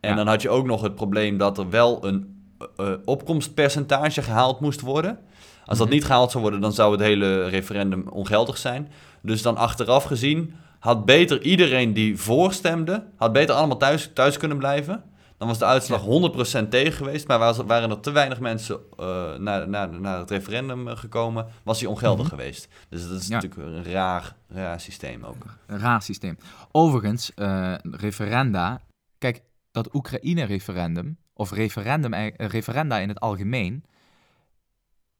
En 0.00 0.10
Ja. 0.10 0.16
dan 0.16 0.26
had 0.26 0.42
je 0.42 0.48
ook 0.50 0.66
nog 0.66 0.82
het 0.82 0.94
probleem 0.94 1.38
dat 1.38 1.58
er 1.58 1.70
wel 1.70 2.04
een 2.06 2.32
eh, 2.76 2.92
eh, 2.92 2.98
opkomstpercentage 3.04 4.22
gehaald 4.22 4.60
moest 4.60 4.80
worden. 4.80 5.18
Als 5.64 5.78
dat 5.78 5.86
Mhm. 5.86 5.96
niet 5.96 6.04
gehaald 6.04 6.30
zou 6.30 6.42
worden, 6.42 6.60
dan 6.60 6.72
zou 6.72 6.92
het 6.92 7.00
hele 7.00 7.48
referendum 7.48 8.08
ongeldig 8.08 8.56
zijn. 8.56 8.88
Dus 9.22 9.42
dan 9.42 9.56
achteraf 9.56 10.04
gezien 10.04 10.54
had 10.84 11.04
beter 11.04 11.42
iedereen 11.42 11.92
die 11.92 12.18
voorstemde, 12.18 13.06
had 13.16 13.32
beter 13.32 13.54
allemaal 13.54 13.76
thuis, 13.76 14.10
thuis 14.14 14.36
kunnen 14.36 14.58
blijven. 14.58 15.04
Dan 15.38 15.48
was 15.48 15.58
de 15.58 15.64
uitslag 15.64 16.02
100% 16.02 16.68
tegen 16.70 16.92
geweest, 16.92 17.26
maar 17.28 17.38
was- 17.38 17.56
waren 17.56 17.90
er 17.90 18.00
te 18.00 18.10
weinig 18.10 18.40
mensen 18.40 18.80
eh, 18.98 19.34
naar, 19.36 19.68
naar, 19.68 20.00
naar 20.00 20.18
het 20.18 20.30
referendum 20.30 20.88
eh, 20.88 20.96
gekomen, 20.96 21.46
was 21.62 21.78
die 21.78 21.88
ongeldig 21.88 22.26
Mhm. 22.26 22.34
geweest. 22.36 22.68
Dus 22.88 23.08
dat 23.08 23.20
is 23.20 23.26
Ja. 23.28 23.34
natuurlijk 23.34 23.62
een 23.86 23.92
raar, 23.92 24.36
raar 24.48 24.80
systeem 24.80 25.24
ook. 25.24 25.44
Een 25.66 25.78
raar 25.78 26.02
systeem. 26.02 26.36
Overigens, 26.72 27.34
eh, 27.34 27.74
referenda. 27.90 28.80
Kijk, 29.18 29.42
dat 29.70 29.94
Oekraïne-referendum, 29.94 31.18
of 31.32 31.50
referendum, 31.52 32.14
referenda 32.36 32.98
in 32.98 33.08
het 33.08 33.20
algemeen. 33.20 33.84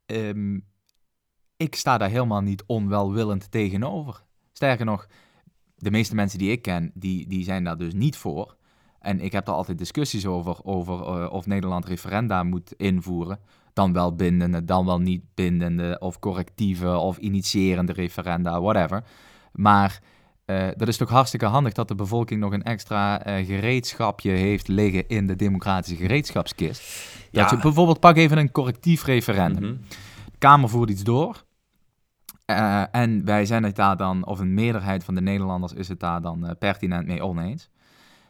ehm, 0.06 0.58
ik 1.56 1.74
sta 1.74 1.98
daar 1.98 2.08
helemaal 2.10 2.40
niet 2.40 2.62
onwelwillend 2.66 3.50
tegenover. 3.50 4.22
Sterker 4.52 4.84
nog, 4.84 5.06
de 5.84 5.90
meeste 5.90 6.14
mensen 6.14 6.38
die 6.38 6.50
ik 6.50 6.62
ken, 6.62 6.90
die, 6.94 7.26
die 7.28 7.44
zijn 7.44 7.64
daar 7.64 7.78
dus 7.78 7.94
niet 7.94 8.16
voor. 8.16 8.56
En 9.00 9.20
ik 9.20 9.32
heb 9.32 9.48
er 9.48 9.54
altijd 9.54 9.78
discussies 9.78 10.26
over, 10.26 10.64
over 10.64 10.94
eh, 10.94 11.32
of 11.32 11.46
Nederland 11.46 11.84
referenda 11.84 12.42
moet 12.42 12.72
invoeren. 12.76 13.38
Dan 13.72 13.92
wel 13.92 14.14
bindende, 14.14 14.64
dan 14.64 14.86
wel 14.86 15.00
niet 15.00 15.22
bindende, 15.34 15.96
of 16.00 16.18
correctieve 16.18 16.96
of 16.96 17.16
initiërende 17.16 17.92
referenda, 17.92 18.60
whatever. 18.60 19.04
Maar 19.52 20.00
uh, 20.46 20.68
dat 20.76 20.88
is 20.88 20.96
toch 20.96 21.08
hartstikke 21.08 21.46
handig 21.46 21.72
dat 21.72 21.88
de 21.88 21.94
bevolking 21.94 22.40
nog 22.40 22.52
een 22.52 22.62
extra 22.62 23.26
uh, 23.26 23.46
gereedschapje 23.46 24.30
heeft 24.30 24.68
liggen 24.68 25.08
in 25.08 25.26
de 25.26 25.36
democratische 25.36 25.96
gereedschapskist. 25.96 26.82
Ja. 27.30 27.42
Dat 27.42 27.50
je 27.50 27.58
bijvoorbeeld 27.58 28.00
pak 28.00 28.16
even 28.16 28.38
een 28.38 28.52
correctief 28.52 29.04
referendum. 29.04 29.62
Mhm. 29.62 29.76
De 30.24 30.38
Kamer 30.38 30.68
voert 30.68 30.90
iets 30.90 31.02
door. 31.02 31.44
Uh, 32.50 32.82
en 32.90 33.24
wij 33.24 33.46
zijn 33.46 33.62
het 33.64 33.76
daar 33.76 33.96
dan, 33.96 34.26
of 34.26 34.38
een 34.38 34.54
meerderheid 34.54 35.04
van 35.04 35.14
de 35.14 35.20
Nederlanders 35.20 35.72
is 35.72 35.88
het 35.88 36.00
daar 36.00 36.20
dan 36.22 36.56
pertinent 36.58 37.06
mee 37.06 37.24
oneens. 37.24 37.68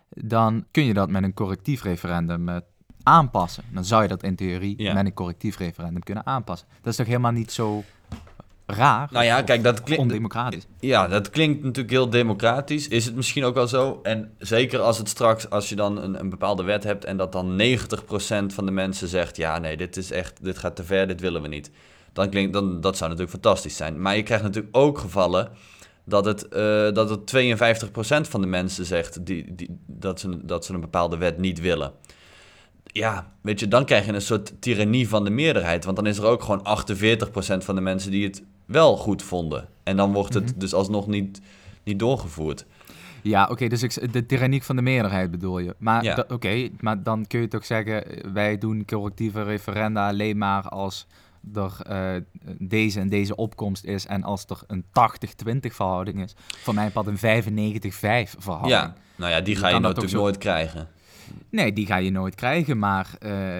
Dan 0.08 0.64
kun 0.70 0.84
je 0.84 0.94
dat 0.94 1.10
met 1.10 1.22
een 1.22 1.34
correctief 1.34 1.82
referendum 1.82 2.60
aanpassen. 3.02 3.64
Dan 3.72 3.84
zou 3.84 4.02
je 4.02 4.08
dat 4.08 4.22
in 4.22 4.36
theorie 4.36 4.82
Ja. 4.82 4.94
met 4.94 5.06
een 5.06 5.14
correctief 5.14 5.58
referendum 5.58 6.02
kunnen 6.02 6.26
aanpassen. 6.26 6.68
Dat 6.82 6.86
is 6.92 6.96
toch 6.96 7.06
helemaal 7.06 7.32
niet 7.32 7.52
zo 7.52 7.84
raar? 8.66 9.08
Nou 9.10 9.24
ja, 9.24 9.38
of- 9.38 9.44
kijk, 9.44 9.62
dat 9.62 9.82
klinkt- 9.82 10.02
ondemocratisch. 10.02 10.66
Ja, 10.80 11.08
dat 11.08 11.30
klinkt 11.30 11.62
natuurlijk 11.62 11.90
heel 11.90 12.10
democratisch. 12.10 12.88
Is 12.88 13.04
het 13.04 13.14
misschien 13.14 13.44
ook 13.44 13.54
wel 13.54 13.66
zo? 13.68 14.00
En 14.02 14.32
zeker 14.38 14.80
als 14.80 14.98
het 14.98 15.08
straks, 15.08 15.50
als 15.50 15.68
je 15.68 15.74
dan 15.76 16.02
een, 16.02 16.20
een 16.20 16.30
bepaalde 16.30 16.62
wet 16.62 16.84
hebt 16.84 17.04
en 17.04 17.16
dat 17.16 17.32
dan 17.32 17.56
90% 17.56 18.54
van 18.54 18.66
de 18.66 18.72
mensen 18.72 19.08
zegt: 19.08 19.36
ja, 19.36 19.58
nee, 19.58 19.76
dit 19.76 19.96
is 19.96 20.10
echt, 20.10 20.44
dit 20.44 20.58
gaat 20.58 20.76
te 20.76 20.84
ver, 20.84 21.06
dit 21.06 21.20
willen 21.20 21.42
we 21.42 21.48
niet. 21.48 21.70
Dan 22.14 22.28
klinkt, 22.30 22.52
dan, 22.52 22.80
dat 22.80 22.96
zou 22.96 23.10
natuurlijk 23.10 23.40
fantastisch 23.42 23.76
zijn. 23.76 24.00
Maar 24.00 24.16
je 24.16 24.22
krijgt 24.22 24.44
natuurlijk 24.44 24.76
ook 24.76 24.98
gevallen 24.98 25.48
dat 26.04 26.24
het, 26.24 26.48
eh, 26.48 26.92
dat 26.92 27.10
het 27.10 27.26
52% 27.26 28.28
van 28.28 28.40
de 28.40 28.46
mensen 28.46 28.84
zegt 28.84 29.26
die, 29.26 29.54
die, 29.54 29.78
dat, 29.86 30.20
ze, 30.20 30.46
dat 30.46 30.64
ze 30.64 30.74
een 30.74 30.80
bepaalde 30.80 31.16
wet 31.16 31.38
niet 31.38 31.60
willen. 31.60 31.92
Ja, 32.84 33.32
weet 33.40 33.60
je, 33.60 33.68
dan 33.68 33.84
krijg 33.84 34.06
je 34.06 34.12
een 34.12 34.20
soort 34.20 34.52
tirannie 34.62 35.08
van 35.08 35.24
de 35.24 35.30
meerderheid. 35.30 35.84
Want 35.84 35.96
dan 35.96 36.06
is 36.06 36.18
er 36.18 36.24
ook 36.24 36.42
gewoon 36.42 36.66
48% 36.66 37.64
van 37.64 37.74
de 37.74 37.80
mensen 37.80 38.10
die 38.10 38.24
het 38.24 38.42
wel 38.64 38.96
goed 38.96 39.22
vonden. 39.22 39.68
En 39.82 39.96
dan 39.96 40.12
wordt 40.12 40.34
het 40.34 40.50
Mhm. 40.50 40.58
dus 40.58 40.74
alsnog 40.74 41.06
niet, 41.06 41.40
niet 41.82 41.98
doorgevoerd. 41.98 42.66
Ja, 43.22 43.48
oké, 43.50 43.68
dus 43.68 43.82
ik, 43.82 44.12
de 44.12 44.26
tyranniek 44.26 44.62
van 44.62 44.76
de 44.76 44.82
meerderheid 44.82 45.30
bedoel 45.30 45.58
je. 45.58 45.74
Maar 45.78 46.04
Ja. 46.04 46.24
oké, 46.28 46.68
maar 46.80 47.02
dan 47.02 47.26
kun 47.26 47.40
je 47.40 47.48
toch 47.48 47.64
zeggen, 47.66 48.06
eh, 48.06 48.30
wij 48.32 48.58
doen 48.58 48.84
correctieve 48.84 49.42
referenda 49.42 50.08
alleen 50.08 50.38
maar 50.38 50.68
als 50.68 51.06
er 51.54 51.80
eh, 51.86 52.20
deze 52.58 53.00
en 53.00 53.08
deze 53.08 53.36
opkomst 53.36 53.84
is 53.84 54.06
en 54.06 54.22
als 54.22 54.44
er 54.46 54.60
een 54.66 54.84
80-20 54.84 55.56
verhouding 55.60 56.22
is. 56.22 56.34
Voor 56.36 56.74
mij 56.74 56.90
pad 56.90 57.06
een 57.06 57.16
95-5 57.18 57.20
verhouding. 58.38 58.72
Ja, 58.72 58.94
nou 59.16 59.30
ja, 59.30 59.40
die 59.40 59.56
ga 59.56 59.68
je 59.68 59.78
natuurlijk 59.78 60.10
zo- 60.10 60.18
nooit 60.20 60.38
krijgen. 60.38 60.88
Nee, 61.50 61.72
die 61.72 61.86
ga 61.86 61.96
je 61.96 62.10
nooit 62.10 62.34
krijgen, 62.34 62.78
maar 62.78 63.10
eh, 63.18 63.58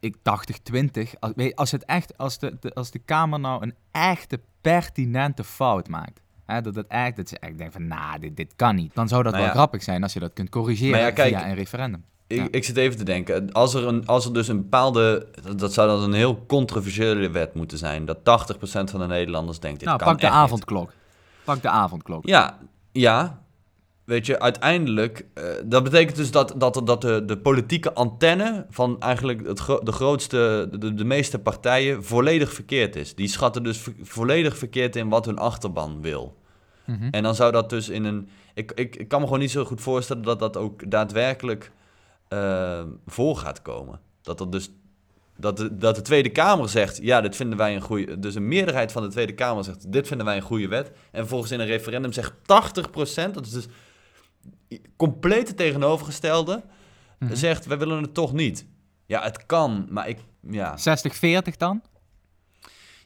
ik 0.00 0.16
80-20. 0.16 1.12
Als, 1.18 1.32
als 1.54 1.70
het 1.70 1.84
echt, 1.84 2.18
als 2.18 2.38
de, 2.38 2.56
de- 2.60 2.74
als 2.74 2.90
de 2.90 2.98
Kamer 2.98 3.40
nou 3.40 3.62
een 3.62 3.74
echte 3.90 4.40
pertinente 4.60 5.44
fout 5.44 5.88
maakt. 5.88 6.22
Hè, 6.46 6.60
dat 6.60 6.74
het 6.74 6.86
echt, 6.86 7.16
dat 7.16 7.28
ze 7.28 7.38
echt 7.38 7.58
denken 7.58 7.72
van, 7.72 7.86
nou, 7.86 8.18
dit, 8.18 8.36
dit 8.36 8.52
kan 8.56 8.74
niet. 8.74 8.94
Dan 8.94 9.08
zou 9.08 9.22
dat 9.22 9.32
Nou 9.32 9.44
wel 9.44 9.52
ja. 9.54 9.58
grappig 9.58 9.82
zijn 9.82 10.02
als 10.02 10.12
je 10.12 10.20
dat 10.20 10.32
kunt 10.32 10.48
corrigeren 10.48 10.90
Maar 10.90 11.00
ja, 11.00 11.10
kijk, 11.10 11.34
via 11.36 11.48
een 11.48 11.54
referendum. 11.54 12.04
Ik, 12.34 12.40
Ja. 12.40 12.48
ik 12.50 12.64
zit 12.64 12.76
even 12.76 12.96
te 12.96 13.04
denken. 13.04 13.52
Als 13.52 13.74
er, 13.74 13.86
een, 13.86 14.06
als 14.06 14.24
er 14.26 14.32
dus 14.32 14.48
een 14.48 14.56
bepaalde... 14.62 15.26
Dat, 15.56 15.72
zou 15.72 15.88
dan 15.88 16.02
een 16.02 16.12
heel 16.12 16.44
controversiële 16.46 17.30
wet 17.30 17.54
moeten 17.54 17.78
zijn. 17.78 18.04
Dat 18.04 18.18
80% 18.18 18.22
van 18.62 19.00
de 19.00 19.06
Nederlanders 19.06 19.60
denkt, 19.60 19.78
dit 19.78 19.88
nou, 19.88 19.98
kan 20.00 20.08
pak 20.08 20.20
de 20.20 20.26
niet. 20.26 20.34
avondklok. 20.34 20.92
Pak 21.44 21.62
de 21.62 21.68
avondklok. 21.68 22.26
Ja, 22.26 22.58
ja. 22.92 23.42
Weet 24.04 24.26
je, 24.26 24.40
uiteindelijk... 24.40 25.26
eh, 25.34 25.44
dat 25.64 25.82
betekent 25.84 26.16
dus 26.16 26.30
dat, 26.30 26.54
dat, 26.56 26.80
dat 26.84 27.00
de, 27.00 27.24
de 27.24 27.38
politieke 27.38 27.92
antenne... 27.92 28.66
van 28.70 29.00
eigenlijk 29.00 29.46
het, 29.46 29.58
gro- 29.58 29.80
de 29.82 29.92
grootste... 29.92 30.68
De, 30.78 30.94
de 30.94 31.04
meeste 31.04 31.38
partijen 31.38 32.04
volledig 32.04 32.52
verkeerd 32.52 32.96
is. 32.96 33.14
Die 33.14 33.28
schatten 33.28 33.62
dus 33.62 33.78
vo- 33.78 33.92
volledig 34.02 34.58
verkeerd 34.58 34.96
in 34.96 35.08
wat 35.08 35.24
hun 35.24 35.38
achterban 35.38 36.00
wil. 36.02 36.36
Mhm. 36.84 37.08
En 37.10 37.22
dan 37.22 37.34
zou 37.34 37.52
dat 37.52 37.70
dus 37.70 37.88
in 37.88 38.04
een. 38.04 38.28
Ik, 38.54 38.72
ik, 38.74 38.96
ik 38.96 39.08
kan 39.08 39.18
me 39.20 39.24
gewoon 39.26 39.40
niet 39.40 39.50
zo 39.50 39.64
goed 39.64 39.80
voorstellen 39.80 40.22
dat 40.22 40.38
dat 40.38 40.56
ook 40.56 40.90
daadwerkelijk 40.90 41.70
eh, 42.28 42.82
voor 43.06 43.36
gaat 43.36 43.62
komen. 43.62 44.00
Dat 44.22 44.40
er 44.40 44.50
dus. 44.50 44.70
Dat 45.36 45.56
de, 45.56 45.76
dat 45.76 45.94
de 45.96 46.02
Tweede 46.02 46.28
Kamer 46.30 46.68
zegt, 46.68 46.98
ja, 47.02 47.20
dit 47.20 47.36
vinden 47.36 47.58
wij 47.58 47.74
een 47.74 47.80
goede... 47.80 48.18
Dus 48.18 48.34
een 48.34 48.48
meerderheid 48.48 48.92
van 48.92 49.02
de 49.02 49.08
Tweede 49.08 49.34
Kamer 49.34 49.64
zegt, 49.64 49.92
dit 49.92 50.06
vinden 50.06 50.26
wij 50.26 50.36
een 50.36 50.42
goede 50.42 50.68
wet. 50.68 50.90
En 51.10 51.28
volgens 51.28 51.50
in 51.50 51.60
een 51.60 51.66
referendum 51.66 52.12
zegt 52.12 52.32
80%, 52.32 53.30
dat 53.32 53.46
is 53.46 53.50
dus 53.52 53.66
compleet 54.96 55.48
het 55.48 55.56
tegenovergestelde, 55.56 56.62
Mhm. 57.18 57.34
zegt, 57.34 57.66
wij 57.66 57.78
willen 57.78 58.02
het 58.02 58.14
toch 58.14 58.32
niet. 58.32 58.66
Ja, 59.06 59.22
het 59.22 59.46
kan, 59.46 59.86
maar 59.90 60.08
ik... 60.08 60.18
Ja, 60.40 60.76
60-40 60.78 61.56
dan? 61.56 61.82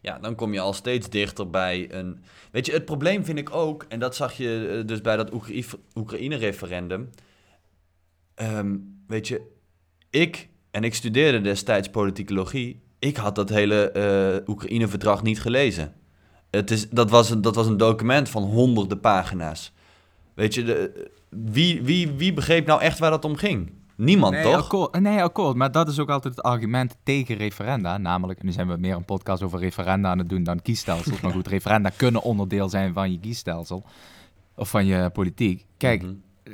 ja, 0.00 0.18
dan 0.18 0.34
kom 0.34 0.52
je 0.52 0.60
al 0.60 0.72
steeds 0.72 1.08
dichter 1.10 1.50
bij 1.50 1.92
een. 1.94 2.22
Weet 2.50 2.66
je, 2.66 2.72
het 2.72 2.84
probleem 2.84 3.24
vind 3.24 3.38
ik 3.38 3.50
ook, 3.54 3.84
en 3.88 3.98
dat 3.98 4.16
zag 4.16 4.32
je 4.32 4.76
eh, 4.80 4.86
dus 4.86 5.00
bij 5.00 5.16
dat 5.16 5.32
Oekraï- 5.32 5.64
Oekraïne-referendum. 5.94 7.10
Ehm, 8.34 8.76
weet 9.08 9.28
je, 9.28 9.40
ik, 10.10 10.48
en 10.70 10.84
ik 10.84 10.94
studeerde 10.94 11.40
destijds 11.40 11.88
politicologie, 11.90 12.80
ik 12.98 13.16
had 13.16 13.34
dat 13.34 13.48
hele 13.48 13.90
eh, 13.90 14.48
Oekraïne-verdrag 14.48 15.22
niet 15.22 15.40
gelezen. 15.40 15.92
Het 16.50 16.70
is, 16.70 16.90
dat, 16.90 17.10
was 17.10 17.30
een, 17.30 17.40
dat 17.40 17.54
was 17.54 17.66
een 17.66 17.76
document 17.76 18.28
van 18.28 18.42
honderden 18.42 19.00
pagina's. 19.00 19.72
Weet 20.34 20.54
je, 20.54 20.64
de, 20.64 21.10
wie, 21.28 21.82
wie, 21.82 22.10
wie 22.10 22.32
begreep 22.32 22.66
nou 22.66 22.80
echt 22.80 22.98
waar 22.98 23.10
dat 23.10 23.24
om 23.24 23.36
ging? 23.36 23.72
Niemand, 23.96 24.32
nee, 24.32 24.42
toch? 24.42 24.54
Akkoord, 24.62 25.00
nee, 25.00 25.22
akkoord. 25.22 25.56
Maar 25.56 25.72
dat 25.72 25.88
is 25.88 25.98
ook 25.98 26.10
altijd 26.10 26.36
het 26.36 26.44
argument 26.44 26.96
tegen 27.02 27.36
referenda. 27.36 27.98
Namelijk, 27.98 28.38
en 28.38 28.46
nu 28.46 28.52
zijn 28.52 28.68
we 28.68 28.76
meer 28.76 28.96
een 28.96 29.04
podcast 29.04 29.42
over 29.42 29.58
referenda 29.58 30.10
aan 30.10 30.18
het 30.18 30.28
doen 30.28 30.42
dan 30.42 30.62
kiesstelsels. 30.62 31.20
Maar 31.22 31.32
goed, 31.32 31.46
referenda 31.46 31.90
kunnen 31.96 32.22
onderdeel 32.22 32.68
zijn 32.68 32.92
van 32.92 33.12
je 33.12 33.18
kiesstelsel. 33.18 33.84
Of 34.54 34.70
van 34.70 34.86
je 34.86 35.10
politiek. 35.10 35.66
Kijk, 35.76 36.02
Mhm. 36.02 36.12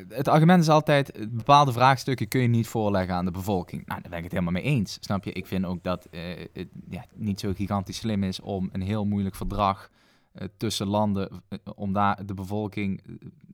Het 0.08 0.28
argument 0.28 0.62
is 0.62 0.68
altijd, 0.68 1.12
bepaalde 1.30 1.72
vraagstukken 1.72 2.28
kun 2.28 2.40
je 2.40 2.48
niet 2.48 2.66
voorleggen 2.66 3.14
aan 3.14 3.24
de 3.24 3.30
bevolking. 3.30 3.86
Nou, 3.86 4.00
daar 4.00 4.10
ben 4.10 4.18
ik 4.18 4.24
het 4.24 4.32
helemaal 4.32 4.52
mee 4.52 4.62
eens. 4.62 4.96
Snap 5.00 5.24
je? 5.24 5.32
Ik 5.32 5.46
vind 5.46 5.64
ook 5.64 5.82
dat 5.82 6.06
eh, 6.10 6.20
het 6.52 6.68
ja, 6.88 7.04
niet 7.14 7.40
zo 7.40 7.52
gigantisch 7.56 7.96
slim 7.96 8.22
is 8.22 8.40
om 8.40 8.68
een 8.72 8.82
heel 8.82 9.04
moeilijk 9.04 9.34
verdrag 9.34 9.90
eh, 10.32 10.48
tussen 10.56 10.86
landen, 10.86 11.28
eh, 11.48 11.58
om 11.74 11.92
daar 11.92 12.26
de 12.26 12.34
bevolking 12.34 13.02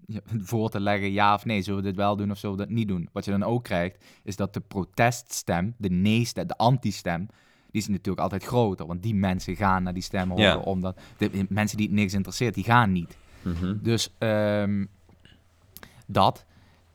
voor 0.51 0.71
te 0.71 0.81
leggen, 0.81 1.13
ja 1.13 1.35
of 1.35 1.45
nee, 1.45 1.63
zullen 1.63 1.83
we 1.83 1.87
dit 1.87 1.97
wel 1.97 2.17
doen 2.17 2.31
of 2.31 2.39
zullen 2.39 2.57
we 2.57 2.63
dat 2.63 2.73
niet 2.73 2.89
doen? 2.89 3.09
Wat 3.13 3.25
je 3.25 3.31
dan 3.31 3.43
ook 3.43 3.65
krijgt, 3.65 4.05
is 4.23 4.37
dat 4.37 4.55
de 4.55 4.61
proteststem, 4.61 5.75
de 5.79 5.91
nee-stem, 5.91 6.47
de 6.47 6.57
anti-stem, 6.57 7.27
die 7.71 7.81
is 7.81 7.89
natuurlijk 7.89 8.21
altijd 8.21 8.45
groter. 8.45 8.87
Want 8.87 9.03
die 9.03 9.15
mensen 9.15 9.57
gaan 9.57 9.83
naar 9.83 9.95
die 9.95 10.03
stem 10.03 10.29
horen, 10.29 10.45
Ja. 10.45 10.59
omdat 10.59 11.01
de 11.19 11.47
mensen 11.49 11.77
die 11.77 11.87
het 11.87 11.97
niks 11.97 12.15
interesseert, 12.15 12.55
die 12.55 12.65
gaan 12.65 12.93
niet. 12.93 13.17
Mhm. 13.43 13.77
Dus 13.83 14.15
ehm, 14.19 14.85
dat. 16.13 16.45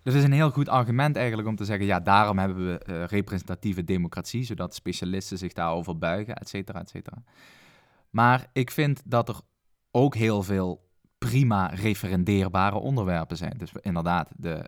Dat 0.04 0.13
is 0.13 0.23
een 0.23 0.32
heel 0.32 0.51
goed 0.51 0.69
argument 0.69 1.15
eigenlijk 1.15 1.47
om 1.47 1.56
te 1.56 1.65
zeggen, 1.65 1.86
ja, 1.86 1.99
daarom 1.99 2.38
hebben 2.39 2.65
we 2.65 2.78
eh, 2.78 3.04
representatieve 3.04 3.84
democratie, 3.84 4.43
zodat 4.43 4.75
specialisten 4.75 5.38
zich 5.38 5.54
daarover 5.54 5.97
buigen, 5.97 6.36
et 6.36 6.49
cetera, 6.49 6.80
et 6.80 6.89
cetera. 6.89 7.17
Maar 8.10 8.47
ik 8.54 8.71
vind 8.71 9.01
dat 9.06 9.30
er 9.30 9.39
ook 9.91 10.15
heel 10.15 10.43
veel 10.43 10.89
prima 11.17 11.65
referendeerbare 11.67 12.78
onderwerpen 12.78 13.38
zijn. 13.38 13.54
Dus 13.58 13.71
inderdaad, 13.82 14.30
de, 14.38 14.62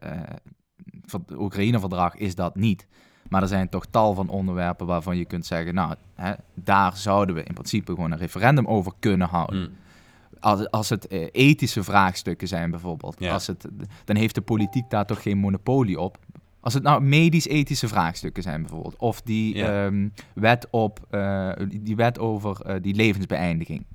het 1.06 1.32
Oekraïne-verdrag 1.32 2.16
is 2.16 2.36
dat 2.36 2.56
niet. 2.56 2.88
Maar 3.30 3.42
er 3.42 3.48
zijn 3.48 3.70
toch 3.70 3.86
tal 3.86 4.14
van 4.14 4.30
onderwerpen 4.30 4.86
waarvan 4.86 5.18
je 5.18 5.26
kunt 5.26 5.46
zeggen, 5.46 5.74
nou, 5.74 5.96
hè, 6.16 6.34
daar 6.54 6.98
zouden 6.98 7.36
we 7.36 7.44
in 7.44 7.54
principe 7.54 7.94
gewoon 7.94 8.12
een 8.12 8.18
referendum 8.18 8.66
over 8.66 8.92
kunnen 9.00 9.28
houden. 9.28 9.60
Mm. 9.60 9.76
Als, 10.40 10.72
als 10.72 10.90
het 10.90 11.08
eh, 11.08 11.28
ethische 11.32 11.84
vraagstukken 11.84 12.48
zijn 12.48 12.72
bijvoorbeeld, 12.72 13.16
Ja. 13.20 13.34
als 13.34 13.48
het, 13.48 13.66
dan 14.06 14.16
heeft 14.16 14.36
de 14.36 14.42
politiek 14.42 14.90
daar 14.90 15.06
toch 15.06 15.22
geen 15.22 15.38
monopolie 15.38 16.00
op. 16.00 16.18
Als 16.60 16.74
het 16.74 16.84
nou 16.84 17.02
medisch-ethische 17.02 17.88
vraagstukken 17.88 18.44
zijn 18.44 18.62
bijvoorbeeld, 18.62 18.96
of 18.98 19.22
die 19.22 19.56
Ja. 19.56 19.86
ehm, 19.86 20.08
wet, 20.34 20.68
op, 20.70 21.00
eh, 21.10 21.52
die 21.70 21.96
wet 21.96 22.20
over 22.20 22.62
eh, 22.62 22.76
die 22.82 22.96
levensbeëindiging. 22.96 23.86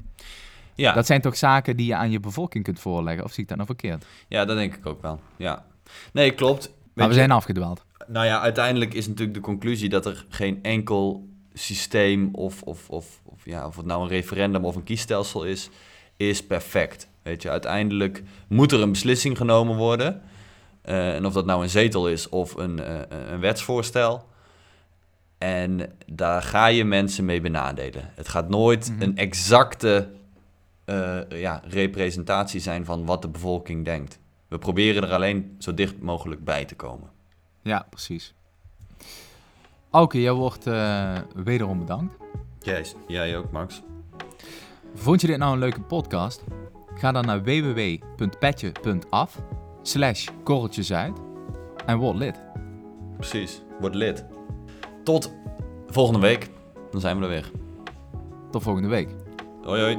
Ja. 0.74 0.92
Dat 0.92 1.06
zijn 1.06 1.20
toch 1.20 1.36
zaken 1.36 1.76
die 1.76 1.86
je 1.86 1.94
aan 1.94 2.10
je 2.10 2.20
bevolking 2.20 2.64
kunt 2.64 2.80
voorleggen, 2.80 3.24
of 3.24 3.32
zie 3.32 3.42
ik 3.42 3.48
dat 3.48 3.56
nou 3.56 3.68
verkeerd? 3.68 4.06
ja, 4.28 4.44
dat 4.44 4.56
denk 4.56 4.74
ik 4.74 4.86
ook 4.86 5.02
wel. 5.02 5.20
Ja. 5.36 5.64
Nee, 6.12 6.30
klopt. 6.30 6.72
maar 6.94 7.08
we 7.08 7.14
zijn 7.14 7.30
afgedwaald. 7.30 7.84
Nou 8.06 8.26
ja, 8.26 8.40
uiteindelijk 8.40 8.94
is 8.94 9.06
natuurlijk 9.08 9.34
de 9.34 9.40
conclusie 9.42 9.88
dat 9.88 10.06
er 10.06 10.26
geen 10.28 10.58
enkel 10.62 11.28
systeem 11.52 12.28
of, 12.34 12.62
of, 12.62 12.88
of, 12.90 13.20
of, 13.24 13.44
ja, 13.44 13.66
of 13.66 13.76
het 13.76 13.86
nou 13.86 14.02
een 14.02 14.08
referendum 14.08 14.64
of 14.64 14.76
een 14.76 14.84
kiesstelsel 14.84 15.44
is, 15.44 15.70
is 16.28 16.46
perfect. 16.46 17.08
Weet 17.22 17.42
je, 17.42 17.50
uiteindelijk 17.50 18.22
moet 18.48 18.72
er 18.72 18.80
een 18.80 18.92
beslissing 18.92 19.36
genomen 19.36 19.76
worden. 19.76 20.22
Eh, 20.82 21.14
en 21.14 21.26
of 21.26 21.32
dat 21.32 21.46
nou 21.46 21.62
een 21.62 21.70
zetel 21.70 22.08
is 22.08 22.28
of 22.28 22.54
een, 22.54 22.80
eh, 22.80 23.00
een 23.30 23.40
wetsvoorstel. 23.40 24.30
En 25.38 25.92
daar 26.06 26.42
ga 26.42 26.66
je 26.66 26.84
mensen 26.84 27.24
mee 27.24 27.40
benadelen. 27.40 28.10
Het 28.14 28.28
gaat 28.28 28.48
nooit 28.48 28.90
Mhm. 28.90 29.02
een 29.02 29.16
exacte 29.16 30.08
eh, 30.84 31.18
ja, 31.28 31.62
representatie 31.68 32.60
zijn 32.60 32.84
van 32.84 33.04
wat 33.06 33.22
de 33.22 33.28
bevolking 33.28 33.84
denkt. 33.84 34.18
We 34.48 34.58
proberen 34.58 35.02
er 35.02 35.12
alleen 35.12 35.56
zo 35.58 35.74
dicht 35.74 36.00
mogelijk 36.00 36.44
bij 36.44 36.64
te 36.64 36.74
komen. 36.74 37.10
Ja, 37.62 37.86
precies. 37.90 38.34
Auke, 39.90 40.20
jij 40.20 40.32
wordt 40.32 40.66
eh, 40.66 41.18
wederom 41.34 41.78
bedankt. 41.78 42.14
Jij, 42.62 42.84
jij 43.06 43.36
ook, 43.36 43.50
Max. 43.50 43.82
Vond 44.94 45.20
je 45.20 45.26
dit 45.26 45.38
nou 45.38 45.52
een 45.52 45.58
leuke 45.58 45.80
podcast? 45.80 46.42
Ga 46.94 47.12
dan 47.12 47.26
naar 47.26 47.42
www.petje.af 47.42 49.38
slash 49.82 50.28
korreltjesuit 50.42 51.18
en 51.86 51.98
word 51.98 52.16
lid. 52.16 52.40
Precies, 53.16 53.62
word 53.80 53.94
lid. 53.94 54.24
Tot 55.04 55.32
volgende 55.86 56.20
week. 56.20 56.50
Dan 56.90 57.00
zijn 57.00 57.16
we 57.16 57.22
er 57.22 57.28
weer. 57.28 57.50
Tot 58.50 58.62
volgende 58.62 58.88
week. 58.88 59.08
Hoi 59.62 59.80
hoi. 59.80 59.96